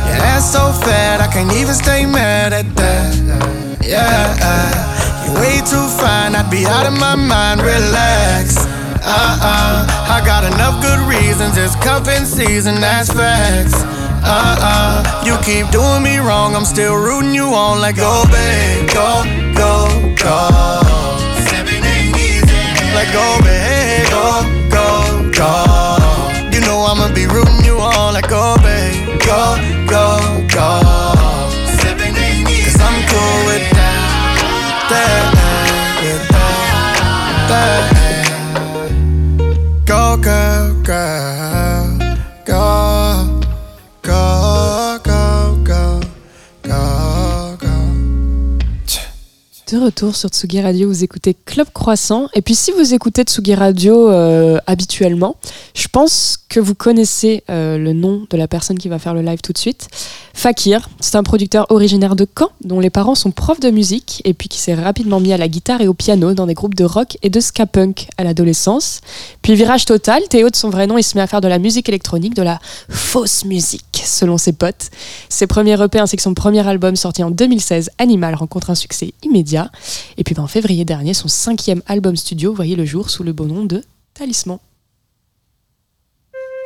[0.07, 3.85] Your ass so fat, I can't even stay mad at that.
[3.85, 5.16] Yeah.
[5.35, 7.61] Way too fine, I'd be out of my mind.
[7.61, 8.57] Relax.
[9.07, 11.57] Uh-uh, I got enough good reasons.
[11.57, 13.75] It's cuffing season, that's facts.
[14.27, 16.55] Uh-uh, you keep doing me wrong.
[16.57, 19.23] I'm still rooting you on like go, babe, go,
[19.55, 19.87] go,
[20.19, 20.49] go.
[22.97, 25.51] Like go, babe, go, go, go.
[26.51, 29.55] You know I'ma be rooting you on like go, babe, go,
[49.87, 52.27] retour sur Tsugi Radio, vous écoutez Club Croissant.
[52.35, 55.37] Et puis si vous écoutez Tsugi Radio euh, habituellement,
[55.75, 59.23] je pense que vous connaissez euh, le nom de la personne qui va faire le
[59.23, 59.89] live tout de suite.
[60.35, 64.35] Fakir, c'est un producteur originaire de Caen, dont les parents sont profs de musique, et
[64.35, 66.85] puis qui s'est rapidement mis à la guitare et au piano dans des groupes de
[66.85, 69.01] rock et de ska punk à l'adolescence.
[69.41, 71.59] Puis virage total, Théo de son vrai nom, il se met à faire de la
[71.59, 72.59] musique électronique, de la
[72.89, 74.91] fausse musique, selon ses potes.
[75.29, 79.15] Ses premiers EP ainsi que son premier album sorti en 2016, Animal, rencontre un succès
[79.23, 79.71] immédiat.
[80.17, 83.33] Et puis ben, en février dernier, son cinquième album studio voyait le jour sous le
[83.33, 83.83] beau nom de
[84.15, 84.59] Talisman.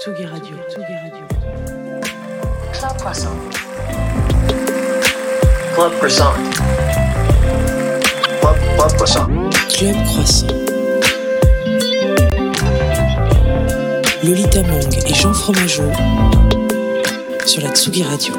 [0.03, 0.57] Tsugi Radio.
[0.71, 1.27] Tsugi Radio.
[2.73, 3.37] Club Croissant.
[5.75, 6.33] Club Croissant.
[8.41, 9.27] Club, Club Croissant.
[9.69, 10.47] Club Croissant.
[14.23, 15.91] Lolita Mang et Jean Fromageau
[17.47, 18.35] sur la Tsugi Radio.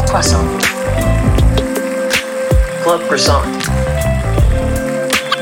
[0.00, 0.38] Croissant.
[2.82, 3.42] Club Croissant.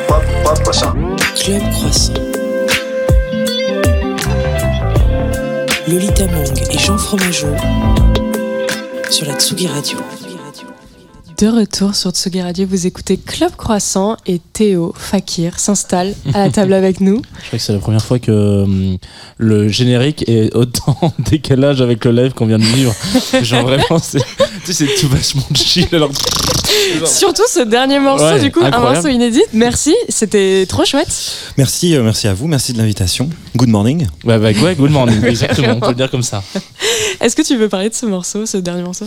[0.09, 0.93] Club, Club Croissant.
[1.37, 2.15] Club Croissant.
[5.87, 7.55] Lolita Mong et Jean Fromageau
[9.09, 9.99] sur la Tsugi Radio.
[11.41, 16.51] De retour sur Tsugi Radio, vous écoutez Club Croissant et Théo Fakir s'installe à la
[16.51, 17.23] table avec nous.
[17.43, 18.99] Je crois que c'est la première fois que hum,
[19.39, 22.95] le générique est autant en décalage avec le live qu'on vient de vivre.
[23.43, 24.19] Genre vraiment, c'est
[24.67, 25.89] tu sais, c'est tout vachement chill.
[25.93, 26.11] Alors...
[27.07, 29.43] Surtout ce dernier morceau, Ouais, du coup, un morceau inédit.
[29.53, 31.09] Merci, c'était trop chouette.
[31.57, 33.29] Merci, euh, merci à vous, merci de l'invitation.
[33.57, 34.07] Good morning.
[34.25, 36.43] Ouais, bah, ouais, good morning, exactement, on peut le dire comme ça.
[37.21, 39.07] Est-ce que tu veux parler de ce morceau, ce dernier morceau?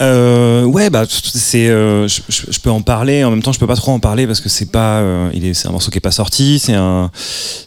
[0.00, 3.24] Euh, ouais, bah c'est, euh, je, je- je peux en parler.
[3.24, 5.44] En même temps, je peux pas trop en parler parce que c'est pas, euh, il
[5.46, 6.58] est, c'est un morceau qui est pas sorti.
[6.58, 7.10] C'est un,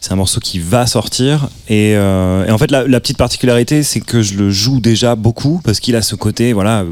[0.00, 1.48] c'est un morceau qui va sortir.
[1.68, 5.16] Et, euh, et en fait, la, la petite particularité, c'est que je le joue déjà
[5.16, 6.84] beaucoup parce qu'il a ce côté, voilà,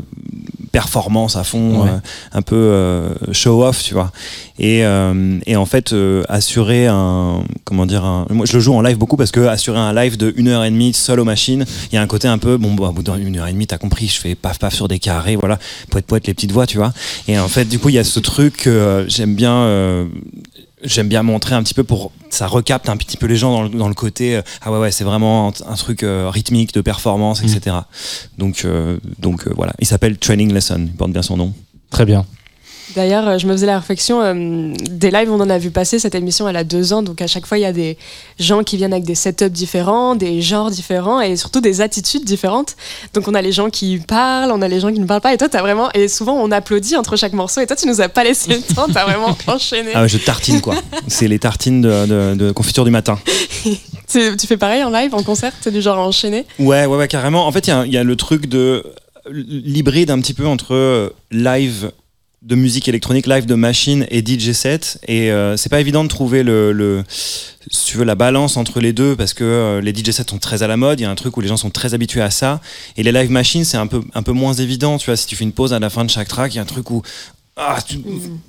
[0.79, 1.91] performance à fond, Ouais.
[1.91, 1.99] euh,
[2.39, 4.13] un peu euh, show off, tu vois.
[4.61, 5.93] Et, euh, et en fait,
[6.29, 9.79] assurer un, comment dire, un, moi je le joue en live beaucoup parce que assurer
[9.79, 12.29] un live de une heure et demie seul aux machines, il y a un côté
[12.29, 14.73] un peu, bon, bah, bout d'une heure et demie, t'as compris, je fais paf paf
[14.73, 15.59] sur des carrés, voilà,
[15.91, 16.93] poète poète les petites voix, tu vois.
[17.27, 20.07] Et en fait, du coup, il y a ce truc que j'aime bien.
[20.83, 23.63] J'aime bien montrer un petit peu pour ça recapte un petit peu les gens dans
[23.63, 26.73] le, dans le côté euh, ah ouais ouais c'est vraiment un, un truc euh, rythmique
[26.75, 27.77] de performance etc
[28.37, 29.73] donc euh, donc euh, voilà.
[29.79, 31.53] Il s'appelle Training Lesson il porte bien son nom.
[31.91, 32.25] Très bien.
[32.94, 35.98] D'ailleurs, euh, je me faisais la réflexion, euh, des lives, on en a vu passer,
[35.98, 37.98] cette émission, elle a deux ans, donc à chaque fois, il y a des
[38.39, 42.77] gens qui viennent avec des setups différents, des genres différents, et surtout des attitudes différentes.
[43.15, 45.35] Donc on a les gens qui parlent, on a les gens qui ne parlent pas,
[45.35, 45.90] et toi, t'as vraiment...
[45.93, 48.74] Et souvent, on applaudit entre chaque morceau, et toi, tu nous as pas laissé le
[48.74, 49.90] temps, t'as vraiment enchaîné.
[49.94, 50.74] ah ouais, je tartine quoi
[51.06, 53.19] c'est les tartines de, de- de confiture du matin
[54.09, 56.47] Tu, fais pareil en live, en concert, t'es du genre à enchaîner?
[56.59, 57.47] Ouais, ouais, ouais, carrément.
[57.47, 58.82] En fait, il y y, a le truc de
[59.31, 61.90] l'hybride un petit peu entre euh, live
[62.43, 65.01] de musique électronique, live de machine et DJ set.
[65.09, 68.81] Et euh, c'est pas évident de trouver le, le- si tu veux, la balance entre
[68.81, 71.01] les deux parce que euh, les DJ sets sont très à la mode.
[71.01, 72.60] Il y a un truc où les gens sont très habitués à ça.
[72.97, 74.98] Et les live machines, c'est un peu, un peu moins évident.
[74.98, 76.59] Tu vois, si tu fais une pause à la fin de chaque track, il y
[76.60, 77.02] a un truc où
[77.59, 77.98] ah, tu-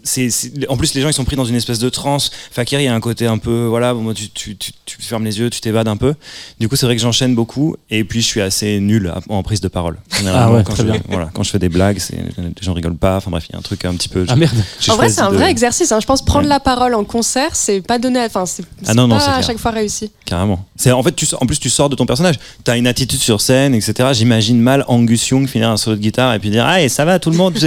[0.03, 0.30] c'est-
[0.69, 2.31] en plus, les gens ils sont pris dans une espèce de transe.
[2.52, 5.02] Fakir, il y a un côté un peu, voilà, bon, moi, tu, tu, tu, tu
[5.02, 6.14] fermes les yeux, tu t'évades un peu.
[6.60, 7.76] Du coup, c'est vrai que j'enchaîne beaucoup.
[7.90, 9.98] Et puis, je suis assez nul en prise de parole.
[10.27, 11.02] Ah ouais, quand, très je, bien.
[11.10, 11.99] voilà, quand je fais des blagues,
[12.38, 13.18] les gens rigolent pas.
[13.18, 14.26] Enfin bref, il y a un truc un petit peu.
[14.27, 14.53] Ah merde.
[14.90, 15.91] En vrai, c'est un de- vrai exercice.
[15.91, 15.99] hein.
[15.99, 16.49] Je pense prendre Ouais.
[16.49, 18.19] la parole en concert, c'est pas donné.
[18.26, 20.11] Enfin, c'est Ah non, c'est non, pas c'est à chaque fois réussi.
[20.26, 20.65] Carrément.
[20.76, 22.36] C'est en fait, tu, en plus, tu sors de ton personnage.
[22.64, 24.10] Tu as une attitude sur scène, etc.
[24.14, 27.06] J'imagine mal Angus Young finir un solo de guitare et puis dire ah et ça
[27.06, 27.57] va tout le monde?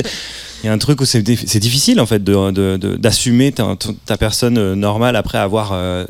[0.62, 2.96] Il y a un truc où c'est dif- c'est difficile en fait de- de- de-
[2.96, 6.04] d'assumer ta, personne euh, normale après avoir euh,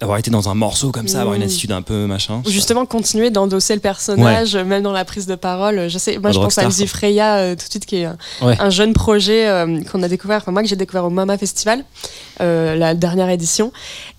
[0.00, 1.46] avoir été dans un morceau comme ça, avoir une Mm.
[1.46, 2.42] attitude un peu machin.
[2.46, 5.88] Ou justement continuer d'endosser le personnage, euh, même dans la prise de parole.
[5.88, 6.70] Je sais, moi je pense à quoi.
[6.86, 8.56] Freya euh, tout de suite, qui est un, Ouais.
[8.60, 11.84] un jeune projet euh, qu'on a découvert, enfin moi que j'ai découvert au Mama Festival,
[12.40, 13.72] euh, la dernière édition.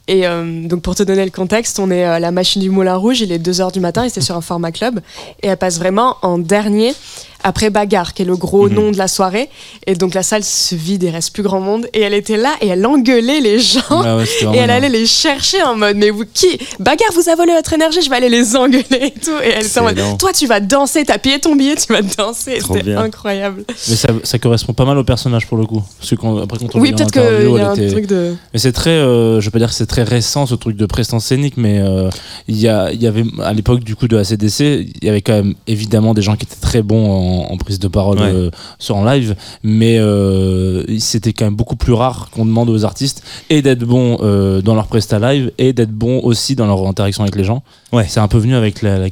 [0.08, 2.96] Et euh, donc pour te donner le contexte, on est à la machine du Moulin
[2.96, 5.00] Rouge, il est 2h du matin et c'est sur un format club.
[5.42, 6.94] Et elle passe vraiment en dernier
[7.44, 8.74] après Bagarre, qui est le gros Mhm.
[8.76, 9.50] nom de la soirée.
[9.88, 11.88] Et donc la salle se vide, il reste plus grand monde.
[11.94, 13.80] Et elle était là et elle engueulait les gens.
[13.92, 17.30] Ah ouais, c'était Et elle allait les chercher en mode, mais vous qui Bagarre, vous
[17.30, 19.32] a volé votre énergie, je vais aller les engueuler et tout.
[19.44, 22.02] Et elle était en mode, toi tu vas danser, t'as payé ton billet, tu vas
[22.02, 22.60] danser.
[22.62, 23.64] C'était incroyable.
[23.68, 25.82] Mais ça, ça correspond pas mal au personnage pour le coup.
[26.00, 27.22] Parce que quand- après, quand on Oui, peut-être qu'il
[27.56, 28.36] y a un était- truc de.
[28.54, 30.86] Mais c'est très, euh, je veux pas dire que c'est très récent ce truc de
[30.86, 32.10] prestance scénique, mais euh,
[32.48, 34.60] y, il y avait à l'époque du coup de ACDC,
[35.02, 37.80] il y avait quand même évidemment des gens qui étaient très bons en, en prise
[37.80, 38.32] de parole Ouais.
[38.32, 38.50] euh,
[38.80, 43.24] sur en live, mais euh, c'était quand même beaucoup plus rare qu'on demande aux artistes
[43.50, 47.24] et d'être bons euh, dans leur presta live et d'être bons aussi dans leur interaction
[47.24, 47.64] avec les gens.
[47.92, 48.06] Ouais.
[48.08, 49.10] C'est un peu venu avec la,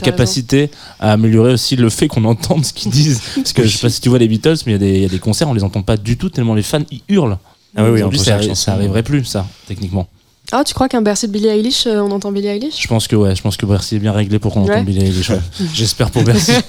[0.00, 0.70] capacité
[1.00, 3.20] à améliorer aussi le fait qu'on entende ce qu'ils disent.
[3.36, 4.96] Parce que je sais pas si tu vois les Beatles, mais il y, a des-
[4.96, 7.02] il y a des concerts, on les entend pas du tout tellement les fans ils
[7.08, 7.38] hurlent.
[7.76, 10.06] Ah oui, oui, Aujourd'hui, ça, ça arriverait plus, ça, techniquement.
[10.52, 12.80] Ah, tu crois qu'un Bercy de Billie Eilish, euh, on entend Billie Eilish?
[12.80, 14.72] Je pense que ouais, je pense que Bercy est bien réglé pour qu'on Ouais.
[14.74, 15.30] entende Billie Eilish.
[15.30, 15.40] ouais.
[15.74, 16.52] J'espère pour Bercy.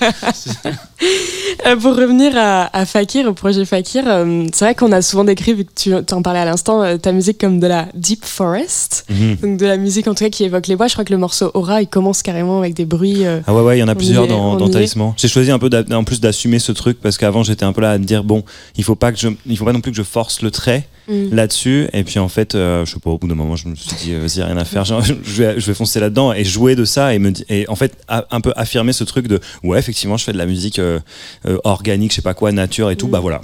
[1.66, 5.24] Euh, Pour revenir à, à Fakir, au projet Fakir, euh, c'est vrai qu'on a souvent
[5.24, 9.06] décrit, vu que tu t'en parlais à l'instant, ta musique comme de la deep forest.
[9.10, 9.36] Mhm.
[9.42, 10.88] Donc de la musique en tout cas qui évoque les bois.
[10.88, 13.24] Je crois que le morceau Aura, il commence carrément avec des bruits.
[13.48, 14.70] Ah ouais, ouais, il y en a plusieurs est, dans, dans.
[14.70, 15.14] Talisman.
[15.18, 17.92] J'ai choisi un peu en plus d'assumer ce truc parce qu'avant j'étais un peu là
[17.92, 18.44] à me dire bon,
[18.78, 20.88] il faut pas que je, il faut pas non plus que je force le trait
[21.08, 21.34] mm.
[21.34, 21.88] là-dessus.
[21.94, 24.14] Et puis en fait, je sais pas, au bout d'un moment, je me suis dit
[24.14, 24.94] euh, vas-y, rien à faire, je
[25.42, 28.26] vais, je vais foncer là-dedans et jouer de ça et me et en fait a-
[28.32, 31.00] un peu affirmer ce truc de ouais, effectivement, je fais de la musique euh,
[31.48, 33.08] euh, organique, je sais pas quoi, nature et tout.
[33.08, 33.42] Bah voilà,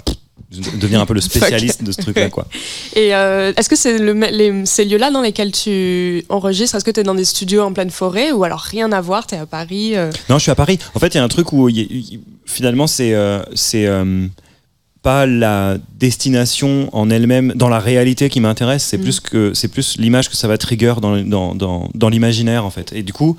[0.80, 2.46] devenir un peu le spécialiste de ce truc-là, quoi.
[2.96, 6.90] Et euh, est-ce que c'est le, les, ces lieux-là dans lesquels tu enregistres Est-ce que
[6.90, 9.38] tu es dans des studios en pleine forêt ou alors rien à voir Tu es
[9.38, 10.10] à Paris euh?
[10.28, 10.78] Non, je suis à Paris.
[10.94, 13.86] En fait, il y a un truc où y finalement, c'est euh, c'est
[15.02, 18.84] pas la destination en elle-même dans la réalité qui m'intéresse.
[18.84, 19.02] C'est Mm.
[19.02, 22.70] plus que c'est plus l'image que ça va trigger dans, dans, dans, dans l'imaginaire en
[22.70, 22.92] fait.
[22.92, 23.36] Et du coup.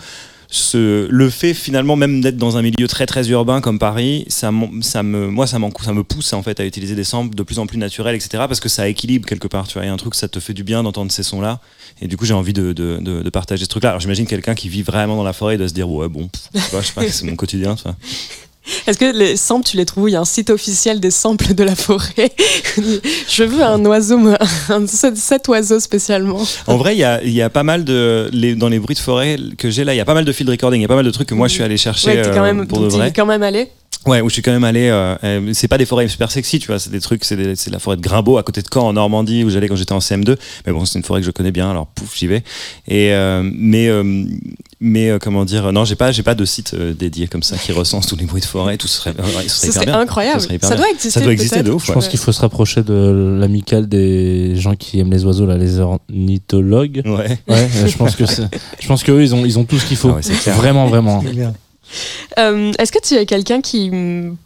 [0.56, 4.52] Ce, le fait finalement même d'être dans un milieu très très urbain comme Paris, ça,
[4.82, 7.58] ça me, moi ça, ça me pousse en fait à utiliser des samples de plus
[7.58, 8.30] en plus naturels, etc.
[8.48, 9.84] Parce que ça équilibre quelque part, tu vois.
[9.84, 11.60] Il y a un truc, ça te fait du bien d'entendre ces sons-là.
[12.04, 13.90] Et du coup, j'ai envie de, de, de- de partager ce truc-là.
[13.90, 16.50] Alors j'imagine quelqu'un qui vit vraiment dans la forêt doit se dire ouais bon, pff,
[16.66, 17.96] tu vois, je sais pas, c'est mon quotidien, tu vois.
[18.88, 20.10] Est-ce que les samples, tu les trouves?
[20.10, 22.32] Il y a un site officiel des samples de la forêt.
[23.28, 24.20] Je veux un oiseau,
[24.70, 26.42] un, cet, oiseau spécialement.
[26.68, 28.96] En vrai, il y a, il y a pas mal de les, dans les bruits
[28.96, 30.86] de forêt que j'ai là, il y a pas mal de field recording, il y
[30.86, 32.68] a pas mal de trucs que moi je suis allé chercher Ouais, quand euh, même,
[32.68, 33.10] pour de vrai.
[33.10, 33.70] es quand même allé?
[34.06, 34.90] Ouais, où je suis quand même allé.
[34.90, 36.78] euh, euh, c'est pas des forêts super sexy, tu vois.
[36.80, 37.38] C'est des trucs, c'est
[37.72, 40.00] la forêt de Grimbaud à côté de Caen en Normandie où j'allais quand j'étais en
[40.00, 40.36] CM2.
[40.66, 42.44] Mais bon, c'est une forêt que je connais bien, alors pouf, j'y vais.
[42.88, 44.26] Et euh, mais euh,
[44.82, 47.56] mais euh, comment dire Non, j'ai pas j'ai pas de site euh, dédié comme ça
[47.58, 48.76] qui recense tous les bruits de forêt.
[48.78, 50.00] Tout serait, ouais, ce serait Ce hyper serait bien.
[50.02, 50.40] incroyable.
[50.42, 50.84] Ce serait hyper Ça bien.
[50.84, 51.86] doit exister, Ça doit exister de ouf.
[51.88, 52.10] Je pense ouais.
[52.10, 57.02] qu'il faut se rapprocher de l'amicale des gens qui aiment les oiseaux, là, les ornithologues.
[57.06, 57.38] Ouais.
[57.48, 58.44] Ouais, je pense que c'est-
[58.82, 60.10] je pense qu'eux ils ont ils ont tout ce qu'il faut.
[60.10, 60.56] Ah ouais, c'est clair.
[60.56, 61.24] vraiment vraiment.
[62.38, 63.92] Euh, Est-ce que tu es quelqu'un qui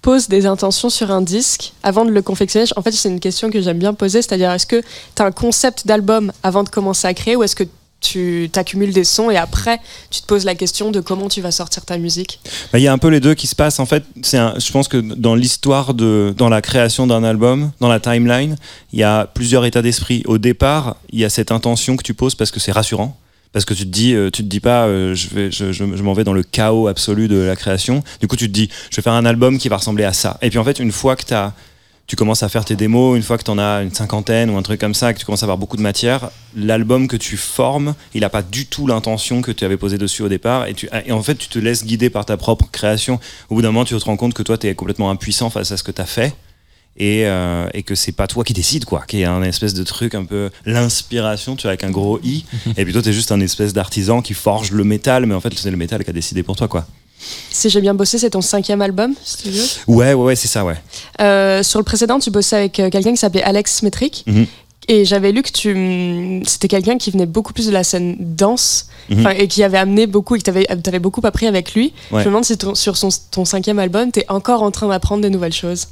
[0.02, 2.66] pose des intentions sur un disque avant de le confectionner?
[2.76, 4.82] En fait, c'est une question que j'aime bien poser, c'est-à-dire est-ce que
[5.16, 7.64] tu as un concept d'album avant de commencer à créer ou est-ce que
[8.00, 9.80] tu t'accumules des sons et après
[10.12, 12.40] tu te poses la question de comment tu vas sortir ta musique?
[12.72, 13.80] Bah, Il y a un peu les deux qui se passent.
[13.80, 18.00] En fait, je pense que dans l'histoire de, dans la création d'un album, dans la
[18.00, 18.56] timeline,
[18.94, 20.24] il y a plusieurs états d'esprit.
[20.26, 23.18] Au départ, il y a cette intention que tu poses parce que c'est rassurant.
[23.58, 25.84] Parce que tu te dis, euh, tu te dis pas, euh, je vais, je, je-
[25.84, 28.04] m'en vais dans le chaos absolu de la création.
[28.22, 30.38] Du coup, tu te dis, je vais faire un album qui va ressembler à ça.
[30.44, 31.54] Et puis en fait, une fois que t'as-
[32.06, 34.58] tu commences à faire tes démos, une fois que tu en as une cinquantaine ou
[34.58, 37.36] un truc comme ça, que tu commences à avoir beaucoup de matière, l'album que tu
[37.36, 40.68] formes, il n'a pas du tout l'intention que tu avais posée dessus au départ.
[40.68, 43.20] Et, tu, et en fait, tu te laisses guider par ta propre création.
[43.50, 45.72] Au bout d'un moment, tu te rends compte que toi, tu es complètement impuissant face
[45.72, 46.36] à ce que tu as fait.
[47.00, 49.76] Et, euh, et que c'est pas toi qui décide quoi, qu'il y a un espèce
[49.76, 52.44] de truc un peu l'inspiration, tu vois, avec un gros i,
[52.78, 55.54] et puis toi t'es juste un espèce d'artisan qui forge le métal, mais en fait
[55.56, 56.88] c'est le métal qui a décidé pour toi quoi.
[57.52, 59.66] Si j'ai bien bossé, c'est ton cinquième album, si tu veux.
[59.88, 60.76] Ouais ouais ouais c'est ça ouais.
[61.22, 64.24] Euh, sur le précédent, tu bossais avec euh, quelqu'un qui s'appelait Alex Metric.
[64.28, 64.46] Mhm.
[64.90, 68.16] Et j'avais lu que tu, mm, c'était quelqu'un qui venait beaucoup plus de la scène
[68.20, 70.50] danse, enfin, et qui avait amené beaucoup, et que tu
[70.90, 71.92] avais, beaucoup appris avec lui.
[72.12, 72.22] Ouais.
[72.22, 74.88] Je me demande si ton- sur son- ton cinquième album, tu es encore en train
[74.88, 75.88] d'apprendre des nouvelles choses.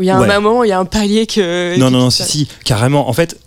[0.00, 0.30] Il y a Ouais.
[0.30, 1.78] un moment, il y a un palier que.
[1.78, 3.08] Non, non, non, si, si, carrément.
[3.08, 3.38] En fait,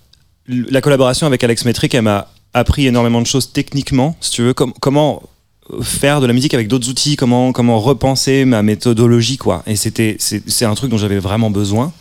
[0.48, 4.54] la collaboration avec Alex Metric, elle m'a appris énormément de choses techniquement, si tu veux,
[4.54, 5.24] com- comment
[5.72, 9.64] euh, faire de la musique avec d'autres outils, comment, comment repenser ma méthodologie, quoi.
[9.66, 11.92] Et c'était, c'est, un truc dont j'avais vraiment besoin.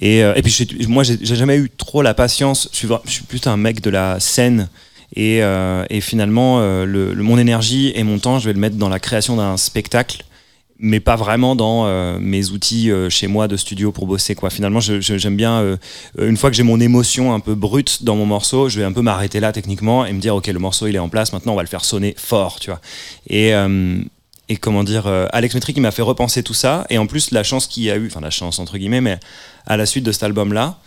[0.00, 2.68] Et, euh, et puis, moi, j'ai, jamais eu trop la patience.
[2.72, 4.68] Je suis, je suis plutôt un mec de la scène.
[5.14, 8.58] Et, euh, et finalement, euh, le, le- mon énergie et mon temps, je vais le
[8.60, 10.24] mettre dans la création d'un spectacle
[10.78, 14.50] mais pas vraiment dans euh, mes outils euh, chez moi de studio pour bosser quoi.
[14.50, 15.76] Finalement j'aime bien euh,
[16.18, 18.92] une fois que j'ai mon émotion un peu brute dans mon morceau je vais un
[18.92, 21.52] peu m'arrêter là techniquement et me dire ok le morceau il est en place maintenant
[21.52, 22.80] on va le faire sonner fort tu vois.
[23.28, 23.52] Et
[24.48, 27.42] et comment dire Alex Metric il m'a fait repenser tout ça et en plus la
[27.42, 29.18] chance qu'il y a eu enfin la chance entre guillemets mais
[29.66, 30.78] à la suite de cet album là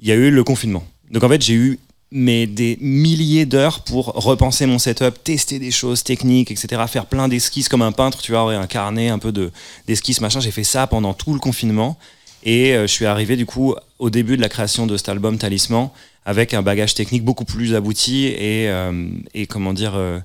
[0.00, 0.84] il y a eu le confinement.
[1.10, 1.78] Donc en fait j'ai eu
[2.16, 6.80] mais des milliers d'heures pour repenser mon setup, tester des choses techniques, etc.
[6.86, 9.50] Faire plein d'esquisses comme un peintre, tu vois, un carnet un peu de
[9.88, 10.38] d'esquisses, machin.
[10.38, 11.98] J'ai fait ça pendant tout le confinement.
[12.44, 15.38] Et euh, je suis arrivé du coup au début de la création de cet album
[15.38, 15.90] Talisman
[16.24, 18.92] avec un bagage technique beaucoup plus abouti et, euh,
[19.48, 20.20] comment dire euh,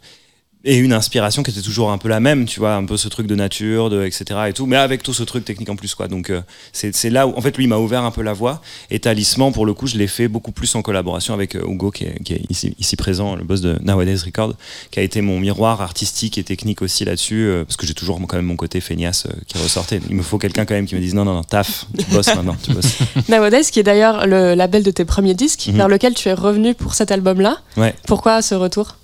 [0.65, 3.07] et une inspiration qui était toujours un peu la même, tu vois, un peu ce
[3.07, 4.25] truc de nature, de etc.
[4.49, 6.07] et tout, mais avec tout ce truc technique en plus quoi.
[6.09, 6.41] Donc euh,
[6.73, 8.61] c'est là où en fait lui il m'a ouvert un peu la voie.
[8.91, 11.91] Et Talisman pour le coup je l'ai fait beaucoup plus en collaboration avec euh, Hugo
[11.91, 14.55] qui est, qui est ici, ici présent, le boss de Nowadays Record,
[14.91, 18.19] qui a été mon miroir artistique et technique aussi là-dessus, euh, parce que j'ai toujours
[18.27, 20.01] quand même mon côté feignasse euh, qui ressortait.
[20.09, 22.35] Il me faut quelqu'un quand même qui me dise non non non taf, tu bosses
[22.35, 22.97] maintenant, tu bosses.
[23.29, 25.75] Nowadays, qui est d'ailleurs le label de tes premiers disques, Mhm.
[25.77, 27.59] vers lequel tu es revenu pour cet album-là.
[27.77, 27.95] Ouais.
[28.07, 28.95] Pourquoi ce retour?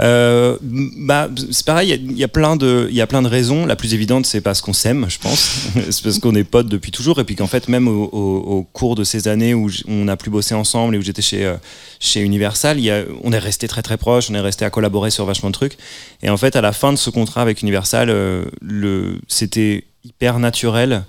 [0.00, 3.66] Euh, bah, c'est pareil, il y a- plein de, y a plein de raisons.
[3.66, 5.68] La plus évidente, c'est parce qu'on s'aime, je pense.
[5.90, 7.18] c'est parce qu'on est potes depuis toujours.
[7.20, 10.54] Et puis qu'en fait, même au, cours de ces années où on n'a plus bossé
[10.54, 11.56] ensemble et où j'étais chez, euh,
[11.98, 15.10] chez Universal, y a, on est resté très très proches, on est resté à collaborer
[15.10, 15.76] sur vachement de trucs.
[16.22, 20.38] Et en fait, à la fin de ce contrat avec Universal, euh, le, c'était hyper
[20.38, 21.04] naturel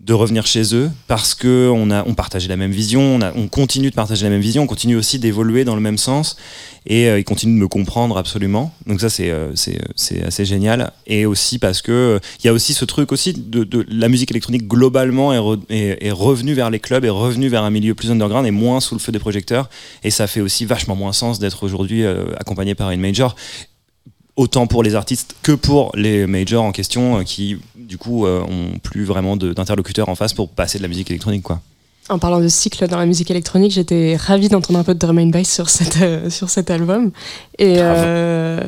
[0.00, 3.32] de revenir chez eux parce que on a on partageait la même vision, on, a-
[3.36, 6.36] on continue de partager la même vision, on continue aussi d'évoluer dans le même sens
[6.86, 8.72] et euh, ils continuent de me comprendre absolument.
[8.86, 10.92] Donc ça c'est euh, euh, assez génial.
[11.06, 14.30] Et aussi parce que il y a aussi ce truc aussi de, de la musique
[14.30, 18.10] électronique globalement est, est, est revenue vers les clubs, est revenue vers un milieu plus
[18.10, 19.68] underground et moins sous le feu des projecteurs.
[20.02, 22.06] Et ça fait aussi vachement moins sens d'être aujourd'hui
[22.38, 23.36] accompagné par une major
[24.40, 28.40] autant pour les artistes que pour les majors en question euh, qui du coup euh,
[28.40, 31.60] ont plus vraiment d'interlocuteurs en face pour passer de la musique électronique quoi.
[32.10, 35.16] En parlant de cycle dans la musique électronique, j'étais ravie d'entendre un peu de drum
[35.18, 37.12] and bass sur, cette, euh, sur cet album.
[37.58, 38.60] Et euh,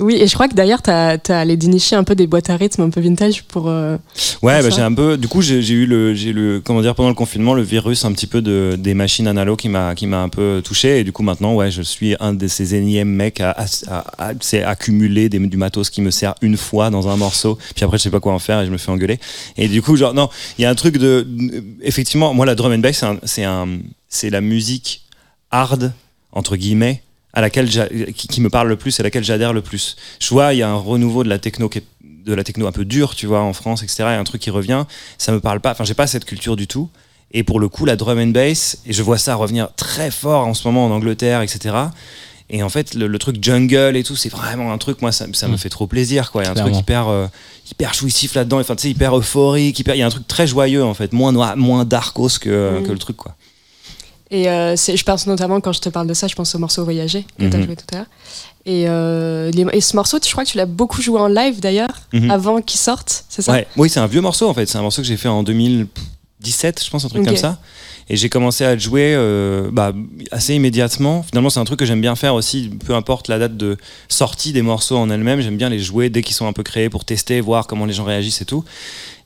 [0.00, 2.56] oui, et je crois que d'ailleurs, tu as, allé dénicher un peu des boîtes à
[2.56, 3.68] rythme un peu vintage pour.
[3.68, 3.96] euh,
[4.42, 5.16] Ouais, bah, j'ai un peu.
[5.16, 8.12] Du coup, j'ai eu le, j'ai le, comment dire, pendant le confinement, le virus un
[8.12, 11.00] petit peu de, des machines analo qui m'a, qui m'a un peu touché.
[11.00, 14.04] Et du coup, maintenant, ouais, je suis un de ces énièmes mecs à, à, à-
[14.28, 17.56] à- c'est accumuler des- du matos qui me sert une fois dans un morceau.
[17.74, 19.18] Puis après, je sais pas quoi en faire et je me fais engueuler.
[19.56, 20.28] Et du coup, genre, non,
[20.58, 21.26] il y a un truc de,
[21.82, 23.68] effectivement, moi, la drum and bass, c'est un-
[24.08, 25.04] c'est la musique
[25.50, 25.92] hard
[26.32, 27.02] entre guillemets
[27.32, 27.68] à laquelle
[28.14, 29.96] qui, me parle le plus et à laquelle j'adhère le plus.
[30.18, 31.70] Je vois, il y a un renouveau de la techno
[32.02, 34.02] de la techno un peu dure, tu vois, en France, etc.
[34.02, 34.84] A un truc qui revient,
[35.16, 35.70] ça me parle pas.
[35.70, 36.90] Enfin, j'ai pas cette culture du tout.
[37.32, 40.46] Et pour le coup, la drum and bass, et je vois ça revenir très fort
[40.46, 41.74] en ce moment en Angleterre, etc.
[42.52, 45.26] Et en fait, le, le truc jungle et tout, c'est vraiment un truc, moi, ça,
[45.32, 45.58] ça me Mm.
[45.58, 46.42] fait trop plaisir, quoi.
[46.42, 46.72] Il y a un Clairement.
[46.72, 47.26] truc hyper, euh,
[47.70, 50.46] hyper jouissif là-dedans, enfin, tu sais, hyper euphorique, hyper, il y a un truc très
[50.48, 52.86] joyeux, en fait, moins noir, moins darkos que, Mm.
[52.86, 53.36] que le truc, quoi.
[54.32, 56.84] Et euh, je pense notamment, quand je te parle de ça, je pense au morceau
[56.84, 58.06] Voyager que tu as joué tout à l'heure.
[58.66, 61.58] Et, euh, les- et ce morceau, je crois que tu l'as beaucoup joué en live
[61.60, 62.30] d'ailleurs, Mhm.
[62.30, 63.50] avant qu'il sorte, c'est ça?
[63.52, 64.66] Ouais, oui, c'est un vieux morceau en fait.
[64.66, 67.58] C'est un morceau que j'ai fait en 2017, je pense, un truc comme ça.
[68.12, 69.92] Et j'ai commencé à jouer euh, bah,
[70.32, 71.22] assez immédiatement.
[71.22, 73.76] Finalement, c'est un truc que j'aime bien faire aussi, peu importe la date de
[74.08, 75.40] sortie des morceaux en elles-mêmes.
[75.40, 77.92] J'aime bien les jouer dès qu'ils sont un peu créés pour tester, voir comment les
[77.92, 78.64] gens réagissent et tout.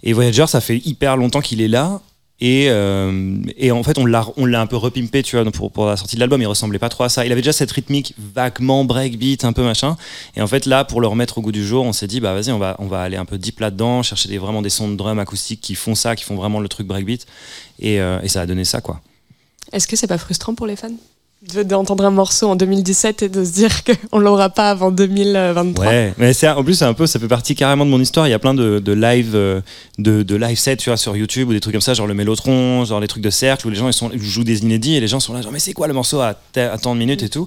[0.03, 2.03] Et Voyager, ça fait hyper longtemps qu'il est là.
[2.41, 5.71] Et, euh, et en fait, on l'a, on l'a un peu repimpé, tu vois, pour,
[5.71, 6.43] pour la sortie de l'album.
[6.43, 7.25] Il ressemblait pas trop à ça.
[7.25, 9.97] Il avait déjà cette rythmique vaguement breakbeat, un peu machin.
[10.37, 12.35] Et en fait, là, pour le remettre au goût du jour, on s'est dit, bah
[12.35, 14.89] vas-y, on va, on va aller un peu deep là-dedans, chercher des, vraiment des sons
[14.89, 17.27] de drum acoustiques qui font ça, qui font vraiment le truc breakbeat.
[17.79, 19.01] Et, euh, et ça a donné ça, quoi.
[19.73, 20.91] Est-ce que c'est pas frustrant pour les fans?
[21.65, 26.15] D'entendre un morceau en 2017 et de se dire qu'on l'aura pas avant 2023 Ouais,
[26.17, 28.27] mais c'est en plus c'est un peu ça fait partie carrément de mon histoire.
[28.27, 29.61] Il y a plein de, de live euh,
[29.99, 32.15] de, de live sets tu vois sur YouTube ou des trucs comme ça, genre le
[32.15, 35.09] Mélotron, genre les trucs de cercle où les gens ils jouent des inédits et les
[35.09, 36.35] gens sont là genre mais c'est quoi le morceau à
[36.81, 37.47] tant de minutes et tout.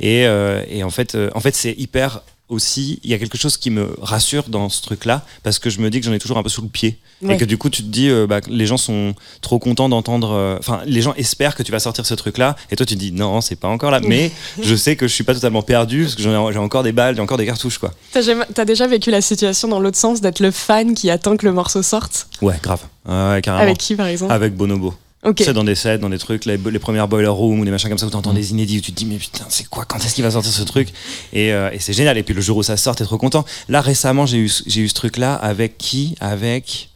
[0.00, 3.36] Et, euh, et en fait euh, en fait c'est hyper aussi il y a quelque
[3.36, 6.12] chose qui me rassure dans ce truc là parce que je me dis que j'en
[6.12, 7.34] ai toujours un peu sous le pied Ouais.
[7.34, 10.32] et que du coup tu te dis euh, bah, les gens sont trop contents d'entendre
[10.32, 12.94] euh, enfin les gens espèrent que tu vas sortir ce truc là et toi tu
[12.94, 14.30] te dis non c'est pas encore là mais
[14.62, 16.28] je sais que je suis pas totalement perdu parce que j'ai
[16.58, 19.96] encore des balles j'ai encore des cartouches quoi T'as déjà vécu la situation dans l'autre
[19.96, 22.28] sens d'être le fan qui attend que le morceau sorte?
[22.42, 22.82] Ouais, grave.
[23.08, 23.62] Ouais, ouais, carrément.
[23.64, 24.32] Avec qui par exemple?
[24.32, 24.94] Avec Bonobo.
[25.26, 25.36] Ok.
[25.36, 27.72] Tu sais, dans des sets, dans des trucs, les, les premières Boiler Room ou des
[27.72, 29.84] machins comme ça où t'entends des inédits où tu te dis, mais putain, c'est quoi
[29.84, 30.90] Quand est-ce qu'il va sortir ce truc?
[31.32, 32.16] Et, euh, et c'est génial.
[32.16, 33.44] Et puis le jour où ça sort, t'es trop content.
[33.68, 36.14] Là, récemment, j'ai eu, j'ai eu ce truc-là avec qui?
[36.20, 36.90] Avec.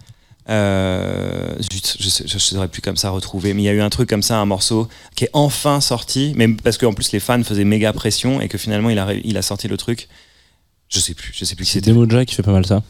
[0.49, 4.09] Euh, je, je saurais plus comme ça retrouver, mais il y a eu un truc
[4.09, 7.65] comme ça, un morceau qui est enfin sorti, mais parce qu'en plus les fans faisaient
[7.65, 10.09] méga pression et que finalement il a, il a sorti le truc.
[10.91, 11.93] Je sais plus, je sais plus qui C'est c'était.
[11.93, 12.83] Demoja qui fait pas mal ça.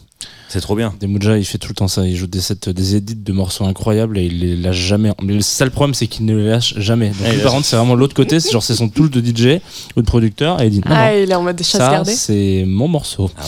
[0.48, 0.92] C'est trop bien.
[1.00, 2.06] Demoja, il fait tout le temps ça.
[2.06, 5.12] Il joue des, sets, des edits de morceaux incroyables et il les lâche jamais.
[5.22, 7.08] Mais le seul problème, c'est qu'il ne les lâche jamais.
[7.10, 8.40] Donc, il lui, par contre, c'est vraiment l'autre côté.
[8.40, 9.60] C'est genre, c'est son tool de DJ
[9.96, 11.90] ou de producteur et il dit non, Ah, non, il est en mode chasse ça,
[11.90, 13.30] gardée c'est mon morceau.
[13.38, 13.44] Ah,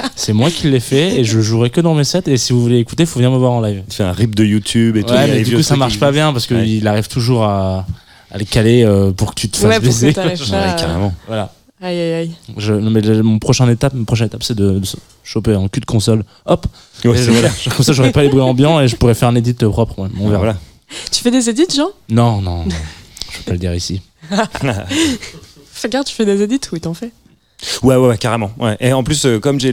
[0.16, 2.22] c'est moi qui l'ai fait et je jouerai que dans mes sets.
[2.26, 3.82] Et si vous voulez écouter, faut venir me voir en live.
[3.88, 5.12] Tu fais un rip de YouTube et tout.
[5.12, 6.86] il Ouais, a mais du coup, ça marche pas bien parce qu'il Ouais.
[6.86, 7.86] arrive toujours à,
[8.30, 10.08] à les caler euh, pour que tu te fasses Ouais, baiser.
[10.08, 10.14] Ouais,
[10.78, 11.14] carrément.
[11.26, 11.52] Voilà.
[11.80, 12.32] Aïe aïe aïe.
[12.56, 15.54] Je, non, mais le- mon prochaine étape, mon prochaine étape, c'est de, de se choper
[15.54, 16.24] en cul de console.
[16.46, 16.66] Hop.
[17.04, 17.50] Ouais, Et c'est je- voilà.
[17.76, 19.98] Comme ça, j'aurais pas les bruits ambiants et je pourrais faire un edit propre.
[19.98, 20.08] ouais.
[20.18, 20.38] On verra.
[20.38, 20.56] Voilà.
[21.12, 21.88] Tu fais des edits, Jean?
[22.08, 22.74] Non, non, non.
[23.30, 24.00] je peux pas le dire ici.
[25.72, 27.10] Fais gaffe, tu fais des edits Oui, t'en fais.
[27.82, 28.50] Ouais, ouais, carrément.
[28.80, 29.72] Et en plus, euh, comme j'ai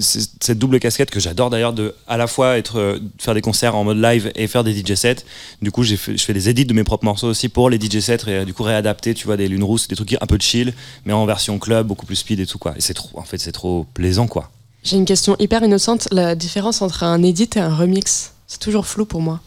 [0.00, 3.76] cette double casquette que j'adore d'ailleurs de à la fois être euh, faire des concerts
[3.76, 5.24] en mode live et faire des DJ sets.
[5.62, 8.24] Du coup, je fais des edits de mes propres morceaux aussi pour les DJ sets
[8.26, 10.74] et euh, du coup réadapter, tu vois, des lunes rousses, des trucs un peu chill,
[11.04, 12.74] mais en version club, beaucoup plus speed et tout quoi.
[12.76, 14.50] Et c'est trop, en fait, c'est trop plaisant quoi.
[14.82, 16.08] J'ai une question hyper innocente.
[16.10, 19.40] La différence entre un edit et un remix, c'est toujours flou pour moi.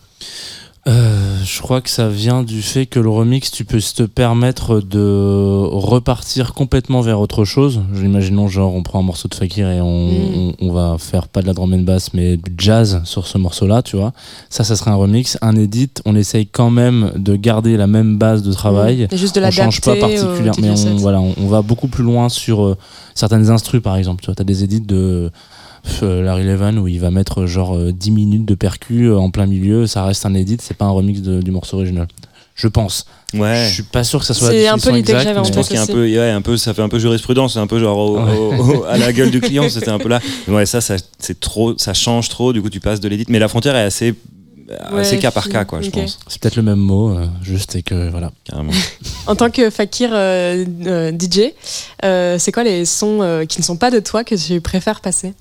[0.85, 4.81] Euh, je crois que ça vient du fait que le remix, tu peux te permettre
[4.81, 7.79] de repartir complètement vers autre chose.
[8.03, 10.11] Imaginons, genre, on prend un morceau de Fakir et on, Mm.
[10.35, 13.37] on, on va faire pas de la drum and bass, mais du jazz sur ce
[13.37, 14.11] morceau-là, tu vois.
[14.49, 15.37] Ça, ça serait un remix.
[15.41, 19.07] Un edit, on essaye quand même de garder la même base de travail.
[19.09, 22.03] Et juste de on change pas particulièrement, mais on, voilà, on, on va beaucoup plus
[22.03, 22.77] loin sur euh,
[23.15, 24.21] certaines instrus, par exemple.
[24.21, 25.31] Tu vois, as des edits de
[26.01, 29.45] Larry Levan où il va mettre genre euh, 10 minutes de percu euh, en plein
[29.45, 32.07] milieu, ça reste un edit, c'est pas un remix de- du morceau original.
[32.55, 33.05] Je pense.
[33.33, 33.65] Ouais.
[33.67, 35.55] Je suis pas sûr que ça soit C'est un peu l'idée que j'avais en tête.
[35.55, 37.59] pense qu'il y a un peu, ouais, un peu, ça fait un peu jurisprudence, c'est
[37.59, 40.19] un peu genre au- au- au- à la gueule du client, c'était un peu là.
[40.47, 42.53] Mais ouais, ça, ça c'est trop, ça change trop.
[42.53, 44.13] Du coup, tu passes de l'édite, mais la frontière est assez,
[44.91, 47.81] assez cas par cas, quoi, je pense, C'est peut-être le même mot, euh, juste et
[47.83, 48.31] que voilà.
[48.43, 48.71] carrément.
[49.25, 51.53] En tant que Fakir euh, euh, DJ,
[52.03, 54.99] euh, c'est quoi les sons euh, qui ne sont pas de toi que tu préfères
[54.99, 55.33] passer?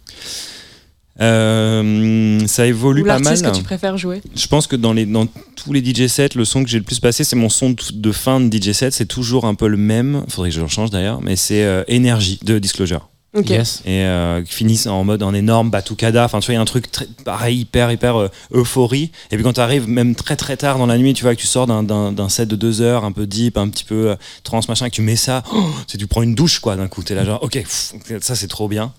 [1.21, 3.41] Euh, ça évolue Ou pas mal.
[3.41, 6.45] que tu préfères jouer Je pense que dans, les, dans tous les DJ sets, le
[6.45, 8.93] son que j'ai le plus passé, c'est mon son de, fin de DJ set.
[8.93, 10.25] C'est toujours un peu le même.
[10.29, 13.09] Faudrait que je le change d'ailleurs, mais c'est euh, Énergie de Disclosure.
[13.35, 13.49] Ok.
[13.49, 13.81] Yes.
[13.87, 16.25] Et euh, qui finissent en mode en énorme batucada.
[16.25, 19.11] Enfin, tu vois, il y a un truc très, pareil, hyper, hyper euh, euphorie.
[19.31, 21.41] Et puis quand tu arrives même très, très tard dans la nuit, tu vois, que
[21.41, 24.61] tu sors d'un- set de deux heures, un peu deep, un petit peu euh, trans,
[24.69, 27.03] machin, que tu mets ça, oh, tu prends une douche, quoi, d'un coup.
[27.03, 28.93] T'es là, genre, ok, pff, ça c'est trop bien.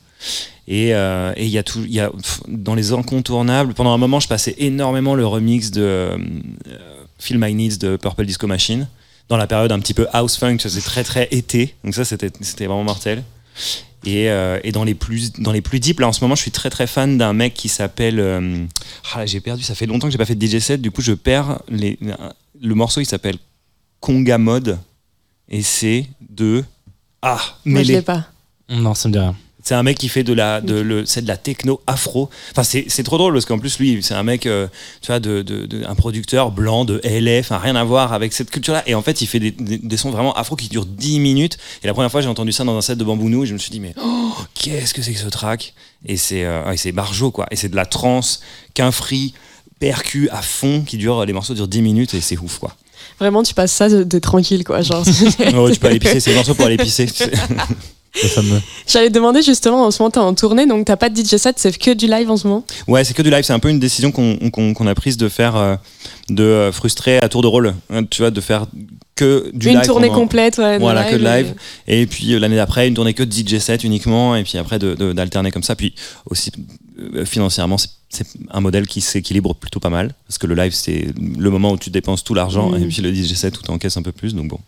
[0.68, 3.74] Et euh, et il y a tout, il y a pff, dans les incontournables.
[3.74, 6.18] Pendant un moment, je passais énormément le remix de euh,
[7.20, 8.88] Feel My Needs de Purple Disco Machine.
[9.30, 11.76] Dans la période un petit peu house funk, c'est très très été.
[11.84, 13.24] Donc ça, c'était c'était vraiment mortel.
[14.06, 16.42] Et, euh, et dans les plus dans les plus deep là en ce moment je
[16.42, 18.66] suis très très fan d'un mec qui s'appelle euh,
[19.14, 20.92] ah là j'ai perdu ça fait longtemps que j'ai pas fait de DJ set du
[20.92, 21.98] coup je perds les
[22.60, 23.38] le morceau il s'appelle
[24.02, 24.78] Conga Mode
[25.48, 26.66] et c'est de
[27.26, 28.26] ah Moi, je l'ai pas.
[28.68, 29.34] Non, ça me dit rien.
[29.64, 32.30] C'est un mec qui fait de la, de le, c'est de la techno afro.
[32.52, 34.68] Enfin, c'est, c'est trop drôle parce qu'en plus, lui, c'est un mec, euh,
[35.02, 38.34] tu vois, de, de- de- un producteur blanc de LA, enfin, rien à voir avec
[38.34, 38.84] cette culture-là.
[38.88, 41.58] Et en fait, il fait des, des- des sons vraiment afro qui durent 10 minutes.
[41.84, 43.58] Et la première fois, j'ai entendu ça dans un set de Bambounou et je me
[43.58, 45.74] suis dit, mais oh, qu'est-ce que c'est que ce track?
[46.06, 47.48] Et c'est, euh, c'est Barjo, quoi.
[47.50, 48.42] Et c'est de la trance,
[48.74, 49.34] qu'un free,
[49.80, 52.76] percu à fond qui dure, les morceaux durent 10 minutes et c'est ouf, quoi.
[53.20, 54.82] Vraiment, tu passes ça de, tranquille, quoi.
[54.82, 55.06] Genre,
[55.56, 57.06] Oh, tu peux aller pisser, c'est le morceau pour aller pisser.
[58.16, 58.62] Fameux.
[58.88, 61.56] J'allais demander justement, en ce moment, t'es en tournée, donc t'as pas de DJ set,
[61.58, 62.64] c'est que du live en ce moment?
[62.88, 63.44] Ouais, c'est que du live.
[63.44, 65.76] C'est un peu une décision qu'on a prise de faire, euh,
[66.30, 67.74] de euh, frustrer à tour de rôle.
[67.90, 68.68] hein, tu vois, de faire
[69.16, 69.86] que du Une live.
[69.86, 70.78] tournée pendant- complète, ouais.
[70.80, 71.56] Voilà, que de live.
[71.88, 74.36] Et puis euh, l'année d'après, une tournée que de DJ set uniquement.
[74.36, 75.76] Et puis après, de- de- d'alterner comme ça.
[75.76, 75.94] Puis
[76.30, 76.52] aussi,
[77.00, 80.14] euh, financièrement, c'est- c'est un modèle qui s'équilibre plutôt pas mal.
[80.28, 82.70] Parce que le live, c'est le moment où tu dépenses tout l'argent.
[82.70, 82.84] Mhm.
[82.84, 84.34] Et puis le DJ set, où tu encaisses un peu plus.
[84.36, 84.60] Donc bon.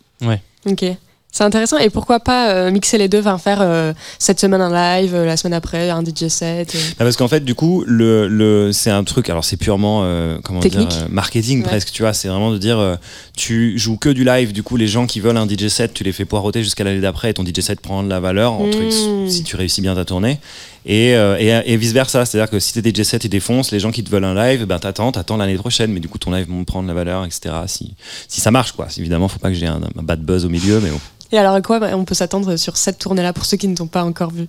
[0.68, 0.84] Ok.
[1.32, 1.76] C'est intéressant.
[1.76, 4.70] Et pourquoi pas euh, mixer les deux, enfin faire euh, cette semaine un
[5.00, 6.74] live, euh, la semaine après un DJ set.
[6.98, 10.00] Ah, parce qu'en fait, du coup, le, le, c'est un truc, alors c'est purement
[10.42, 10.88] comment Technique.
[10.88, 11.68] dire, marketing Ouais.
[11.68, 12.14] presque, tu vois.
[12.14, 12.98] C'est vraiment de dire,
[13.36, 16.04] tu joues que du live, du coup, les gens qui veulent un DJ set, tu
[16.04, 18.66] les fais poireauter jusqu'à l'année d'après et ton DJ set prend de la valeur en
[18.66, 18.70] Mm.
[18.70, 18.92] truc,
[19.28, 20.38] si tu réussis bien ta tournée.
[20.88, 23.80] Et, euh, et, et vice versa, c'est-à-dire que si tes DJ set ils défoncent, les
[23.80, 26.30] gens qui te veulent un live, ben t'attends, t'attends l'année prochaine, mais du coup ton
[26.30, 27.54] live vont prendre la valeur, etc.
[27.66, 27.94] Si,
[28.28, 28.86] si ça marche, quoi.
[28.96, 31.00] Évidemment, faut pas que j'ai un, un bad buzz au milieu, mais bon.
[31.32, 33.86] Et alors, à quoi on peut s'attendre sur cette tournée-là pour ceux qui ne t'ont
[33.86, 34.46] pas encore vu?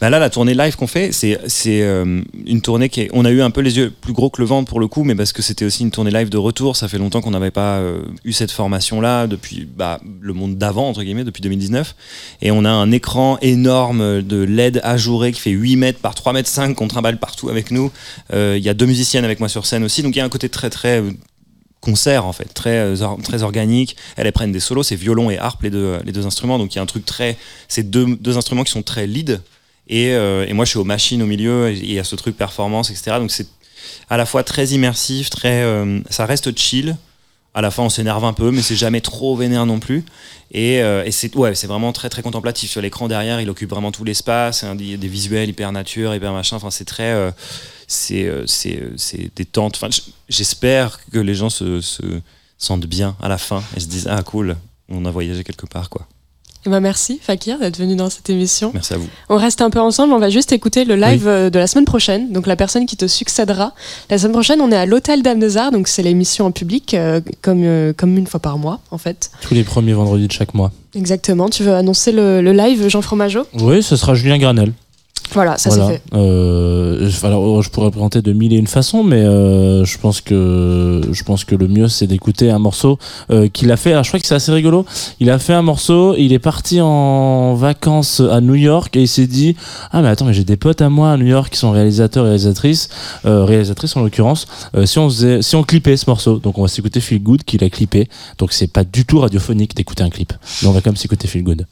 [0.00, 3.30] Bah là, la tournée live qu'on fait, c'est euh, une tournée qui est, on a
[3.30, 5.32] eu un peu les yeux plus gros que le ventre pour le coup, mais parce
[5.32, 6.76] que c'était aussi une tournée live de retour.
[6.76, 10.88] Ça fait longtemps qu'on n'avait pas euh, eu cette formation-là depuis bah, le monde d'avant
[10.88, 11.94] entre guillemets, depuis 2019.
[12.42, 16.32] Et on a un écran énorme de LED ajouré qui fait 8 mètres par 3
[16.32, 17.90] mètres 5 qu'on trimballe partout avec nous.
[18.32, 20.24] Euh, Il y a deux musiciennes avec moi sur scène aussi, donc il y a
[20.24, 21.02] un côté très très
[21.86, 23.96] concert en fait, très, euh, très organique.
[24.16, 26.76] Elles, prennent des solos, c'est violon et harpe les deux, les deux instruments, donc il
[26.76, 27.36] y a un truc très.
[27.68, 29.40] C'est deux, instruments qui sont très lead.
[29.88, 32.36] Et, euh, et moi je suis aux machines au milieu, il y a ce truc
[32.36, 33.18] performance, etc.
[33.18, 33.46] Donc c'est
[34.10, 35.62] à la fois très immersif, très.
[35.62, 36.96] euh, ça reste chill.
[37.56, 40.04] À la fin, on s'énerve un peu, mais c'est jamais trop vénère non plus.
[40.52, 42.70] Et, euh, c'est ouais, c'est vraiment très très contemplatif.
[42.70, 44.62] Sur l'écran derrière, il occupe vraiment tout l'espace.
[44.62, 46.56] hein, des visuels hyper nature, hyper machin.
[46.56, 47.12] Enfin, c'est très.
[47.14, 47.30] euh,
[47.88, 49.76] c'est euh, c'est c'est détente.
[49.76, 49.88] Enfin,
[50.28, 52.02] j'espère que les gens se, se
[52.58, 54.56] sentent bien à la fin et se disent ah cool,
[54.90, 56.06] on a voyagé quelque part quoi.
[56.66, 58.72] Eh ben, merci, Fakir, d'être venu dans cette émission.
[58.74, 59.06] Merci à vous.
[59.28, 61.84] On reste un peu ensemble, on va juste écouter le live euh, de la semaine
[61.84, 63.72] prochaine, donc la personne qui te succédera.
[64.10, 66.94] La semaine prochaine, on est à l'Hôtel Dame des Arts, donc c'est l'émission en public,
[66.94, 69.30] euh, comme, euh, comme une fois par mois, en fait.
[69.42, 70.72] Tous les premiers vendredis de chaque mois.
[70.96, 71.48] Exactement.
[71.48, 73.44] Tu veux annoncer le, le live, Jean Fromageau?
[73.60, 74.72] Oui, ce sera Julien Granel.
[75.32, 75.86] Voilà, ça Voilà.
[75.86, 76.02] c'est fait.
[76.14, 81.02] Euh, alors, je pourrais présenter de mille et une façons, mais euh, je pense que
[81.10, 82.98] je pense que le mieux c'est d'écouter un morceau
[83.30, 83.92] euh, qu'il a fait.
[83.92, 84.86] Alors, je crois que c'est assez rigolo.
[85.20, 89.08] Il a fait un morceau, il est parti en vacances à New York et il
[89.08, 89.56] s'est dit
[89.92, 92.24] ah mais attends mais j'ai des potes à moi à New York qui sont réalisateurs
[92.24, 92.88] et réalisatrices,
[93.26, 94.46] euh, réalisatrices en l'occurrence.
[94.74, 97.42] Euh, si on faisait, si on clippait ce morceau, donc on va s'écouter Feel Good
[97.44, 98.08] qu'il a clippé.
[98.38, 100.32] Donc c'est pas du tout radiophonique d'écouter un clip,
[100.62, 101.66] mais on va quand même s'écouter Feel Good.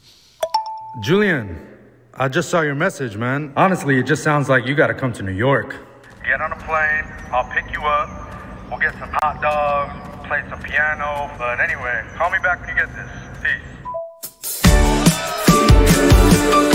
[1.01, 1.45] Julian,
[2.17, 3.51] I just saw your message, man.
[3.57, 5.75] Honestly, it just sounds like you gotta come to New York.
[6.25, 8.69] Get on a plane, I'll pick you up.
[8.69, 11.29] We'll get some hot dogs, play some piano.
[11.37, 13.09] But anyway, call me back when you get this.
[16.63, 16.74] Peace.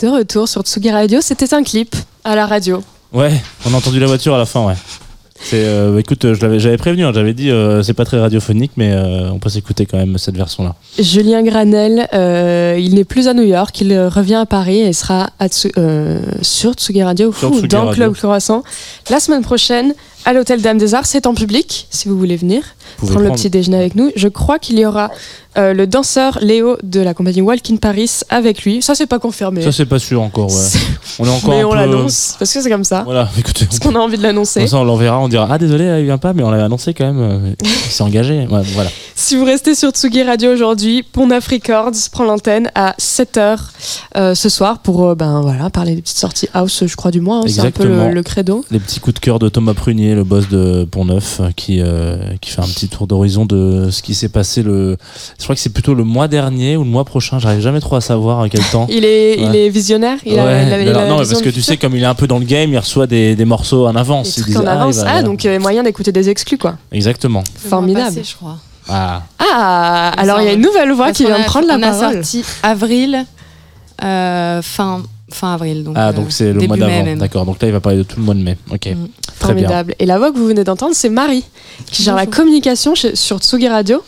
[0.00, 2.82] De retour sur Tsugi Radio, c'était un clip à la radio.
[3.12, 3.32] Ouais,
[3.66, 4.74] on a entendu la voiture à la fin, ouais.
[5.40, 8.20] C'est, euh, bah, écoute, je l'avais, j'avais prévenu, hein, j'avais dit, euh, c'est pas très
[8.20, 10.76] radiophonique, mais euh, on peut s'écouter quand même cette version-là.
[11.00, 14.92] Julien Granel, euh, il n'est plus à New York, il euh, revient à Paris et
[14.92, 17.94] sera à Tsu- euh, sur Tsugi Radio, Sur fou, Tsugi dans Radio.
[17.94, 18.62] Club Croissant.
[19.10, 22.62] La semaine prochaine, à l'Hôtel Dame des Arts, c'est en public, si vous voulez venir
[22.98, 24.10] prendre le petit déjeuner avec nous.
[24.16, 25.10] Je crois qu'il y aura
[25.56, 28.82] euh, le danseur Léo de la compagnie Walk in Paris avec lui.
[28.82, 29.62] Ça, c'est pas confirmé.
[29.62, 30.80] Ça, c'est pas sûr encore, ouais.
[31.20, 33.02] On est encore mais un on peu- l'annonce, parce que c'est comme ça.
[33.04, 33.66] Voilà, écoutez.
[33.66, 34.66] Parce qu'on a envie de l'annoncer.
[34.72, 37.20] On l'enverra, on dira Ah, désolé, il vient pas, mais on l'avait annoncé quand même.
[37.20, 38.46] euh, Il s'est engagé.
[38.50, 38.90] Ouais, voilà.
[39.20, 43.58] Si vous restez sur Tsugi Radio aujourd'hui, Pont Records prend l'antenne à 7h
[44.14, 47.38] ce soir pour euh, ben, voilà, parler des petites sorties house, je crois, du mois.
[47.38, 47.42] hein.
[47.48, 48.64] C'est un peu le credo.
[48.70, 52.16] Les petits coups de cœur de Thomas Prunier, le boss de Pont-Neuf, euh, qui, euh,
[52.40, 54.96] qui fait un petit tour d'horizon de ce qui s'est passé le.
[55.38, 57.96] Je crois que c'est plutôt le mois dernier ou le mois prochain, j'arrive jamais trop
[57.96, 58.86] à savoir à quel temps.
[58.90, 60.18] Il est, il est visionnaire?
[60.26, 62.14] Il a, il a- il a non, parce que tu sais, comme il est un
[62.14, 64.38] peu dans le game, il reçoit des, des morceaux en avance.
[64.40, 64.96] Des Il en ah, il avance.
[64.96, 65.22] va- Ah, voilà.
[65.22, 66.76] donc euh, moyen d'écouter des exclus, quoi.
[66.92, 67.42] Exactement.
[67.56, 68.06] Formidable.
[68.14, 68.56] Passé, je crois.
[68.88, 69.22] Ah.
[69.38, 71.74] Ah, alors il y a une nouvelle voix Parce qui vient de a- prendre la
[71.76, 72.14] on a parole.
[72.24, 73.24] sorti avril,
[74.04, 75.84] euh, fin, fin avril.
[75.84, 77.16] Donc, ah, euh, donc c'est le début mois mai d'avant.
[77.16, 77.44] D'accord.
[77.46, 78.56] Donc là, il va parler de tout le mois de mai.
[78.70, 78.80] Ok.
[78.80, 79.08] Très bien.
[79.38, 79.94] Formidable.
[79.98, 81.44] Et la voix que vous venez d'entendre, c'est Marie,
[81.90, 84.02] qui gère la communication chez- sur Tsugi Radio.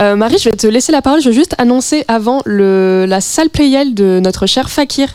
[0.00, 1.20] Euh, Marie, je vais te laisser la parole.
[1.20, 5.08] Je veux juste annoncer avant le, la salle Playel de notre cher Fakir,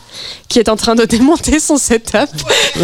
[0.48, 2.28] qui est en train de démonter son setup.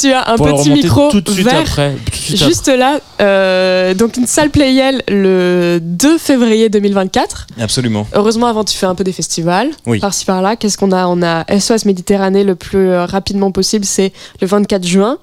[0.00, 1.94] tu as un Pour petit micro tout de suite vert après.
[2.04, 3.00] Tout de suite juste là.
[3.20, 7.46] Euh, donc une salle Playel le 2 février 2024.
[7.60, 8.06] Absolument.
[8.14, 9.98] Heureusement, avant, tu fais un peu des festivals, Oui.
[10.00, 10.56] par-ci par-là.
[10.56, 11.06] Qu'est-ce qu'on a?
[11.06, 15.18] On a SOS Méditerranée le plus rapidement possible, c'est le 24 juin.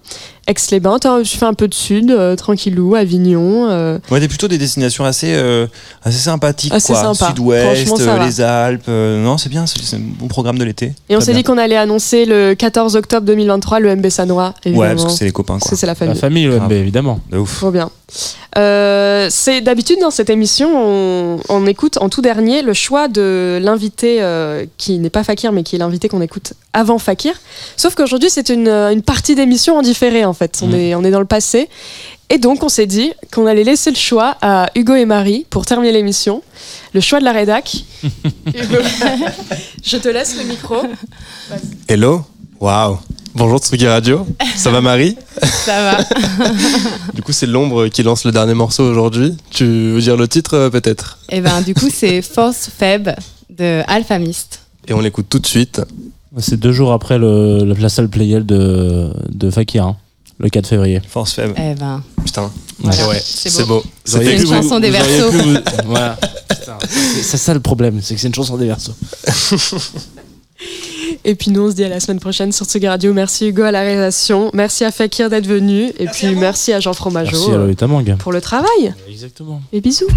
[0.47, 3.67] Aix-les-Bains, tu fais un peu de sud, euh, tranquillou, Avignon.
[3.69, 5.65] euh, Ouais, des plutôt des destinations assez, euh,
[6.03, 7.01] assez sympathiques, Assez quoi.
[7.01, 7.27] sympa.
[7.29, 8.83] Sud-Ouest, euh, les Alpes.
[8.87, 10.93] euh, non, c'est bien, c'est un bon programme de l'été.
[11.09, 14.53] Et on s'est dit qu'on allait annoncer le 14 octobre 2023 le MB Sanois.
[14.65, 15.75] Ouais, parce que c'est les copains, quoi.
[15.75, 16.13] C'est la famille.
[16.13, 17.19] La famille, le MB, évidemment.
[17.31, 17.57] De ouf.
[17.57, 17.89] Trop bien.
[18.57, 23.59] Euh, c'est d'habitude dans cette émission, on, on écoute en tout dernier le choix de
[23.61, 27.33] l'invité euh, qui n'est pas Fakir, mais qui est l'invité qu'on écoute avant Fakir.
[27.75, 30.59] Sauf qu'aujourd'hui, c'est une, une partie d'émission en différé en fait.
[30.61, 31.69] On, est, on est dans le passé.
[32.29, 35.65] Et donc, on s'est dit qu'on allait laisser le choix à Hugo et Marie pour
[35.65, 36.41] terminer l'émission.
[36.93, 37.83] Le choix de la rédac.
[38.03, 38.77] Hugo,
[39.83, 40.77] je te laisse le micro.
[41.87, 42.23] Hello
[42.59, 42.97] Waouh
[43.35, 44.25] Bonjour Tsugi Radio,
[44.55, 45.97] ça va Marie Ça va.
[47.13, 49.35] Du coup c'est l'ombre qui lance le dernier morceau aujourd'hui.
[49.51, 51.19] Tu veux dire le titre euh, peut-être?
[51.29, 53.09] Et ben du coup c'est Force Feb
[53.49, 54.61] de Alphamist.
[54.87, 55.81] Et on l'écoute tout de suite.
[56.37, 59.97] C'est deux jours après le, la salle Playel de, de Fakir, hein,
[60.39, 61.01] le 4 février.
[61.07, 61.53] Force faible.
[61.57, 62.03] Eh ben.
[62.25, 62.51] Putain.
[62.79, 63.03] Voilà.
[63.03, 63.83] Et ouais, C'est beau.
[64.03, 65.31] C'est une chanson des vous versos.
[65.31, 66.17] vous- Voilà.
[66.49, 66.77] Putain,
[67.21, 68.93] C'est ça le problème, c'est que c'est une chanson des versos.
[71.23, 73.13] Et puis nous, on se dit à la semaine prochaine sur Tsugi Radio.
[73.13, 74.51] Merci Hugo à la réalisation.
[74.53, 75.91] Merci à Fakir d'être venu.
[75.97, 78.93] Et puis merci à Jean Fromageau Merci à euh, pour le travail.
[79.09, 79.61] Exactement.
[79.73, 80.07] Et bisous.